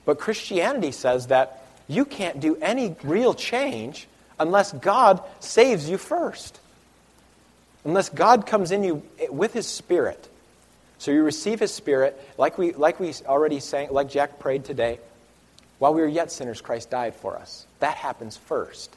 But 0.04 0.20
Christianity 0.20 0.92
says 0.92 1.28
that 1.28 1.64
you 1.88 2.06
can't 2.06 2.40
do 2.40 2.58
any 2.62 2.96
real 3.04 3.34
change 3.34 4.08
unless 4.40 4.72
God 4.74 5.22
saves 5.40 5.90
you 5.90 5.98
first. 5.98 6.60
Unless 7.86 8.10
God 8.10 8.46
comes 8.46 8.72
in 8.72 8.84
you 8.84 9.04
with 9.30 9.54
His 9.54 9.68
Spirit. 9.68 10.28
So 10.98 11.12
you 11.12 11.24
receive 11.24 11.60
His 11.60 11.74
Spirit, 11.74 12.20
like 12.38 12.58
we, 12.58 12.74
like 12.74 13.00
we 13.00 13.14
already 13.26 13.60
sang, 13.60 13.92
like 13.92 14.10
Jack 14.10 14.40
prayed 14.40 14.66
today. 14.66 15.00
While 15.80 15.94
we 15.94 16.02
were 16.02 16.08
yet 16.08 16.32
sinners, 16.32 16.60
Christ 16.60 16.90
died 16.90 17.16
for 17.16 17.38
us. 17.38 17.66
That 17.80 17.98
happens 17.98 18.36
first. 18.36 18.96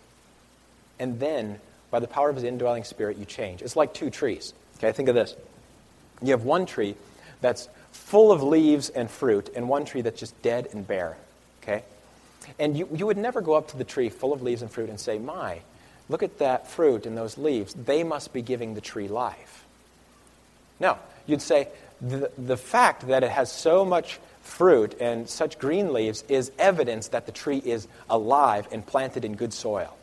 And 0.98 1.20
then, 1.20 1.60
by 1.90 2.00
the 2.00 2.06
power 2.06 2.30
of 2.30 2.36
His 2.36 2.44
indwelling 2.44 2.84
Spirit, 2.84 3.18
you 3.18 3.24
change. 3.24 3.62
It's 3.62 3.76
like 3.76 3.92
two 3.92 4.10
trees. 4.10 4.54
Okay, 4.78 4.92
think 4.92 5.08
of 5.08 5.14
this. 5.14 5.36
You 6.22 6.30
have 6.30 6.44
one 6.44 6.66
tree 6.66 6.94
that's 7.40 7.68
full 7.92 8.32
of 8.32 8.42
leaves 8.42 8.88
and 8.88 9.10
fruit, 9.10 9.50
and 9.54 9.68
one 9.68 9.84
tree 9.84 10.00
that's 10.00 10.18
just 10.18 10.40
dead 10.42 10.68
and 10.72 10.86
bare. 10.86 11.16
Okay? 11.62 11.82
And 12.58 12.76
you, 12.76 12.88
you 12.92 13.06
would 13.06 13.18
never 13.18 13.40
go 13.40 13.54
up 13.54 13.68
to 13.68 13.76
the 13.76 13.84
tree 13.84 14.08
full 14.08 14.32
of 14.32 14.42
leaves 14.42 14.62
and 14.62 14.70
fruit 14.70 14.88
and 14.88 14.98
say, 14.98 15.18
My, 15.18 15.60
look 16.10 16.22
at 16.22 16.38
that 16.38 16.68
fruit 16.68 17.06
and 17.06 17.16
those 17.16 17.38
leaves. 17.38 17.72
They 17.72 18.04
must 18.04 18.32
be 18.32 18.42
giving 18.42 18.74
the 18.74 18.80
tree 18.80 19.08
life. 19.08 19.64
No, 20.78 20.98
you'd 21.26 21.40
say, 21.40 21.68
the, 22.00 22.30
the 22.36 22.56
fact 22.56 23.06
that 23.08 23.22
it 23.22 23.30
has 23.30 23.50
so 23.50 23.84
much 23.84 24.18
fruit 24.42 24.96
and 25.00 25.28
such 25.28 25.58
green 25.58 25.92
leaves 25.92 26.24
is 26.28 26.50
evidence 26.58 27.08
that 27.08 27.26
the 27.26 27.32
tree 27.32 27.62
is 27.64 27.86
alive 28.08 28.66
and 28.72 28.84
planted 28.84 29.24
in 29.24 29.36
good 29.36 29.52
soil. 29.52 29.96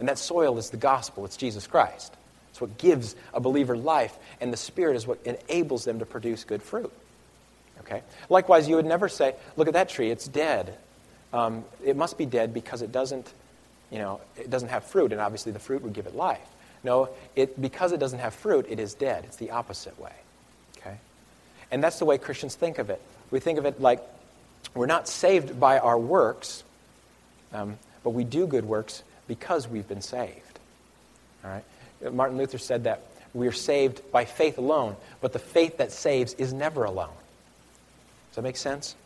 And 0.00 0.08
that 0.08 0.18
soil 0.18 0.58
is 0.58 0.70
the 0.70 0.76
gospel, 0.76 1.24
it's 1.24 1.36
Jesus 1.36 1.66
Christ. 1.66 2.14
It's 2.50 2.60
what 2.60 2.78
gives 2.78 3.14
a 3.32 3.40
believer 3.40 3.76
life, 3.76 4.16
and 4.40 4.52
the 4.52 4.56
Spirit 4.56 4.96
is 4.96 5.06
what 5.06 5.18
enables 5.24 5.84
them 5.84 6.00
to 6.00 6.06
produce 6.06 6.44
good 6.44 6.62
fruit. 6.62 6.92
Okay? 7.80 8.02
Likewise, 8.28 8.68
you 8.68 8.76
would 8.76 8.86
never 8.86 9.08
say, 9.08 9.34
look 9.56 9.68
at 9.68 9.74
that 9.74 9.88
tree, 9.88 10.10
it's 10.10 10.26
dead. 10.26 10.76
Um, 11.32 11.64
it 11.84 11.96
must 11.96 12.16
be 12.16 12.26
dead 12.26 12.54
because 12.54 12.82
it 12.82 12.92
doesn't, 12.92 13.32
you 13.94 14.00
know, 14.00 14.20
it 14.36 14.50
doesn't 14.50 14.70
have 14.70 14.82
fruit, 14.82 15.12
and 15.12 15.20
obviously 15.20 15.52
the 15.52 15.60
fruit 15.60 15.80
would 15.82 15.92
give 15.92 16.06
it 16.06 16.16
life. 16.16 16.48
No, 16.82 17.10
it, 17.36 17.62
because 17.62 17.92
it 17.92 18.00
doesn't 18.00 18.18
have 18.18 18.34
fruit, 18.34 18.66
it 18.68 18.80
is 18.80 18.92
dead. 18.92 19.22
It's 19.22 19.36
the 19.36 19.52
opposite 19.52 19.96
way. 20.00 20.10
Okay? 20.78 20.96
And 21.70 21.82
that's 21.82 22.00
the 22.00 22.04
way 22.04 22.18
Christians 22.18 22.56
think 22.56 22.78
of 22.78 22.90
it. 22.90 23.00
We 23.30 23.38
think 23.38 23.56
of 23.56 23.66
it 23.66 23.80
like 23.80 24.02
we're 24.74 24.86
not 24.86 25.06
saved 25.06 25.60
by 25.60 25.78
our 25.78 25.96
works, 25.96 26.64
um, 27.52 27.78
but 28.02 28.10
we 28.10 28.24
do 28.24 28.48
good 28.48 28.64
works 28.64 29.04
because 29.28 29.68
we've 29.68 29.86
been 29.86 30.02
saved. 30.02 30.58
All 31.44 31.52
right? 31.52 32.12
Martin 32.12 32.36
Luther 32.36 32.58
said 32.58 32.84
that 32.84 33.00
we 33.32 33.46
are 33.46 33.52
saved 33.52 34.02
by 34.10 34.24
faith 34.24 34.58
alone, 34.58 34.96
but 35.20 35.32
the 35.32 35.38
faith 35.38 35.76
that 35.76 35.92
saves 35.92 36.34
is 36.34 36.52
never 36.52 36.82
alone. 36.82 37.14
Does 38.30 38.36
that 38.36 38.42
make 38.42 38.56
sense? 38.56 38.96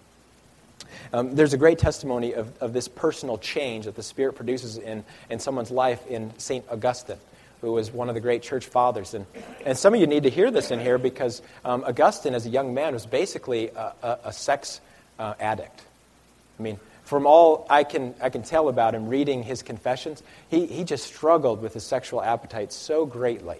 Um, 1.12 1.34
there's 1.34 1.54
a 1.54 1.58
great 1.58 1.78
testimony 1.78 2.32
of, 2.32 2.56
of 2.62 2.72
this 2.72 2.88
personal 2.88 3.38
change 3.38 3.86
that 3.86 3.96
the 3.96 4.02
Spirit 4.02 4.34
produces 4.34 4.78
in, 4.78 5.04
in 5.30 5.38
someone's 5.38 5.70
life 5.70 6.06
in 6.06 6.32
St. 6.38 6.64
Augustine, 6.70 7.18
who 7.60 7.72
was 7.72 7.90
one 7.90 8.08
of 8.08 8.14
the 8.14 8.20
great 8.20 8.42
church 8.42 8.66
fathers. 8.66 9.14
And, 9.14 9.26
and 9.64 9.76
some 9.76 9.94
of 9.94 10.00
you 10.00 10.06
need 10.06 10.24
to 10.24 10.30
hear 10.30 10.50
this 10.50 10.70
in 10.70 10.80
here 10.80 10.98
because 10.98 11.42
um, 11.64 11.84
Augustine, 11.86 12.34
as 12.34 12.46
a 12.46 12.50
young 12.50 12.74
man, 12.74 12.94
was 12.94 13.06
basically 13.06 13.68
a, 13.68 13.92
a, 14.02 14.18
a 14.24 14.32
sex 14.32 14.80
uh, 15.18 15.34
addict. 15.40 15.82
I 16.58 16.62
mean, 16.62 16.78
from 17.04 17.26
all 17.26 17.66
I 17.70 17.84
can, 17.84 18.14
I 18.20 18.28
can 18.28 18.42
tell 18.42 18.68
about 18.68 18.94
him 18.94 19.08
reading 19.08 19.42
his 19.42 19.62
confessions, 19.62 20.22
he, 20.50 20.66
he 20.66 20.84
just 20.84 21.06
struggled 21.06 21.62
with 21.62 21.72
his 21.72 21.84
sexual 21.84 22.22
appetite 22.22 22.72
so 22.72 23.06
greatly 23.06 23.58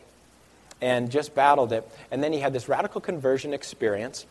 and 0.80 1.10
just 1.10 1.34
battled 1.34 1.72
it. 1.72 1.88
And 2.10 2.22
then 2.22 2.32
he 2.32 2.40
had 2.40 2.52
this 2.52 2.68
radical 2.68 3.00
conversion 3.00 3.54
experience. 3.54 4.26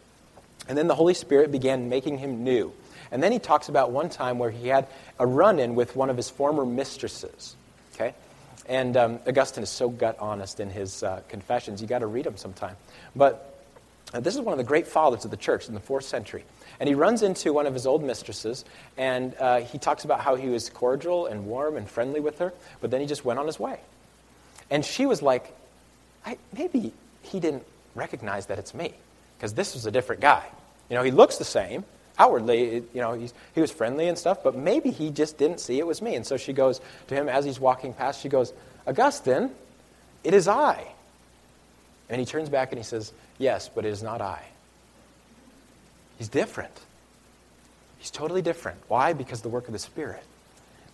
And 0.68 0.78
then 0.78 0.88
the 0.88 0.96
Holy 0.96 1.14
Spirit 1.14 1.52
began 1.52 1.90
making 1.90 2.18
him 2.18 2.44
new. 2.44 2.72
And 3.12 3.22
then 3.22 3.32
he 3.32 3.40
talks 3.40 3.70
about 3.70 3.92
one 3.92 4.10
time 4.10 4.40
where 4.40 4.52
he 4.52 4.68
had 4.68 4.88
a 5.20 5.26
run 5.26 5.60
in 5.60 5.76
with 5.76 5.96
one 5.96 6.10
of 6.10 6.18
his 6.18 6.30
former 6.30 6.66
mistresses. 6.66 7.56
Okay? 7.96 8.14
And 8.68 8.98
um, 8.98 9.20
Augustine 9.28 9.64
is 9.64 9.70
so 9.70 9.90
gut 9.90 10.18
honest 10.20 10.60
in 10.60 10.70
his 10.70 11.04
uh, 11.04 11.22
confessions. 11.30 11.82
you 11.82 11.88
got 11.88 12.00
to 12.00 12.08
read 12.08 12.26
them 12.26 12.38
sometime. 12.38 12.76
But 13.16 13.58
uh, 14.14 14.20
this 14.20 14.36
is 14.36 14.42
one 14.42 14.54
of 14.54 14.58
the 14.58 14.64
great 14.64 14.88
fathers 14.88 15.26
of 15.26 15.32
the 15.32 15.38
church 15.38 15.68
in 15.68 15.74
the 15.74 15.80
fourth 15.80 16.06
century. 16.06 16.44
And 16.80 16.88
he 16.88 16.96
runs 16.96 17.24
into 17.24 17.54
one 17.54 17.66
of 17.66 17.74
his 17.74 17.88
old 17.88 18.04
mistresses, 18.04 18.64
and 18.98 19.36
uh, 19.40 19.62
he 19.62 19.80
talks 19.80 20.06
about 20.06 20.22
how 20.22 20.36
he 20.36 20.48
was 20.48 20.70
cordial 20.70 21.26
and 21.26 21.46
warm 21.46 21.76
and 21.76 21.90
friendly 21.90 22.20
with 22.20 22.40
her, 22.40 22.54
but 22.82 22.92
then 22.92 23.02
he 23.02 23.08
just 23.08 23.26
went 23.26 23.40
on 23.40 23.48
his 23.48 23.60
way. 23.60 23.80
And 24.70 24.86
she 24.86 25.06
was 25.06 25.22
like, 25.22 25.54
maybe 26.56 26.94
he 27.24 27.40
didn't 27.40 27.64
recognize 27.96 28.46
that 28.48 28.60
it's 28.60 28.74
me, 28.74 28.94
because 29.38 29.54
this 29.54 29.74
was 29.74 29.86
a 29.86 29.92
different 29.92 30.22
guy. 30.22 30.46
You 30.90 30.96
know, 30.96 31.04
he 31.04 31.12
looks 31.12 31.38
the 31.38 31.46
same, 31.46 31.84
outwardly, 32.20 32.84
you 32.94 33.02
know, 33.02 33.14
he 33.54 33.62
was 33.62 33.72
friendly 33.72 34.08
and 34.08 34.18
stuff, 34.18 34.44
but 34.44 34.56
maybe 34.56 34.92
he 34.92 35.12
just 35.12 35.38
didn't 35.38 35.60
see 35.60 35.80
it 35.80 35.88
was 35.88 36.02
me. 36.02 36.16
And 36.16 36.26
so 36.26 36.38
she 36.38 36.54
goes 36.54 36.82
to 37.08 37.16
him 37.16 37.30
as 37.30 37.46
he's 37.46 37.60
walking 37.60 37.94
past, 37.94 38.22
she 38.22 38.30
goes, 38.30 38.54
Augustine, 38.86 39.52
it 40.24 40.34
is 40.34 40.48
I. 40.48 40.88
And 42.10 42.20
he 42.20 42.26
turns 42.26 42.50
back 42.50 42.72
and 42.72 42.80
he 42.80 42.84
says, 42.84 43.12
Yes, 43.38 43.70
but 43.74 43.86
it 43.86 43.90
is 43.90 44.02
not 44.02 44.22
I. 44.22 44.42
He's 46.18 46.30
different. 46.30 46.74
He's 48.00 48.10
totally 48.10 48.42
different. 48.42 48.80
Why? 48.88 49.14
Because 49.14 49.42
the 49.42 49.50
work 49.50 49.68
of 49.68 49.74
the 49.74 49.80
Spirit. 49.80 50.24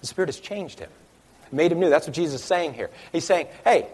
The 0.02 0.08
Spirit 0.08 0.28
has 0.28 0.40
changed 0.40 0.80
him, 0.80 0.90
made 1.52 1.72
him 1.72 1.80
new. 1.80 1.90
That's 1.90 2.08
what 2.08 2.16
Jesus 2.16 2.42
is 2.42 2.46
saying 2.46 2.74
here. 2.74 2.90
He's 3.12 3.24
saying, 3.24 3.48
Hey, 3.64 3.88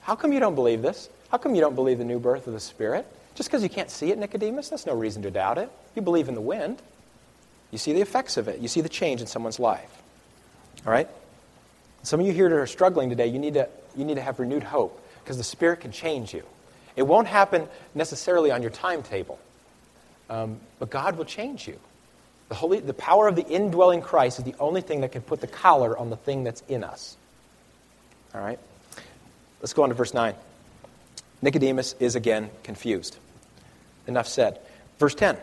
how 0.00 0.14
come 0.14 0.32
you 0.32 0.40
don't 0.40 0.54
believe 0.54 0.82
this? 0.82 1.08
How 1.30 1.38
come 1.38 1.54
you 1.54 1.60
don't 1.60 1.74
believe 1.74 1.98
the 1.98 2.04
new 2.04 2.18
birth 2.18 2.46
of 2.46 2.52
the 2.52 2.60
Spirit? 2.60 3.06
Just 3.34 3.48
because 3.48 3.62
you 3.62 3.68
can't 3.68 3.90
see 3.90 4.10
it, 4.10 4.18
Nicodemus, 4.18 4.68
that's 4.68 4.86
no 4.86 4.94
reason 4.94 5.22
to 5.22 5.30
doubt 5.30 5.58
it. 5.58 5.70
You 5.94 6.02
believe 6.02 6.28
in 6.28 6.34
the 6.34 6.40
wind. 6.40 6.80
You 7.70 7.78
see 7.78 7.92
the 7.92 8.00
effects 8.00 8.36
of 8.36 8.46
it. 8.46 8.60
You 8.60 8.68
see 8.68 8.80
the 8.80 8.88
change 8.88 9.20
in 9.20 9.26
someone's 9.26 9.58
life. 9.58 9.90
All 10.86 10.92
right? 10.92 11.08
Some 12.04 12.20
of 12.20 12.26
you 12.26 12.32
here 12.32 12.48
that 12.48 12.54
are 12.54 12.66
struggling 12.66 13.08
today, 13.08 13.26
you 13.26 13.38
need 13.38 13.54
to, 13.54 13.68
you 13.96 14.04
need 14.04 14.14
to 14.14 14.20
have 14.20 14.38
renewed 14.38 14.62
hope 14.62 15.00
because 15.22 15.38
the 15.38 15.44
Spirit 15.44 15.80
can 15.80 15.90
change 15.90 16.32
you. 16.34 16.44
It 16.96 17.02
won't 17.02 17.26
happen 17.26 17.66
necessarily 17.94 18.50
on 18.52 18.62
your 18.62 18.70
timetable, 18.70 19.40
um, 20.30 20.60
but 20.78 20.90
God 20.90 21.16
will 21.16 21.24
change 21.24 21.66
you. 21.66 21.80
The, 22.50 22.54
Holy, 22.54 22.78
the 22.78 22.94
power 22.94 23.26
of 23.26 23.36
the 23.36 23.46
indwelling 23.46 24.02
Christ 24.02 24.38
is 24.38 24.44
the 24.44 24.54
only 24.60 24.82
thing 24.82 25.00
that 25.00 25.12
can 25.12 25.22
put 25.22 25.40
the 25.40 25.46
collar 25.46 25.98
on 25.98 26.10
the 26.10 26.16
thing 26.16 26.44
that's 26.44 26.62
in 26.68 26.84
us. 26.84 27.16
All 28.34 28.40
right? 28.40 28.58
Let's 29.60 29.72
go 29.72 29.82
on 29.82 29.88
to 29.88 29.94
verse 29.94 30.12
9. 30.12 30.34
Nicodemus 31.42 31.94
is 31.98 32.16
again 32.16 32.50
confused. 32.62 33.16
Enough 34.06 34.28
said. 34.28 34.58
Verse 34.98 35.14
10. 35.14 35.36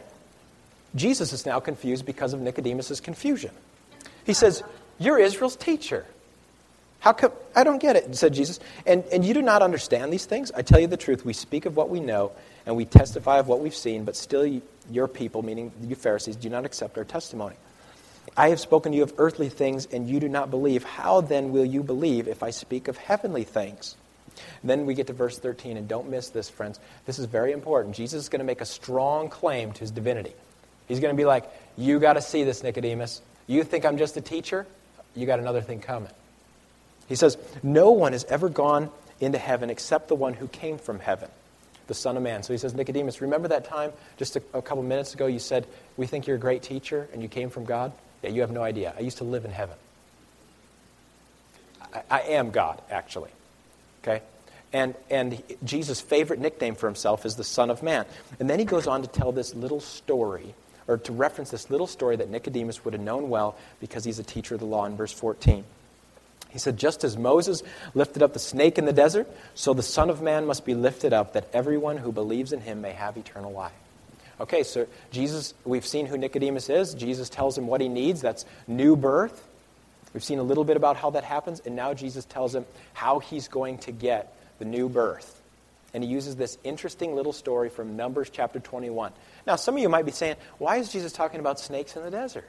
Jesus 0.96 1.34
is 1.34 1.46
now 1.46 1.60
confused 1.60 2.06
because 2.06 2.34
of 2.34 2.42
Nicodemus' 2.42 3.00
confusion. 3.00 3.52
He 4.26 4.34
says, 4.34 4.64
You're 5.00 5.20
Israel's 5.20 5.56
teacher. 5.56 6.06
How 7.00 7.14
come? 7.14 7.32
I 7.56 7.64
don't 7.64 7.82
get 7.82 7.96
it, 7.96 8.16
said 8.16 8.34
Jesus. 8.34 8.60
And, 8.86 9.04
and 9.12 9.26
you 9.26 9.34
do 9.34 9.42
not 9.42 9.62
understand 9.62 10.14
these 10.14 10.26
things? 10.26 10.52
I 10.52 10.62
tell 10.62 10.80
you 10.80 10.88
the 10.88 10.98
truth. 10.98 11.26
We 11.26 11.34
speak 11.34 11.66
of 11.66 11.76
what 11.76 11.90
we 11.90 12.00
know, 12.00 12.32
and 12.66 12.76
we 12.76 12.86
testify 12.86 13.40
of 13.40 13.48
what 13.48 13.60
we've 13.60 13.76
seen, 13.76 14.04
but 14.06 14.16
still 14.16 14.62
your 14.90 15.08
people, 15.08 15.42
meaning 15.42 15.72
you 15.82 15.96
Pharisees, 15.96 16.36
do 16.36 16.50
not 16.50 16.66
accept 16.66 16.98
our 16.98 17.04
testimony. 17.04 17.56
I 18.38 18.50
have 18.50 18.60
spoken 18.60 18.92
to 18.92 18.98
you 18.98 19.04
of 19.04 19.14
earthly 19.18 19.50
things, 19.50 19.88
and 19.92 20.08
you 20.08 20.20
do 20.20 20.30
not 20.30 20.52
believe. 20.52 20.84
How 20.84 21.22
then 21.22 21.52
will 21.52 21.66
you 21.66 21.82
believe 21.82 22.28
if 22.28 22.44
I 22.44 22.52
speak 22.52 22.88
of 22.88 22.98
heavenly 22.98 23.44
things? 23.44 23.96
Then 24.64 24.86
we 24.86 24.94
get 24.94 25.08
to 25.08 25.14
verse 25.14 25.38
13, 25.38 25.78
and 25.78 25.88
don't 25.88 26.10
miss 26.10 26.30
this, 26.30 26.50
friends. 26.50 26.80
This 27.06 27.20
is 27.20 27.26
very 27.26 27.52
important. 27.52 27.96
Jesus 27.96 28.24
is 28.24 28.30
going 28.30 28.40
to 28.40 28.46
make 28.46 28.62
a 28.62 28.66
strong 28.66 29.30
claim 29.30 29.72
to 29.72 29.80
his 29.80 29.92
divinity. 29.92 30.34
He's 30.88 31.00
going 31.00 31.14
to 31.16 31.18
be 31.18 31.26
like, 31.26 31.46
You 31.78 32.00
got 32.00 32.14
to 32.14 32.22
see 32.22 32.44
this, 32.44 32.64
Nicodemus. 32.64 33.22
You 33.48 33.64
think 33.64 33.86
I'm 33.86 33.98
just 33.98 34.18
a 34.18 34.22
teacher? 34.22 34.68
You 35.16 35.26
got 35.26 35.40
another 35.40 35.62
thing 35.62 35.80
coming. 35.80 36.12
He 37.08 37.16
says, 37.16 37.38
No 37.64 37.92
one 37.92 38.14
has 38.14 38.24
ever 38.26 38.50
gone 38.50 38.90
into 39.20 39.38
heaven 39.38 39.70
except 39.70 40.08
the 40.08 40.16
one 40.16 40.34
who 40.34 40.48
came 40.48 40.78
from 40.78 41.00
heaven, 41.00 41.30
the 41.88 41.94
Son 41.94 42.18
of 42.18 42.24
Man. 42.24 42.44
So 42.44 42.54
he 42.54 42.58
says, 42.58 42.74
Nicodemus, 42.74 43.22
remember 43.22 43.50
that 43.50 43.66
time 43.66 43.92
just 44.18 44.36
a, 44.36 44.44
a 44.54 44.62
couple 44.62 44.84
minutes 44.84 45.14
ago 45.14 45.28
you 45.28 45.40
said, 45.40 45.68
We 45.98 46.08
think 46.08 46.28
you're 46.28 46.38
a 46.38 46.40
great 46.40 46.64
teacher 46.64 47.08
and 47.14 47.22
you 47.22 47.30
came 47.30 47.50
from 47.50 47.66
God? 47.66 47.92
Yeah, 48.24 48.30
you 48.30 48.42
have 48.42 48.52
no 48.52 48.62
idea. 48.62 48.94
I 48.98 49.02
used 49.02 49.18
to 49.18 49.24
live 49.24 49.46
in 49.46 49.52
heaven. 49.52 49.76
I, 51.94 52.04
I 52.10 52.20
am 52.22 52.52
God, 52.52 52.82
actually. 52.90 53.32
Okay? 54.04 54.22
And, 54.74 54.96
and 55.10 55.42
Jesus' 55.64 56.00
favorite 56.00 56.40
nickname 56.40 56.76
for 56.76 56.88
himself 56.88 57.26
is 57.26 57.36
the 57.36 57.44
Son 57.44 57.70
of 57.70 57.84
Man. 57.84 58.06
And 58.40 58.50
then 58.50 58.60
he 58.60 58.66
goes 58.66 58.88
on 58.88 59.02
to 59.02 59.08
tell 59.08 59.32
this 59.32 59.54
little 59.54 59.82
story, 59.82 60.54
or 60.88 60.98
to 60.98 61.12
reference 61.12 61.52
this 61.52 61.70
little 61.70 61.88
story 61.88 62.16
that 62.16 62.30
Nicodemus 62.30 62.86
would 62.86 62.94
have 62.94 63.04
known 63.04 63.30
well 63.30 63.58
because 63.80 64.04
he's 64.04 64.20
a 64.20 64.24
teacher 64.24 64.56
of 64.56 64.60
the 64.60 64.66
law 64.66 64.86
in 64.86 64.96
verse 64.96 65.12
14. 65.12 65.64
He 66.50 66.60
said, 66.60 66.78
Just 66.78 67.04
as 67.04 67.18
Moses 67.18 67.64
lifted 67.94 68.24
up 68.24 68.34
the 68.34 68.40
snake 68.40 68.78
in 68.78 68.86
the 68.86 68.94
desert, 68.94 69.28
so 69.56 69.74
the 69.74 69.84
Son 69.84 70.10
of 70.10 70.22
Man 70.22 70.46
must 70.46 70.66
be 70.66 70.74
lifted 70.74 71.14
up, 71.14 71.34
that 71.34 71.48
everyone 71.54 71.98
who 71.98 72.12
believes 72.12 72.54
in 72.54 72.62
him 72.62 72.82
may 72.82 72.92
have 72.92 73.18
eternal 73.18 73.52
life. 73.52 73.72
Okay, 74.40 74.64
so 74.64 74.88
Jesus, 75.12 75.54
we've 75.66 75.86
seen 75.86 76.08
who 76.08 76.18
Nicodemus 76.18 76.70
is. 76.70 76.94
Jesus 76.94 77.30
tells 77.30 77.58
him 77.58 77.68
what 77.68 77.80
he 77.80 77.88
needs. 77.88 78.22
That's 78.22 78.46
new 78.68 78.96
birth. 78.96 79.48
We've 80.14 80.24
seen 80.24 80.40
a 80.40 80.44
little 80.44 80.64
bit 80.64 80.78
about 80.78 80.98
how 80.98 81.12
that 81.12 81.24
happens, 81.24 81.62
and 81.66 81.76
now 81.76 81.94
Jesus 81.94 82.26
tells 82.26 82.54
him 82.54 82.66
how 82.94 83.20
he's 83.20 83.48
going 83.48 83.78
to 83.80 83.92
get 83.92 84.36
the 84.60 84.66
new 84.66 84.90
birth. 84.90 85.42
And 85.94 86.04
he 86.04 86.10
uses 86.10 86.36
this 86.36 86.58
interesting 86.64 87.16
little 87.16 87.34
story 87.34 87.70
from 87.70 87.98
Numbers 87.98 88.30
chapter 88.30 88.60
21. 88.60 89.12
Now, 89.46 89.56
some 89.56 89.76
of 89.76 89.82
you 89.82 89.90
might 89.90 90.06
be 90.06 90.12
saying, 90.12 90.36
why 90.58 90.78
is 90.78 90.92
Jesus 90.92 91.12
talking 91.12 91.40
about 91.40 91.60
snakes 91.60 91.96
in 91.96 92.04
the 92.04 92.12
desert? 92.12 92.48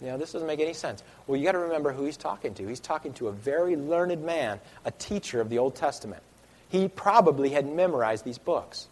You 0.00 0.08
know, 0.08 0.18
this 0.18 0.32
doesn't 0.32 0.46
make 0.46 0.60
any 0.60 0.74
sense. 0.74 1.02
Well, 1.26 1.36
you 1.36 1.44
got 1.44 1.52
to 1.52 1.58
remember 1.58 1.92
who 1.92 2.04
he's 2.04 2.16
talking 2.16 2.54
to. 2.54 2.66
He's 2.66 2.80
talking 2.80 3.12
to 3.14 3.28
a 3.28 3.32
very 3.32 3.76
learned 3.76 4.24
man, 4.24 4.60
a 4.84 4.90
teacher 4.92 5.40
of 5.40 5.50
the 5.50 5.58
Old 5.58 5.74
Testament. 5.74 6.22
He 6.68 6.88
probably 6.88 7.50
had 7.50 7.66
memorized 7.66 8.24
these 8.24 8.38
books. 8.38 8.86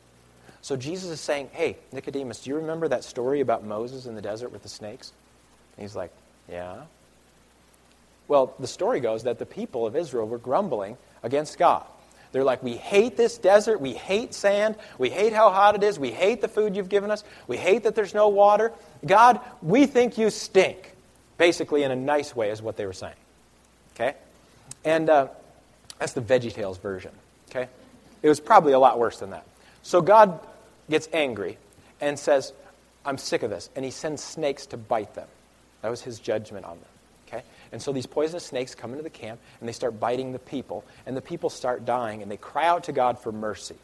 So 0.62 0.76
Jesus 0.76 1.10
is 1.10 1.20
saying, 1.20 1.50
Hey, 1.52 1.76
Nicodemus, 1.92 2.42
do 2.42 2.50
you 2.50 2.56
remember 2.56 2.88
that 2.88 3.04
story 3.04 3.40
about 3.40 3.64
Moses 3.64 4.06
in 4.06 4.16
the 4.16 4.22
desert 4.22 4.50
with 4.50 4.64
the 4.64 4.68
snakes? 4.68 5.12
And 5.76 5.82
he's 5.82 5.94
like, 5.94 6.10
Yeah. 6.50 6.82
Well, 8.28 8.54
the 8.58 8.66
story 8.66 9.00
goes 9.00 9.24
that 9.24 9.38
the 9.38 9.46
people 9.46 9.86
of 9.86 9.96
Israel 9.96 10.26
were 10.26 10.38
grumbling 10.38 10.96
against 11.22 11.58
God. 11.58 11.86
They're 12.32 12.44
like, 12.44 12.62
We 12.62 12.76
hate 12.76 13.16
this 13.16 13.38
desert. 13.38 13.80
We 13.80 13.92
hate 13.94 14.34
sand. 14.34 14.76
We 14.98 15.10
hate 15.10 15.32
how 15.32 15.50
hot 15.50 15.74
it 15.74 15.82
is. 15.82 15.98
We 15.98 16.10
hate 16.10 16.40
the 16.40 16.48
food 16.48 16.76
you've 16.76 16.88
given 16.88 17.10
us. 17.10 17.24
We 17.46 17.56
hate 17.56 17.84
that 17.84 17.94
there's 17.94 18.14
no 18.14 18.28
water. 18.28 18.72
God, 19.04 19.40
we 19.62 19.86
think 19.86 20.18
you 20.18 20.30
stink. 20.30 20.92
Basically, 21.38 21.82
in 21.82 21.90
a 21.90 21.96
nice 21.96 22.34
way, 22.34 22.50
is 22.50 22.62
what 22.62 22.76
they 22.76 22.86
were 22.86 22.92
saying. 22.92 23.14
Okay? 23.94 24.14
And 24.84 25.08
uh, 25.08 25.28
that's 25.98 26.12
the 26.12 26.22
VeggieTales 26.22 26.80
version. 26.80 27.12
Okay? 27.50 27.68
It 28.22 28.28
was 28.28 28.40
probably 28.40 28.72
a 28.72 28.78
lot 28.78 28.98
worse 28.98 29.18
than 29.18 29.30
that. 29.30 29.46
So 29.82 30.02
God 30.02 30.40
gets 30.90 31.08
angry 31.12 31.58
and 32.00 32.18
says, 32.18 32.52
I'm 33.04 33.18
sick 33.18 33.42
of 33.42 33.50
this. 33.50 33.70
And 33.76 33.84
he 33.84 33.90
sends 33.90 34.22
snakes 34.22 34.66
to 34.66 34.76
bite 34.76 35.14
them. 35.14 35.28
That 35.82 35.90
was 35.90 36.02
his 36.02 36.18
judgment 36.18 36.64
on 36.64 36.78
them. 36.78 36.88
And 37.72 37.80
so 37.80 37.92
these 37.92 38.06
poisonous 38.06 38.44
snakes 38.44 38.74
come 38.74 38.92
into 38.92 39.02
the 39.02 39.10
camp 39.10 39.40
and 39.60 39.68
they 39.68 39.72
start 39.72 39.98
biting 39.98 40.32
the 40.32 40.38
people. 40.38 40.84
And 41.06 41.16
the 41.16 41.22
people 41.22 41.50
start 41.50 41.84
dying 41.84 42.22
and 42.22 42.30
they 42.30 42.36
cry 42.36 42.66
out 42.66 42.84
to 42.84 42.92
God 42.92 43.18
for 43.18 43.32
mercy. 43.32 43.76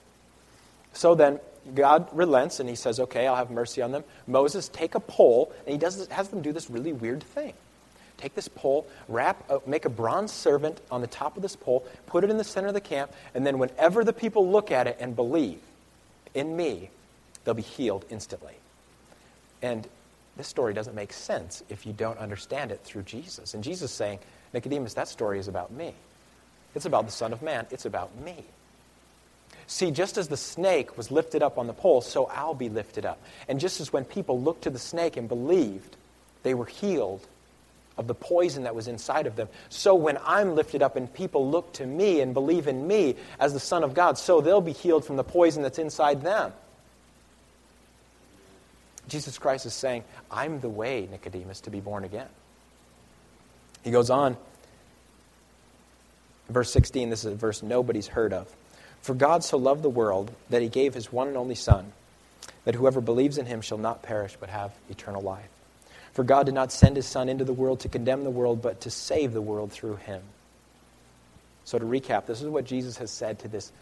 So 0.92 1.14
then 1.14 1.40
God 1.74 2.08
relents 2.12 2.60
and 2.60 2.68
he 2.68 2.74
says, 2.74 3.00
Okay, 3.00 3.26
I'll 3.26 3.36
have 3.36 3.50
mercy 3.50 3.82
on 3.82 3.92
them. 3.92 4.04
Moses, 4.26 4.68
take 4.68 4.94
a 4.94 5.00
pole, 5.00 5.52
and 5.64 5.72
he 5.72 5.78
does, 5.78 6.06
has 6.08 6.28
them 6.28 6.42
do 6.42 6.52
this 6.52 6.70
really 6.70 6.92
weird 6.92 7.22
thing. 7.22 7.54
Take 8.18 8.34
this 8.34 8.48
pole, 8.48 8.86
wrap, 9.08 9.50
make 9.66 9.84
a 9.84 9.88
bronze 9.88 10.32
serpent 10.32 10.80
on 10.90 11.00
the 11.00 11.06
top 11.06 11.36
of 11.36 11.42
this 11.42 11.56
pole, 11.56 11.84
put 12.06 12.22
it 12.22 12.30
in 12.30 12.36
the 12.36 12.44
center 12.44 12.68
of 12.68 12.74
the 12.74 12.80
camp, 12.80 13.12
and 13.34 13.44
then 13.44 13.58
whenever 13.58 14.04
the 14.04 14.12
people 14.12 14.48
look 14.48 14.70
at 14.70 14.86
it 14.86 14.96
and 15.00 15.16
believe 15.16 15.58
in 16.34 16.56
me, 16.56 16.90
they'll 17.44 17.54
be 17.54 17.62
healed 17.62 18.04
instantly. 18.10 18.54
And 19.60 19.88
this 20.36 20.48
story 20.48 20.72
doesn't 20.72 20.94
make 20.94 21.12
sense 21.12 21.62
if 21.68 21.86
you 21.86 21.92
don't 21.92 22.18
understand 22.18 22.70
it 22.70 22.80
through 22.84 23.02
Jesus. 23.02 23.54
And 23.54 23.62
Jesus 23.62 23.90
is 23.90 23.96
saying, 23.96 24.18
Nicodemus, 24.54 24.94
that 24.94 25.08
story 25.08 25.38
is 25.38 25.48
about 25.48 25.70
me. 25.72 25.94
It's 26.74 26.86
about 26.86 27.06
the 27.06 27.12
Son 27.12 27.32
of 27.32 27.42
Man. 27.42 27.66
It's 27.70 27.84
about 27.84 28.16
me. 28.18 28.44
See, 29.66 29.90
just 29.90 30.18
as 30.18 30.28
the 30.28 30.36
snake 30.36 30.96
was 30.96 31.10
lifted 31.10 31.42
up 31.42 31.58
on 31.58 31.66
the 31.66 31.72
pole, 31.72 32.00
so 32.00 32.26
I'll 32.26 32.54
be 32.54 32.68
lifted 32.68 33.06
up. 33.06 33.20
And 33.48 33.60
just 33.60 33.80
as 33.80 33.92
when 33.92 34.04
people 34.04 34.40
looked 34.40 34.62
to 34.62 34.70
the 34.70 34.78
snake 34.78 35.16
and 35.16 35.28
believed, 35.28 35.96
they 36.42 36.54
were 36.54 36.66
healed 36.66 37.26
of 37.98 38.06
the 38.06 38.14
poison 38.14 38.64
that 38.64 38.74
was 38.74 38.88
inside 38.88 39.26
of 39.26 39.36
them. 39.36 39.48
So 39.68 39.94
when 39.94 40.18
I'm 40.24 40.54
lifted 40.54 40.82
up 40.82 40.96
and 40.96 41.12
people 41.12 41.50
look 41.50 41.74
to 41.74 41.86
me 41.86 42.20
and 42.20 42.32
believe 42.32 42.66
in 42.66 42.86
me 42.86 43.16
as 43.38 43.52
the 43.52 43.60
Son 43.60 43.84
of 43.84 43.94
God, 43.94 44.18
so 44.18 44.40
they'll 44.40 44.60
be 44.60 44.72
healed 44.72 45.04
from 45.04 45.16
the 45.16 45.24
poison 45.24 45.62
that's 45.62 45.78
inside 45.78 46.22
them. 46.22 46.52
Jesus 49.08 49.38
Christ 49.38 49.66
is 49.66 49.74
saying, 49.74 50.04
I'm 50.30 50.60
the 50.60 50.68
way, 50.68 51.08
Nicodemus, 51.10 51.60
to 51.62 51.70
be 51.70 51.80
born 51.80 52.04
again. 52.04 52.28
He 53.82 53.90
goes 53.90 54.10
on, 54.10 54.36
verse 56.48 56.72
16, 56.72 57.10
this 57.10 57.24
is 57.24 57.32
a 57.32 57.36
verse 57.36 57.62
nobody's 57.62 58.06
heard 58.06 58.32
of. 58.32 58.48
For 59.02 59.14
God 59.14 59.42
so 59.42 59.58
loved 59.58 59.82
the 59.82 59.90
world 59.90 60.30
that 60.50 60.62
he 60.62 60.68
gave 60.68 60.94
his 60.94 61.12
one 61.12 61.28
and 61.28 61.36
only 61.36 61.56
Son, 61.56 61.92
that 62.64 62.76
whoever 62.76 63.00
believes 63.00 63.38
in 63.38 63.46
him 63.46 63.60
shall 63.60 63.78
not 63.78 64.02
perish 64.02 64.36
but 64.38 64.48
have 64.48 64.72
eternal 64.88 65.22
life. 65.22 65.48
For 66.12 66.22
God 66.22 66.46
did 66.46 66.54
not 66.54 66.70
send 66.70 66.96
his 66.96 67.06
Son 67.06 67.28
into 67.28 67.44
the 67.44 67.52
world 67.52 67.80
to 67.80 67.88
condemn 67.88 68.22
the 68.22 68.30
world, 68.30 68.62
but 68.62 68.82
to 68.82 68.90
save 68.90 69.32
the 69.32 69.40
world 69.40 69.72
through 69.72 69.96
him. 69.96 70.22
So, 71.64 71.78
to 71.78 71.84
recap, 71.84 72.26
this 72.26 72.42
is 72.42 72.48
what 72.48 72.64
Jesus 72.64 72.98
has 72.98 73.10
said 73.10 73.38
to 73.40 73.48
this. 73.48 73.72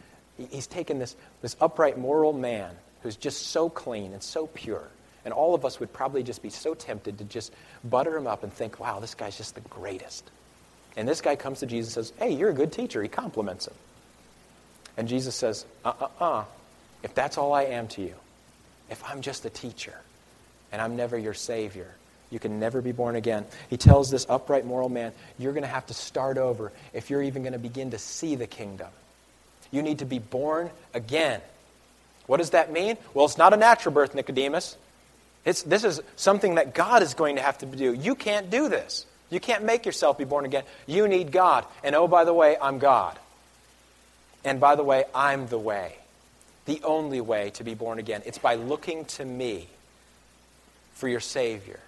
He's 0.51 0.66
taken 0.66 0.99
this, 0.99 1.16
this 1.43 1.57
upright, 1.61 1.99
moral 1.99 2.33
man 2.33 2.75
who's 3.03 3.16
just 3.16 3.49
so 3.49 3.68
clean 3.68 4.12
and 4.12 4.23
so 4.23 4.47
pure. 4.47 4.87
And 5.25 5.35
all 5.35 5.55
of 5.55 5.64
us 5.64 5.81
would 5.81 5.93
probably 5.93 6.23
just 6.23 6.43
be 6.43 6.51
so 6.51 6.75
tempted 6.75 7.18
to 7.18 7.25
just 7.25 7.53
butter 7.85 8.16
him 8.16 8.27
up 8.27 8.43
and 8.43 8.53
think, 8.53 8.81
wow, 8.81 9.01
this 9.01 9.14
guy's 9.14 9.37
just 9.37 9.55
the 9.55 9.61
greatest. 9.62 10.31
And 10.97 11.07
this 11.07 11.21
guy 11.21 11.37
comes 11.37 11.61
to 11.61 11.66
Jesus 11.66 11.97
and 11.97 12.07
says, 12.07 12.18
hey, 12.18 12.35
you're 12.35 12.51
a 12.51 12.55
good 12.55 12.73
teacher. 12.73 13.03
He 13.03 13.09
compliments 13.09 13.66
him. 13.66 13.75
And 14.97 15.09
Jesus 15.09 15.35
says, 15.35 15.64
uh 15.85 15.93
uh 16.01 16.09
uh, 16.21 16.45
if 17.03 17.14
that's 17.14 17.39
all 17.39 17.53
I 17.53 17.64
am 17.64 17.89
to 17.89 18.03
you, 18.03 18.14
if 18.91 19.03
I'm 19.05 19.21
just 19.21 19.45
a 19.45 19.51
teacher 19.51 19.95
and 20.73 20.83
I'm 20.83 20.97
never 20.97 21.16
your 21.16 21.35
Savior, 21.35 21.95
you 22.31 22.39
can 22.39 22.61
never 22.61 22.81
be 22.81 22.93
born 22.93 23.16
again. 23.16 23.45
He 23.68 23.77
tells 23.77 24.11
this 24.11 24.27
upright 24.29 24.64
moral 24.64 24.89
man, 24.89 25.12
you're 25.39 25.53
going 25.53 25.62
to 25.64 25.68
have 25.68 25.87
to 25.87 25.95
start 25.95 26.39
over 26.39 26.73
if 26.93 27.11
you're 27.11 27.23
even 27.23 27.43
going 27.43 27.53
to 27.53 27.59
begin 27.59 27.91
to 27.91 27.99
see 27.99 28.37
the 28.37 28.47
kingdom. 28.47 28.89
You 29.71 29.83
need 29.83 29.99
to 29.99 30.05
be 30.05 30.18
born 30.18 30.71
again. 30.95 31.41
What 32.27 32.37
does 32.37 32.51
that 32.51 32.73
mean? 32.73 32.97
Well, 33.14 33.25
it's 33.25 33.39
not 33.39 33.53
a 33.53 33.57
natural 33.57 33.95
birth, 33.95 34.14
Nicodemus. 34.14 34.77
It's, 35.45 35.62
this 35.62 35.84
is 35.84 36.01
something 36.16 36.57
that 36.57 36.74
God 36.74 37.03
is 37.03 37.14
going 37.14 37.36
to 37.36 37.43
have 37.43 37.59
to 37.59 37.66
do. 37.66 37.93
You 37.93 38.14
can't 38.14 38.51
do 38.51 38.68
this. 38.68 39.07
You 39.30 39.41
can't 39.41 39.64
make 39.64 39.86
yourself 39.86 40.18
be 40.18 40.24
born 40.24 40.45
again. 40.45 40.64
You 40.86 41.09
need 41.09 41.32
God. 41.32 41.64
And 41.84 41.95
oh, 41.95 42.09
by 42.09 42.24
the 42.24 42.34
way, 42.34 42.57
I'm 42.61 42.78
God. 42.78 43.18
And 44.45 44.61
by 44.61 44.74
the 44.74 44.82
way, 44.82 45.05
I'm 45.14 45.47
the 45.49 45.59
way, 45.59 45.95
the 46.66 46.80
only 46.82 47.20
way 47.20 47.51
to 47.51 47.64
be 47.64 47.74
born 47.74 47.99
again. 47.99 48.22
It's 48.24 48.38
by 48.38 48.55
looking 48.55 49.05
to 49.07 49.24
me 49.24 49.68
for 50.95 51.09
your 51.09 51.20
Savior, 51.20 51.80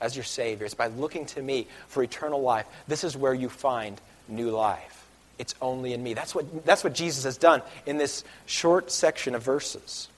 as 0.00 0.14
your 0.16 0.24
Savior. 0.24 0.66
It's 0.66 0.74
by 0.74 0.88
looking 0.88 1.26
to 1.26 1.42
me 1.42 1.66
for 1.88 2.02
eternal 2.02 2.40
life. 2.40 2.66
This 2.86 3.04
is 3.04 3.16
where 3.16 3.34
you 3.34 3.48
find 3.48 4.00
new 4.28 4.50
life. 4.50 5.06
It's 5.38 5.54
only 5.60 5.94
in 5.94 6.02
me. 6.02 6.14
That's 6.14 6.34
what, 6.34 6.64
that's 6.64 6.84
what 6.84 6.94
Jesus 6.94 7.24
has 7.24 7.36
done 7.36 7.62
in 7.86 7.98
this 7.98 8.22
short 8.46 8.90
section 8.90 9.34
of 9.34 9.42
verses. 9.42 10.08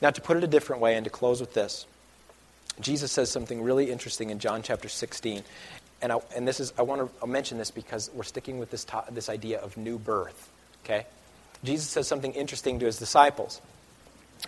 Now, 0.00 0.10
to 0.10 0.20
put 0.20 0.36
it 0.36 0.44
a 0.44 0.48
different 0.48 0.82
way 0.82 0.94
and 0.94 1.04
to 1.04 1.10
close 1.10 1.40
with 1.40 1.54
this, 1.54 1.86
Jesus 2.80 3.10
says 3.10 3.30
something 3.30 3.62
really 3.62 3.90
interesting 3.90 4.30
in 4.30 4.38
John 4.38 4.62
chapter 4.62 4.88
16. 4.88 5.42
And, 6.02 6.12
I, 6.12 6.18
and 6.34 6.46
this 6.46 6.60
is, 6.60 6.72
I 6.78 6.82
want 6.82 7.10
to 7.20 7.26
mention 7.26 7.58
this 7.58 7.70
because 7.70 8.10
we're 8.14 8.22
sticking 8.22 8.58
with 8.58 8.70
this, 8.70 8.84
to, 8.84 9.04
this 9.10 9.28
idea 9.28 9.60
of 9.60 9.76
new 9.76 9.98
birth. 9.98 10.50
Okay? 10.84 11.06
Jesus 11.64 11.88
says 11.88 12.06
something 12.06 12.32
interesting 12.32 12.78
to 12.80 12.86
his 12.86 12.98
disciples. 12.98 13.60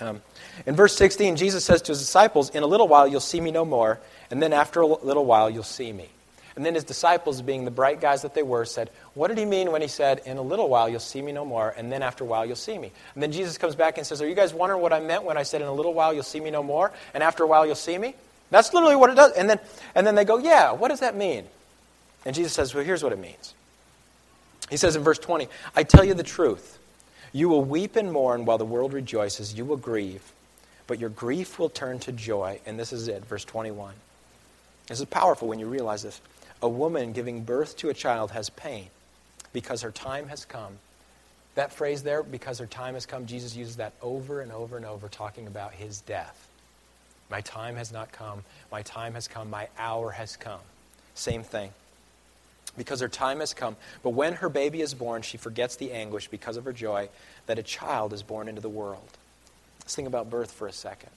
Um, 0.01 0.21
in 0.67 0.77
verse 0.77 0.95
16, 0.97 1.37
Jesus 1.37 1.65
says 1.65 1.81
to 1.83 1.93
his 1.93 2.01
disciples, 2.01 2.51
In 2.51 2.63
a 2.63 2.67
little 2.67 2.89
while 2.89 3.09
you'll 3.09 3.21
see 3.21 3.41
me 3.41 3.51
no 3.51 3.65
more, 3.65 3.99
and 4.31 4.43
then 4.43 4.53
after 4.53 4.83
a 4.83 4.87
little 4.87 5.25
while 5.25 5.49
you'll 5.49 5.63
see 5.63 5.93
me. 5.93 6.09
And 6.59 6.67
then 6.67 6.75
his 6.75 6.83
disciples, 6.83 7.41
being 7.41 7.65
the 7.65 7.71
bright 7.71 8.01
guys 8.01 8.23
that 8.23 8.35
they 8.35 8.43
were, 8.43 8.65
said, 8.65 8.91
What 9.15 9.29
did 9.29 9.39
he 9.39 9.45
mean 9.45 9.71
when 9.71 9.81
he 9.81 9.87
said, 9.87 10.23
In 10.27 10.39
a 10.39 10.43
little 10.43 10.69
while 10.69 10.89
you'll 10.89 10.99
see 10.99 11.23
me 11.23 11.31
no 11.31 11.45
more, 11.45 11.73
and 11.77 11.93
then 11.93 12.03
after 12.03 12.25
a 12.25 12.27
while 12.27 12.45
you'll 12.45 12.57
see 12.57 12.77
me? 12.77 12.91
And 13.15 13.23
then 13.23 13.31
Jesus 13.31 13.57
comes 13.59 13.77
back 13.77 13.97
and 13.97 14.05
says, 14.05 14.21
Are 14.21 14.27
you 14.27 14.35
guys 14.35 14.53
wondering 14.53 14.83
what 14.83 14.93
I 14.93 14.99
meant 14.99 15.23
when 15.23 15.37
I 15.37 15.45
said, 15.45 15.63
In 15.63 15.69
a 15.69 15.73
little 15.73 15.95
while 15.95 16.13
you'll 16.13 16.25
see 16.25 16.41
me 16.41 16.51
no 16.51 16.65
more, 16.65 16.91
and 17.15 17.23
after 17.23 17.45
a 17.45 17.47
while 17.47 17.65
you'll 17.65 17.77
see 17.77 17.97
me? 17.97 18.17
That's 18.51 18.75
literally 18.75 18.97
what 18.97 19.09
it 19.09 19.15
does. 19.15 19.35
And 19.35 19.49
then, 19.49 19.61
and 19.95 20.05
then 20.05 20.17
they 20.17 20.25
go, 20.25 20.39
Yeah, 20.39 20.73
what 20.73 20.89
does 20.89 20.99
that 20.99 21.15
mean? 21.15 21.45
And 22.25 22.35
Jesus 22.35 22.55
says, 22.55 22.75
Well, 22.75 22.83
here's 22.83 23.05
what 23.05 23.13
it 23.13 23.21
means. 23.21 23.55
He 24.69 24.77
says 24.77 24.97
in 24.97 25.05
verse 25.05 25.21
20, 25.21 25.47
I 25.77 25.85
tell 25.85 26.03
you 26.03 26.15
the 26.15 26.25
truth. 26.25 26.81
You 27.33 27.49
will 27.49 27.63
weep 27.63 27.95
and 27.95 28.11
mourn 28.11 28.47
while 28.47 28.59
the 28.59 28.65
world 28.65 28.95
rejoices. 28.95 29.55
You 29.55 29.65
will 29.65 29.77
grieve, 29.77 30.33
but 30.89 30.99
your 30.99 31.11
grief 31.11 31.61
will 31.61 31.69
turn 31.69 32.01
to 32.01 32.11
joy. 32.11 32.59
And 32.67 32.77
this 32.81 32.93
is 32.93 33.07
it, 33.07 33.25
verse 33.27 33.45
21. 33.45 33.95
This 34.89 34.99
is 34.99 35.07
powerful 35.07 35.47
when 35.47 35.61
you 35.61 35.67
realize 35.67 36.03
this. 36.03 36.21
A 36.63 36.69
woman 36.69 37.13
giving 37.13 37.45
birth 37.45 37.77
to 37.79 37.89
a 37.89 37.95
child 37.95 38.33
has 38.33 38.51
pain 38.51 38.89
because 39.53 39.83
her 39.83 39.91
time 39.93 40.29
has 40.29 40.45
come. 40.45 40.79
That 41.55 41.73
phrase 41.73 42.03
there, 42.03 42.23
because 42.23 42.59
her 42.59 42.67
time 42.67 42.95
has 42.95 43.07
come, 43.07 43.27
Jesus 43.27 43.57
uses 43.57 43.77
that 43.77 43.93
over 44.03 44.41
and 44.41 44.53
over 44.53 44.77
and 44.77 44.87
over, 44.87 45.09
talking 45.09 45.47
about 45.47 45.73
his 45.73 46.01
death. 46.03 46.49
My 47.31 47.41
time 47.43 47.77
has 47.77 47.93
not 47.93 48.13
come. 48.13 48.45
My 48.73 48.83
time 48.83 49.15
has 49.15 49.29
come. 49.29 49.51
My 49.51 49.69
hour 49.79 50.11
has 50.11 50.37
come. 50.37 50.61
Same 51.15 51.43
thing. 51.43 51.73
because 52.79 53.01
her 53.01 53.09
time 53.09 53.41
has 53.41 53.53
come. 53.53 53.77
But 54.03 54.11
when 54.11 54.35
her 54.35 54.49
baby 54.49 54.81
is 54.81 54.95
born, 54.95 55.23
she 55.23 55.37
forgets 55.37 55.77
the 55.77 55.93
anguish 55.93 56.29
because 56.29 56.57
of 56.57 56.65
her 56.65 56.73
joy 56.73 57.09
that 57.47 57.59
a 57.59 57.63
child 57.63 58.13
is 58.13 58.23
born 58.23 58.49
into 58.49 58.61
the 58.61 58.69
world. 58.69 59.09
Let's 59.81 59.95
think 59.95 60.09
about 60.09 60.31
birth 60.31 60.53
for 60.53 60.67
a 60.69 60.73
second 60.73 61.11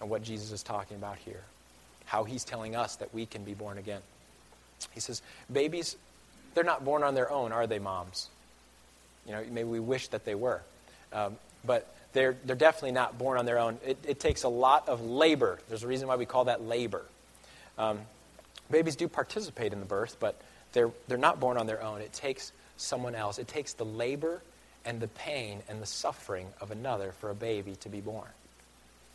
and 0.00 0.08
what 0.08 0.22
Jesus 0.22 0.52
is 0.52 0.62
talking 0.62 0.96
about 0.96 1.16
here. 1.18 1.42
How 2.04 2.24
he's 2.24 2.44
telling 2.44 2.76
us 2.76 2.96
that 2.96 3.12
we 3.12 3.26
can 3.26 3.44
be 3.44 3.54
born 3.54 3.78
again. 3.78 4.02
He 4.92 5.00
says, 5.00 5.22
Babies, 5.50 5.96
they're 6.54 6.64
not 6.64 6.84
born 6.84 7.02
on 7.02 7.14
their 7.14 7.30
own, 7.30 7.52
are 7.52 7.66
they, 7.66 7.78
moms? 7.78 8.28
You 9.26 9.32
know, 9.32 9.44
maybe 9.50 9.68
we 9.68 9.80
wish 9.80 10.08
that 10.08 10.24
they 10.24 10.34
were. 10.34 10.62
Um, 11.12 11.36
but 11.64 11.94
they're, 12.12 12.36
they're 12.44 12.56
definitely 12.56 12.92
not 12.92 13.18
born 13.18 13.38
on 13.38 13.46
their 13.46 13.58
own. 13.58 13.78
It, 13.84 13.98
it, 14.06 14.20
takes 14.20 14.42
a 14.42 14.48
lot 14.48 14.88
of 14.88 15.00
labor. 15.00 15.58
There's 15.68 15.82
a 15.82 15.88
reason 15.88 16.08
why 16.08 16.16
we 16.16 16.26
call 16.26 16.46
that 16.46 16.62
labor. 16.62 17.02
Um, 17.78 18.00
babies 18.70 18.96
do 18.96 19.08
participate 19.08 19.72
in 19.72 19.80
the 19.80 19.86
birth, 19.86 20.16
but 20.20 20.40
they're, 20.72 20.90
they're 21.08 21.18
not 21.18 21.40
born 21.40 21.56
on 21.56 21.66
their 21.66 21.82
own. 21.82 22.00
It 22.00 22.12
takes 22.12 22.52
someone 22.76 23.14
else. 23.14 23.38
It 23.38 23.48
takes 23.48 23.74
the 23.74 23.84
labor 23.84 24.42
and 24.84 25.00
the 25.00 25.08
pain 25.08 25.62
and 25.68 25.80
the 25.80 25.86
suffering 25.86 26.48
of 26.60 26.70
another 26.70 27.12
for 27.12 27.30
a 27.30 27.34
baby 27.34 27.76
to 27.76 27.88
be 27.88 28.00
born. 28.00 28.28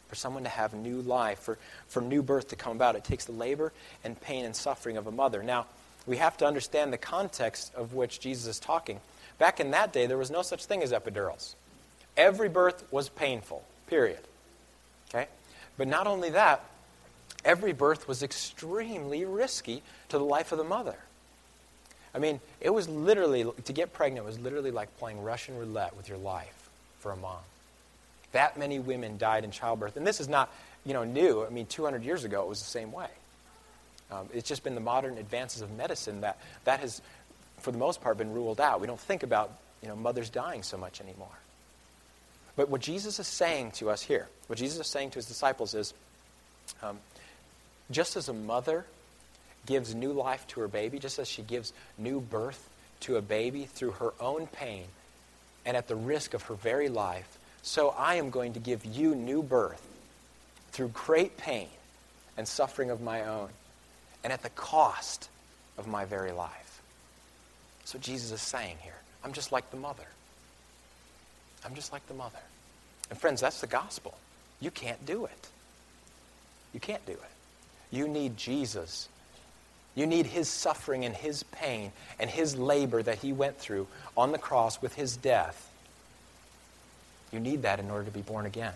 For 0.08 0.16
someone 0.16 0.44
to 0.44 0.50
have 0.50 0.74
new 0.74 1.02
life, 1.02 1.40
for, 1.40 1.58
for 1.88 2.02
new 2.02 2.22
birth 2.22 2.50
to 2.50 2.56
come 2.56 2.76
about, 2.76 2.96
it 2.96 3.04
takes 3.04 3.26
the 3.26 3.34
labor 3.34 3.74
and 4.04 4.20
pain 4.20 4.46
and 4.46 4.56
suffering 4.56 4.98
of 4.98 5.08
a 5.08 5.12
mother. 5.12 5.44
Now, 5.44 5.66
we 6.06 6.18
have 6.18 6.38
to 6.38 6.46
understand 6.46 6.94
the 6.94 6.98
context 6.98 7.74
of 7.76 7.94
which 7.94 8.20
Jesus 8.20 8.48
is 8.48 8.60
talking. 8.60 9.00
Back 9.38 9.60
in 9.60 9.72
that 9.72 9.92
day, 9.92 10.08
there 10.08 10.18
was 10.18 10.32
no 10.32 10.42
such 10.42 10.66
thing 10.66 10.82
as 10.82 10.92
epidurals. 10.92 11.56
Every 12.16 12.50
birth 12.50 12.84
was 12.92 13.10
painful, 13.10 13.64
period. 13.88 14.20
Okay? 15.10 15.28
But 15.78 15.88
not 15.88 16.08
only 16.08 16.32
that, 16.32 16.64
every 17.46 17.74
birth 17.74 18.08
was 18.08 18.24
extremely 18.24 19.26
risky 19.26 19.84
to 20.10 20.18
the 20.18 20.24
life 20.24 20.52
of 20.52 20.58
the 20.58 20.64
mother. 20.64 20.96
I 22.16 22.20
mean, 22.20 22.40
it 22.62 22.72
was 22.72 22.90
literally, 22.90 23.46
to 23.66 23.74
get 23.74 23.94
pregnant 23.94 24.26
was 24.26 24.40
literally 24.40 24.72
like 24.72 24.98
playing 24.98 25.22
Russian 25.22 25.58
roulette 25.58 25.96
with 25.96 26.10
your 26.10 26.18
life 26.18 26.70
for 27.00 27.12
a 27.12 27.16
mom. 27.18 27.38
That 28.38 28.56
many 28.56 28.78
women 28.78 29.18
died 29.18 29.44
in 29.44 29.50
childbirth. 29.50 29.98
And 29.98 30.06
this 30.06 30.22
is 30.22 30.30
not, 30.30 30.54
you 30.86 30.94
know, 30.94 31.04
new. 31.04 31.44
I 31.44 31.50
mean, 31.50 31.66
200 31.66 32.04
years 32.04 32.24
ago, 32.24 32.44
it 32.44 32.48
was 32.48 32.60
the 32.60 32.70
same 32.70 32.92
way. 32.92 33.08
Um, 34.12 34.30
it's 34.32 34.48
just 34.48 34.64
been 34.64 34.76
the 34.76 34.80
modern 34.80 35.18
advances 35.18 35.64
of 35.64 35.72
medicine 35.72 36.22
that 36.22 36.38
that 36.64 36.80
has, 36.82 37.02
for 37.58 37.72
the 37.72 37.80
most 37.80 38.00
part, 38.00 38.20
been 38.20 38.32
ruled 38.32 38.62
out. 38.62 38.80
We 38.80 38.86
don't 38.86 39.00
think 39.00 39.24
about, 39.24 39.52
you 39.82 39.88
know, 39.88 39.96
mothers 39.96 40.30
dying 40.30 40.62
so 40.62 40.78
much 40.78 41.02
anymore. 41.02 41.36
But 42.56 42.70
what 42.70 42.80
Jesus 42.80 43.18
is 43.18 43.26
saying 43.26 43.72
to 43.72 43.90
us 43.90 44.04
here, 44.04 44.28
what 44.46 44.60
Jesus 44.60 44.80
is 44.80 44.86
saying 44.86 45.10
to 45.12 45.16
his 45.16 45.26
disciples 45.26 45.74
is, 45.74 45.96
um, 46.84 47.00
just 47.90 48.18
as 48.18 48.30
a 48.30 48.34
mother 48.34 48.86
gives 49.66 49.96
new 49.96 50.14
life 50.14 50.46
to 50.50 50.60
her 50.60 50.68
baby, 50.68 51.00
just 51.00 51.18
as 51.18 51.28
she 51.28 51.42
gives 51.42 51.74
new 51.98 52.22
birth 52.22 52.70
to 53.00 53.16
a 53.16 53.22
baby 53.24 53.66
through 53.66 53.94
her 53.94 54.14
own 54.20 54.46
pain 54.46 54.86
and 55.66 55.76
at 55.76 55.88
the 55.88 55.96
risk 55.96 56.36
of 56.36 56.44
her 56.44 56.54
very 56.54 56.88
life, 56.88 57.37
so 57.68 57.94
I 57.98 58.16
am 58.16 58.30
going 58.30 58.54
to 58.54 58.60
give 58.60 58.86
you 58.86 59.14
new 59.14 59.44
birth 59.44 59.86
through 60.72 60.90
great 60.90 61.36
pain 61.38 61.68
and 62.38 62.48
suffering 62.48 62.90
of 62.90 63.02
my 63.02 63.26
own 63.26 63.50
and 64.24 64.32
at 64.32 64.42
the 64.42 64.50
cost 64.50 65.30
of 65.78 65.88
my 65.88 66.06
very 66.06 66.32
life. 66.32 66.82
So 67.84 68.00
Jesus 68.00 68.32
is 68.32 68.42
saying 68.42 68.78
here, 68.82 68.96
I'm 69.24 69.34
just 69.34 69.52
like 69.52 69.70
the 69.72 69.78
mother. 69.78 70.08
I'm 71.66 71.76
just 71.76 71.92
like 71.92 72.08
the 72.08 72.14
mother. 72.14 72.40
And 73.10 73.20
friends, 73.20 73.42
that's 73.42 73.62
the 73.62 73.68
gospel. 73.68 74.18
You 74.62 74.72
can't 74.72 75.06
do 75.06 75.26
it. 75.26 75.48
You 76.74 76.80
can't 76.80 77.06
do 77.06 77.14
it. 77.14 77.32
You 77.92 78.08
need 78.08 78.38
Jesus 78.38 79.10
you 79.98 80.06
need 80.06 80.28
his 80.28 80.48
suffering 80.48 81.06
and 81.06 81.16
his 81.16 81.42
pain 81.42 81.92
and 82.20 82.30
his 82.30 82.56
labor 82.56 83.02
that 83.02 83.18
he 83.18 83.34
went 83.34 83.58
through 83.58 83.88
on 84.16 84.32
the 84.32 84.38
cross 84.38 84.80
with 84.80 84.94
his 84.94 85.18
death. 85.18 85.72
You 87.32 87.40
need 87.40 87.64
that 87.64 87.80
in 87.80 87.90
order 87.92 88.06
to 88.06 88.12
be 88.12 88.22
born 88.22 88.46
again. 88.46 88.74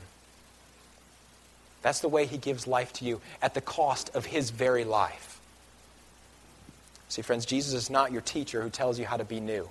That's 1.81 2.01
the 2.01 2.09
way 2.09 2.25
he 2.25 2.37
gives 2.37 2.67
life 2.67 2.93
to 2.93 3.05
you 3.05 3.21
at 3.41 3.53
the 3.53 3.61
cost 3.61 4.11
of 4.13 4.25
his 4.25 4.49
very 4.49 4.83
life. 4.83 5.39
See, 7.09 7.21
friends, 7.21 7.45
Jesus 7.45 7.73
is 7.73 7.89
not 7.89 8.11
your 8.11 8.21
teacher 8.21 8.61
who 8.61 8.69
tells 8.69 8.99
you 8.99 9.05
how 9.05 9.17
to 9.17 9.25
be 9.25 9.39
new. 9.39 9.67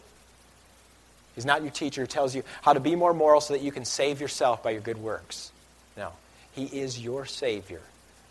He's 1.35 1.47
not 1.47 1.63
your 1.63 1.71
teacher 1.71 2.03
who 2.03 2.07
tells 2.07 2.35
you 2.35 2.43
how 2.63 2.73
to 2.73 2.81
be 2.81 2.97
more 2.97 3.15
moral 3.15 3.41
so 3.41 3.55
that 3.55 3.63
you 3.63 3.73
can 3.73 3.85
save 3.85 4.21
yourself 4.21 4.63
by 4.63 4.71
your 4.71 4.81
good 4.81 4.99
works. 4.99 5.53
No. 5.97 6.13
He 6.53 6.65
is 6.65 6.99
your 6.99 7.25
Savior, 7.25 7.81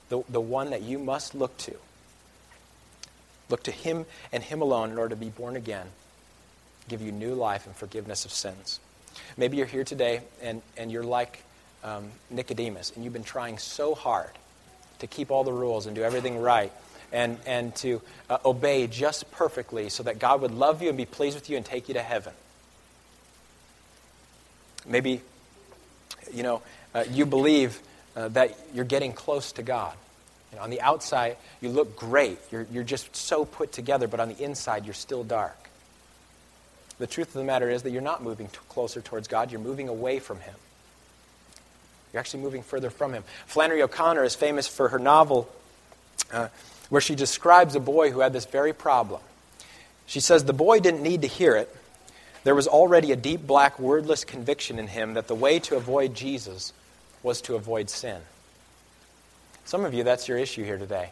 the, 0.09 0.21
the 0.29 0.41
one 0.41 0.71
that 0.71 0.81
you 0.81 0.99
must 0.99 1.33
look 1.33 1.57
to. 1.59 1.75
Look 3.49 3.63
to 3.63 3.71
Him 3.71 4.05
and 4.31 4.43
Him 4.43 4.61
alone 4.61 4.91
in 4.91 4.97
order 4.97 5.15
to 5.15 5.19
be 5.19 5.29
born 5.29 5.55
again, 5.55 5.87
give 6.87 7.01
you 7.01 7.11
new 7.11 7.33
life 7.33 7.65
and 7.65 7.75
forgiveness 7.75 8.25
of 8.25 8.31
sins. 8.31 8.79
Maybe 9.37 9.57
you're 9.57 9.65
here 9.65 9.83
today 9.83 10.21
and, 10.41 10.61
and 10.77 10.91
you're 10.91 11.03
like 11.03 11.43
um, 11.83 12.09
Nicodemus, 12.29 12.91
and 12.95 13.03
you've 13.03 13.13
been 13.13 13.23
trying 13.23 13.57
so 13.57 13.95
hard 13.95 14.31
to 14.99 15.07
keep 15.07 15.31
all 15.31 15.43
the 15.43 15.53
rules 15.53 15.85
and 15.85 15.95
do 15.95 16.03
everything 16.03 16.37
right 16.39 16.71
and, 17.11 17.37
and 17.45 17.75
to 17.77 18.01
uh, 18.29 18.37
obey 18.45 18.87
just 18.87 19.31
perfectly 19.31 19.89
so 19.89 20.03
that 20.03 20.19
God 20.19 20.41
would 20.41 20.51
love 20.51 20.81
you 20.81 20.89
and 20.89 20.97
be 20.97 21.05
pleased 21.05 21.35
with 21.35 21.49
you 21.49 21.57
and 21.57 21.65
take 21.65 21.87
you 21.87 21.93
to 21.95 22.01
heaven. 22.01 22.33
Maybe, 24.85 25.21
you 26.33 26.43
know, 26.43 26.61
uh, 26.93 27.05
you 27.09 27.25
believe 27.25 27.79
uh, 28.15 28.27
that 28.29 28.57
you're 28.73 28.85
getting 28.85 29.13
close 29.13 29.51
to 29.53 29.63
God. 29.63 29.93
You 30.51 30.57
know, 30.57 30.63
on 30.63 30.69
the 30.69 30.81
outside, 30.81 31.37
you 31.61 31.69
look 31.69 31.95
great. 31.95 32.39
You're, 32.51 32.65
you're 32.71 32.83
just 32.83 33.15
so 33.15 33.45
put 33.45 33.71
together, 33.71 34.07
but 34.07 34.19
on 34.19 34.29
the 34.29 34.43
inside, 34.43 34.85
you're 34.85 34.93
still 34.93 35.23
dark. 35.23 35.68
The 36.99 37.07
truth 37.07 37.29
of 37.29 37.33
the 37.33 37.43
matter 37.43 37.69
is 37.69 37.83
that 37.83 37.91
you're 37.91 38.01
not 38.01 38.21
moving 38.21 38.47
t- 38.47 38.57
closer 38.67 39.01
towards 39.01 39.27
God, 39.27 39.51
you're 39.51 39.61
moving 39.61 39.89
away 39.89 40.19
from 40.19 40.39
Him. 40.39 40.55
You're 42.13 42.19
actually 42.19 42.43
moving 42.43 42.61
further 42.61 42.89
from 42.89 43.13
Him. 43.13 43.23
Flannery 43.47 43.81
O'Connor 43.81 44.23
is 44.23 44.35
famous 44.35 44.67
for 44.67 44.89
her 44.89 44.99
novel 44.99 45.49
uh, 46.31 46.49
where 46.89 47.01
she 47.01 47.15
describes 47.15 47.75
a 47.75 47.79
boy 47.79 48.11
who 48.11 48.19
had 48.19 48.33
this 48.33 48.45
very 48.45 48.73
problem. 48.73 49.21
She 50.05 50.19
says, 50.19 50.43
The 50.43 50.53
boy 50.53 50.79
didn't 50.79 51.01
need 51.01 51.21
to 51.21 51.27
hear 51.27 51.55
it. 51.55 51.73
There 52.43 52.55
was 52.55 52.67
already 52.67 53.11
a 53.11 53.15
deep, 53.15 53.45
black, 53.45 53.79
wordless 53.79 54.23
conviction 54.23 54.79
in 54.79 54.87
him 54.87 55.13
that 55.13 55.27
the 55.27 55.35
way 55.35 55.59
to 55.59 55.75
avoid 55.75 56.15
Jesus 56.15 56.73
was 57.21 57.41
to 57.41 57.55
avoid 57.55 57.89
sin. 57.89 58.21
Some 59.65 59.85
of 59.85 59.93
you, 59.93 60.03
that's 60.03 60.27
your 60.27 60.37
issue 60.37 60.63
here 60.63 60.77
today. 60.77 61.11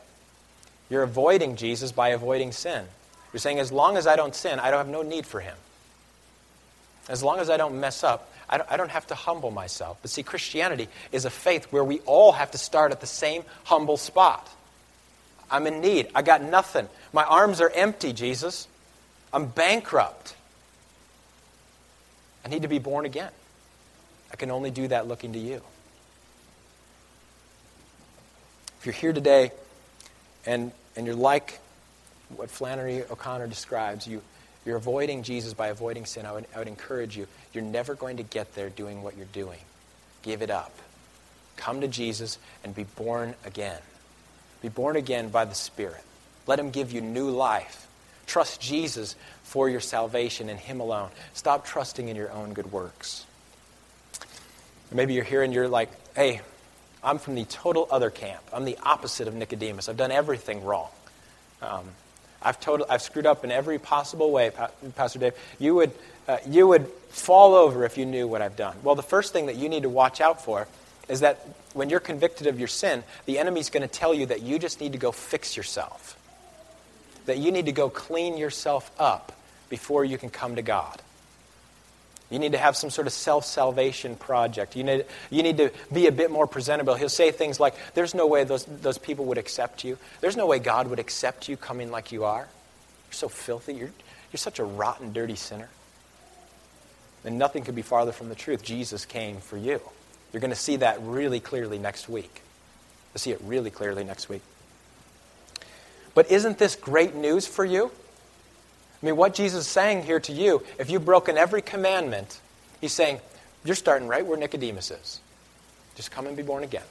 You're 0.90 1.04
avoiding 1.04 1.58
Jesus 1.58 1.92
by 1.92 2.10
avoiding 2.10 2.52
sin. 2.54 2.86
You're 3.32 3.40
saying, 3.40 3.60
as 3.60 3.72
long 3.72 3.98
as 3.98 4.08
I 4.08 4.16
don't 4.16 4.34
sin, 4.34 4.60
I 4.60 4.72
don't 4.72 4.80
have 4.80 4.88
no 4.88 5.02
need 5.02 5.26
for 5.26 5.42
him. 5.42 5.56
As 7.10 7.24
long 7.24 7.40
as 7.40 7.50
I 7.50 7.58
don't 7.58 7.80
mess 7.80 8.04
up, 8.04 8.32
I 8.50 8.78
don't, 8.78 8.92
have 8.92 9.08
to 9.08 9.16
humble 9.16 9.52
myself. 9.52 9.98
But 10.02 10.10
see, 10.10 10.24
Christianity 10.24 10.88
is 11.12 11.26
a 11.26 11.30
faith 11.30 11.66
where 11.66 11.84
we 11.84 12.00
all 12.06 12.32
have 12.32 12.52
to 12.52 12.58
start 12.58 12.94
at 12.94 13.02
the 13.02 13.08
same 13.08 13.44
humble 13.66 13.98
spot. 13.98 14.48
I'm 15.52 15.68
in 15.68 15.82
need. 15.82 16.08
I 16.16 16.22
got 16.22 16.42
nothing. 16.42 16.88
My 17.12 17.26
arms 17.26 17.60
are 17.60 17.70
empty, 17.70 18.14
Jesus. 18.14 18.68
I'm 19.34 19.48
bankrupt. 19.48 20.36
I 22.46 22.50
need 22.50 22.62
to 22.62 22.70
be 22.70 22.80
born 22.80 23.06
again. 23.06 23.32
I 24.32 24.38
can 24.38 24.50
only 24.50 24.72
do 24.72 24.88
that 24.88 25.08
looking 25.08 25.34
to 25.34 25.40
you. 25.40 25.62
If 28.80 28.86
you're 28.86 28.94
here 28.94 29.12
today 29.12 29.52
and, 30.46 30.72
and 30.96 31.06
you're 31.06 31.16
like 31.16 31.60
what 32.36 32.50
Flannery 32.50 33.04
O'Connor 33.04 33.48
describes, 33.48 34.08
you, 34.08 34.22
you're 34.68 34.78
avoiding 34.78 35.24
Jesus 35.24 35.54
by 35.54 35.70
avoiding 35.70 36.06
sin, 36.06 36.26
I 36.26 36.34
would, 36.34 36.46
I 36.54 36.60
would 36.60 36.68
encourage 36.68 37.16
you, 37.16 37.26
you're 37.54 37.64
never 37.64 37.96
going 37.96 38.18
to 38.18 38.24
get 38.24 38.54
there 38.54 38.70
doing 38.70 39.02
what 39.02 39.16
you're 39.16 39.26
doing. 39.28 39.60
Give 40.24 40.42
it 40.42 40.50
up. 40.52 40.74
Come 41.56 41.82
to 41.82 41.88
Jesus 41.88 42.38
and 42.64 42.76
be 42.76 42.84
born 42.84 43.34
again. 43.46 43.80
Be 44.62 44.70
born 44.70 44.98
again 44.98 45.30
by 45.30 45.46
the 45.46 45.56
Spirit. 45.56 46.04
Let 46.48 46.60
Him 46.60 46.72
give 46.72 46.92
you 46.92 47.00
new 47.00 47.30
life. 47.30 47.88
Trust 48.26 48.60
Jesus 48.60 49.16
for 49.44 49.70
your 49.70 49.80
salvation 49.80 50.50
and 50.50 50.60
Him 50.60 50.82
alone. 50.82 51.10
Stop 51.34 51.66
trusting 51.66 52.10
in 52.10 52.18
your 52.18 52.32
own 52.32 52.54
good 52.54 52.72
works. 52.72 53.26
maybe 54.92 55.14
you're 55.14 55.24
here 55.24 55.44
and 55.44 55.54
you're 55.54 55.70
like, 55.70 55.90
hey, 56.14 56.42
I'm 57.02 57.20
from 57.20 57.36
the 57.36 57.46
total 57.46 57.88
other 57.90 58.10
camp. 58.10 58.44
I'm 58.52 58.66
the 58.66 58.78
opposite 58.84 59.30
of 59.30 59.34
Nicodemus. 59.34 59.88
I've 59.88 59.98
done 59.98 60.12
everything 60.12 60.66
wrong. 60.66 60.90
Um, 61.62 61.86
I've, 62.42 62.60
total, 62.60 62.86
I've 62.90 63.02
screwed 63.02 63.26
up 63.26 63.44
in 63.44 63.52
every 63.52 63.80
possible 63.80 64.32
way, 64.32 64.52
Pastor 64.96 65.20
Dave. 65.20 65.34
You 65.60 65.76
would, 65.76 65.92
uh, 66.28 66.38
you 66.48 66.68
would 66.68 66.88
fall 67.10 67.56
over 67.56 67.84
if 67.86 67.98
you 67.98 68.06
knew 68.06 68.28
what 68.28 68.42
I've 68.42 68.56
done. 68.56 68.76
Well, 68.84 68.96
the 68.96 69.04
first 69.04 69.34
thing 69.34 69.48
that 69.48 69.56
you 69.56 69.70
need 69.70 69.84
to 69.84 69.90
watch 69.90 70.22
out 70.22 70.44
for 70.44 70.68
is 71.10 71.22
that 71.22 71.46
when 71.74 71.90
you're 71.90 72.00
convicted 72.00 72.48
of 72.48 72.60
your 72.60 72.68
sin, 72.68 73.04
the 73.26 73.40
enemy's 73.40 73.70
going 73.70 73.82
to 73.82 73.88
tell 73.88 74.14
you 74.14 74.26
that 74.28 74.42
you 74.42 74.60
just 74.60 74.82
need 74.82 74.92
to 74.92 74.98
go 74.98 75.12
fix 75.12 75.56
yourself, 75.56 76.18
that 77.26 77.38
you 77.38 77.52
need 77.52 77.66
to 77.66 77.72
go 77.72 77.90
clean 77.90 78.38
yourself 78.38 78.92
up 79.00 79.32
before 79.70 80.06
you 80.06 80.18
can 80.18 80.30
come 80.30 80.56
to 80.56 80.62
God. 80.62 81.02
You 82.30 82.40
need 82.40 82.52
to 82.52 82.58
have 82.58 82.76
some 82.76 82.90
sort 82.90 83.08
of 83.08 83.14
self 83.14 83.46
salvation 83.46 84.16
project. 84.16 84.76
You 84.76 84.84
need, 84.84 85.06
you 85.30 85.44
need 85.44 85.58
to 85.58 85.72
be 85.94 86.08
a 86.08 86.12
bit 86.12 86.30
more 86.30 86.46
presentable. 86.46 86.96
He'll 86.96 87.08
say 87.08 87.32
things 87.32 87.60
like, 87.60 87.76
There's 87.94 88.14
no 88.14 88.28
way 88.28 88.44
those, 88.44 88.66
those 88.66 88.98
people 88.98 89.26
would 89.26 89.38
accept 89.38 89.84
you. 89.84 89.98
There's 90.20 90.36
no 90.36 90.46
way 90.46 90.60
God 90.60 90.90
would 90.90 91.00
accept 91.00 91.48
you 91.48 91.56
coming 91.56 91.90
like 91.90 92.12
you 92.12 92.26
are. 92.26 92.48
You're 93.08 93.14
so 93.14 93.30
filthy. 93.30 93.76
You're, 93.76 93.92
you're 94.32 94.38
such 94.38 94.60
a 94.60 94.64
rotten, 94.66 95.14
dirty 95.14 95.36
sinner. 95.36 95.70
And 97.24 97.38
nothing 97.38 97.64
could 97.64 97.76
be 97.76 97.82
farther 97.82 98.12
from 98.12 98.30
the 98.30 98.36
truth. 98.36 98.64
Jesus 98.64 99.06
came 99.06 99.38
for 99.38 99.58
you. 99.58 99.82
You're 100.32 100.42
going 100.42 100.52
to 100.52 100.56
see 100.56 100.78
that 100.78 101.02
really 101.02 101.40
clearly 101.40 101.80
next 101.80 102.10
week. 102.10 102.42
You'll 103.14 103.20
see 103.20 103.32
it 103.32 103.42
really 103.44 103.72
clearly 103.72 104.04
next 104.04 104.30
week. 104.30 104.42
But 106.14 106.32
isn't 106.32 106.58
this 106.58 106.76
great 106.76 107.16
news 107.16 107.48
for 107.48 107.64
you? 107.64 107.92
I 109.02 109.06
mean, 109.06 109.16
what 109.16 109.34
Jesus 109.34 109.66
is 109.66 109.72
saying 109.72 110.04
here 110.04 110.20
to 110.22 110.32
you, 110.32 110.64
if 110.80 110.90
you've 110.90 111.06
broken 111.06 111.38
every 111.38 111.62
commandment, 111.62 112.40
he's 112.82 112.94
saying, 112.94 113.20
you're 113.64 113.76
starting 113.76 114.08
right 114.08 114.26
where 114.26 114.38
Nicodemus 114.38 114.92
is. 114.92 115.20
Just 115.96 116.12
come 116.12 116.28
and 116.28 116.36
be 116.36 116.44
born 116.44 116.64
again. 116.64 116.84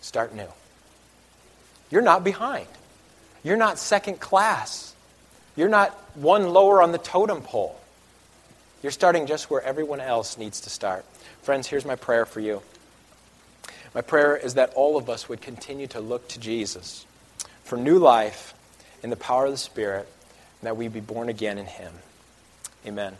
Start 0.00 0.34
new. 0.34 0.48
You're 1.90 2.02
not 2.02 2.24
behind. 2.24 2.66
You're 3.42 3.56
not 3.56 3.78
second 3.78 4.20
class. 4.20 4.94
You're 5.56 5.68
not 5.68 5.92
one 6.14 6.50
lower 6.50 6.82
on 6.82 6.92
the 6.92 6.98
totem 6.98 7.42
pole. 7.42 7.78
You're 8.82 8.92
starting 8.92 9.26
just 9.26 9.50
where 9.50 9.62
everyone 9.62 10.00
else 10.00 10.38
needs 10.38 10.60
to 10.62 10.70
start. 10.70 11.04
Friends, 11.42 11.66
here's 11.66 11.84
my 11.84 11.96
prayer 11.96 12.24
for 12.24 12.40
you. 12.40 12.62
My 13.94 14.00
prayer 14.00 14.36
is 14.36 14.54
that 14.54 14.72
all 14.74 14.96
of 14.96 15.10
us 15.10 15.28
would 15.28 15.40
continue 15.40 15.86
to 15.88 16.00
look 16.00 16.28
to 16.28 16.40
Jesus 16.40 17.04
for 17.64 17.76
new 17.76 17.98
life 17.98 18.54
in 19.02 19.10
the 19.10 19.16
power 19.16 19.46
of 19.46 19.52
the 19.52 19.58
Spirit, 19.58 20.08
that 20.62 20.76
we 20.76 20.88
be 20.88 21.00
born 21.00 21.28
again 21.28 21.58
in 21.58 21.66
Him. 21.66 21.92
Amen. 22.86 23.16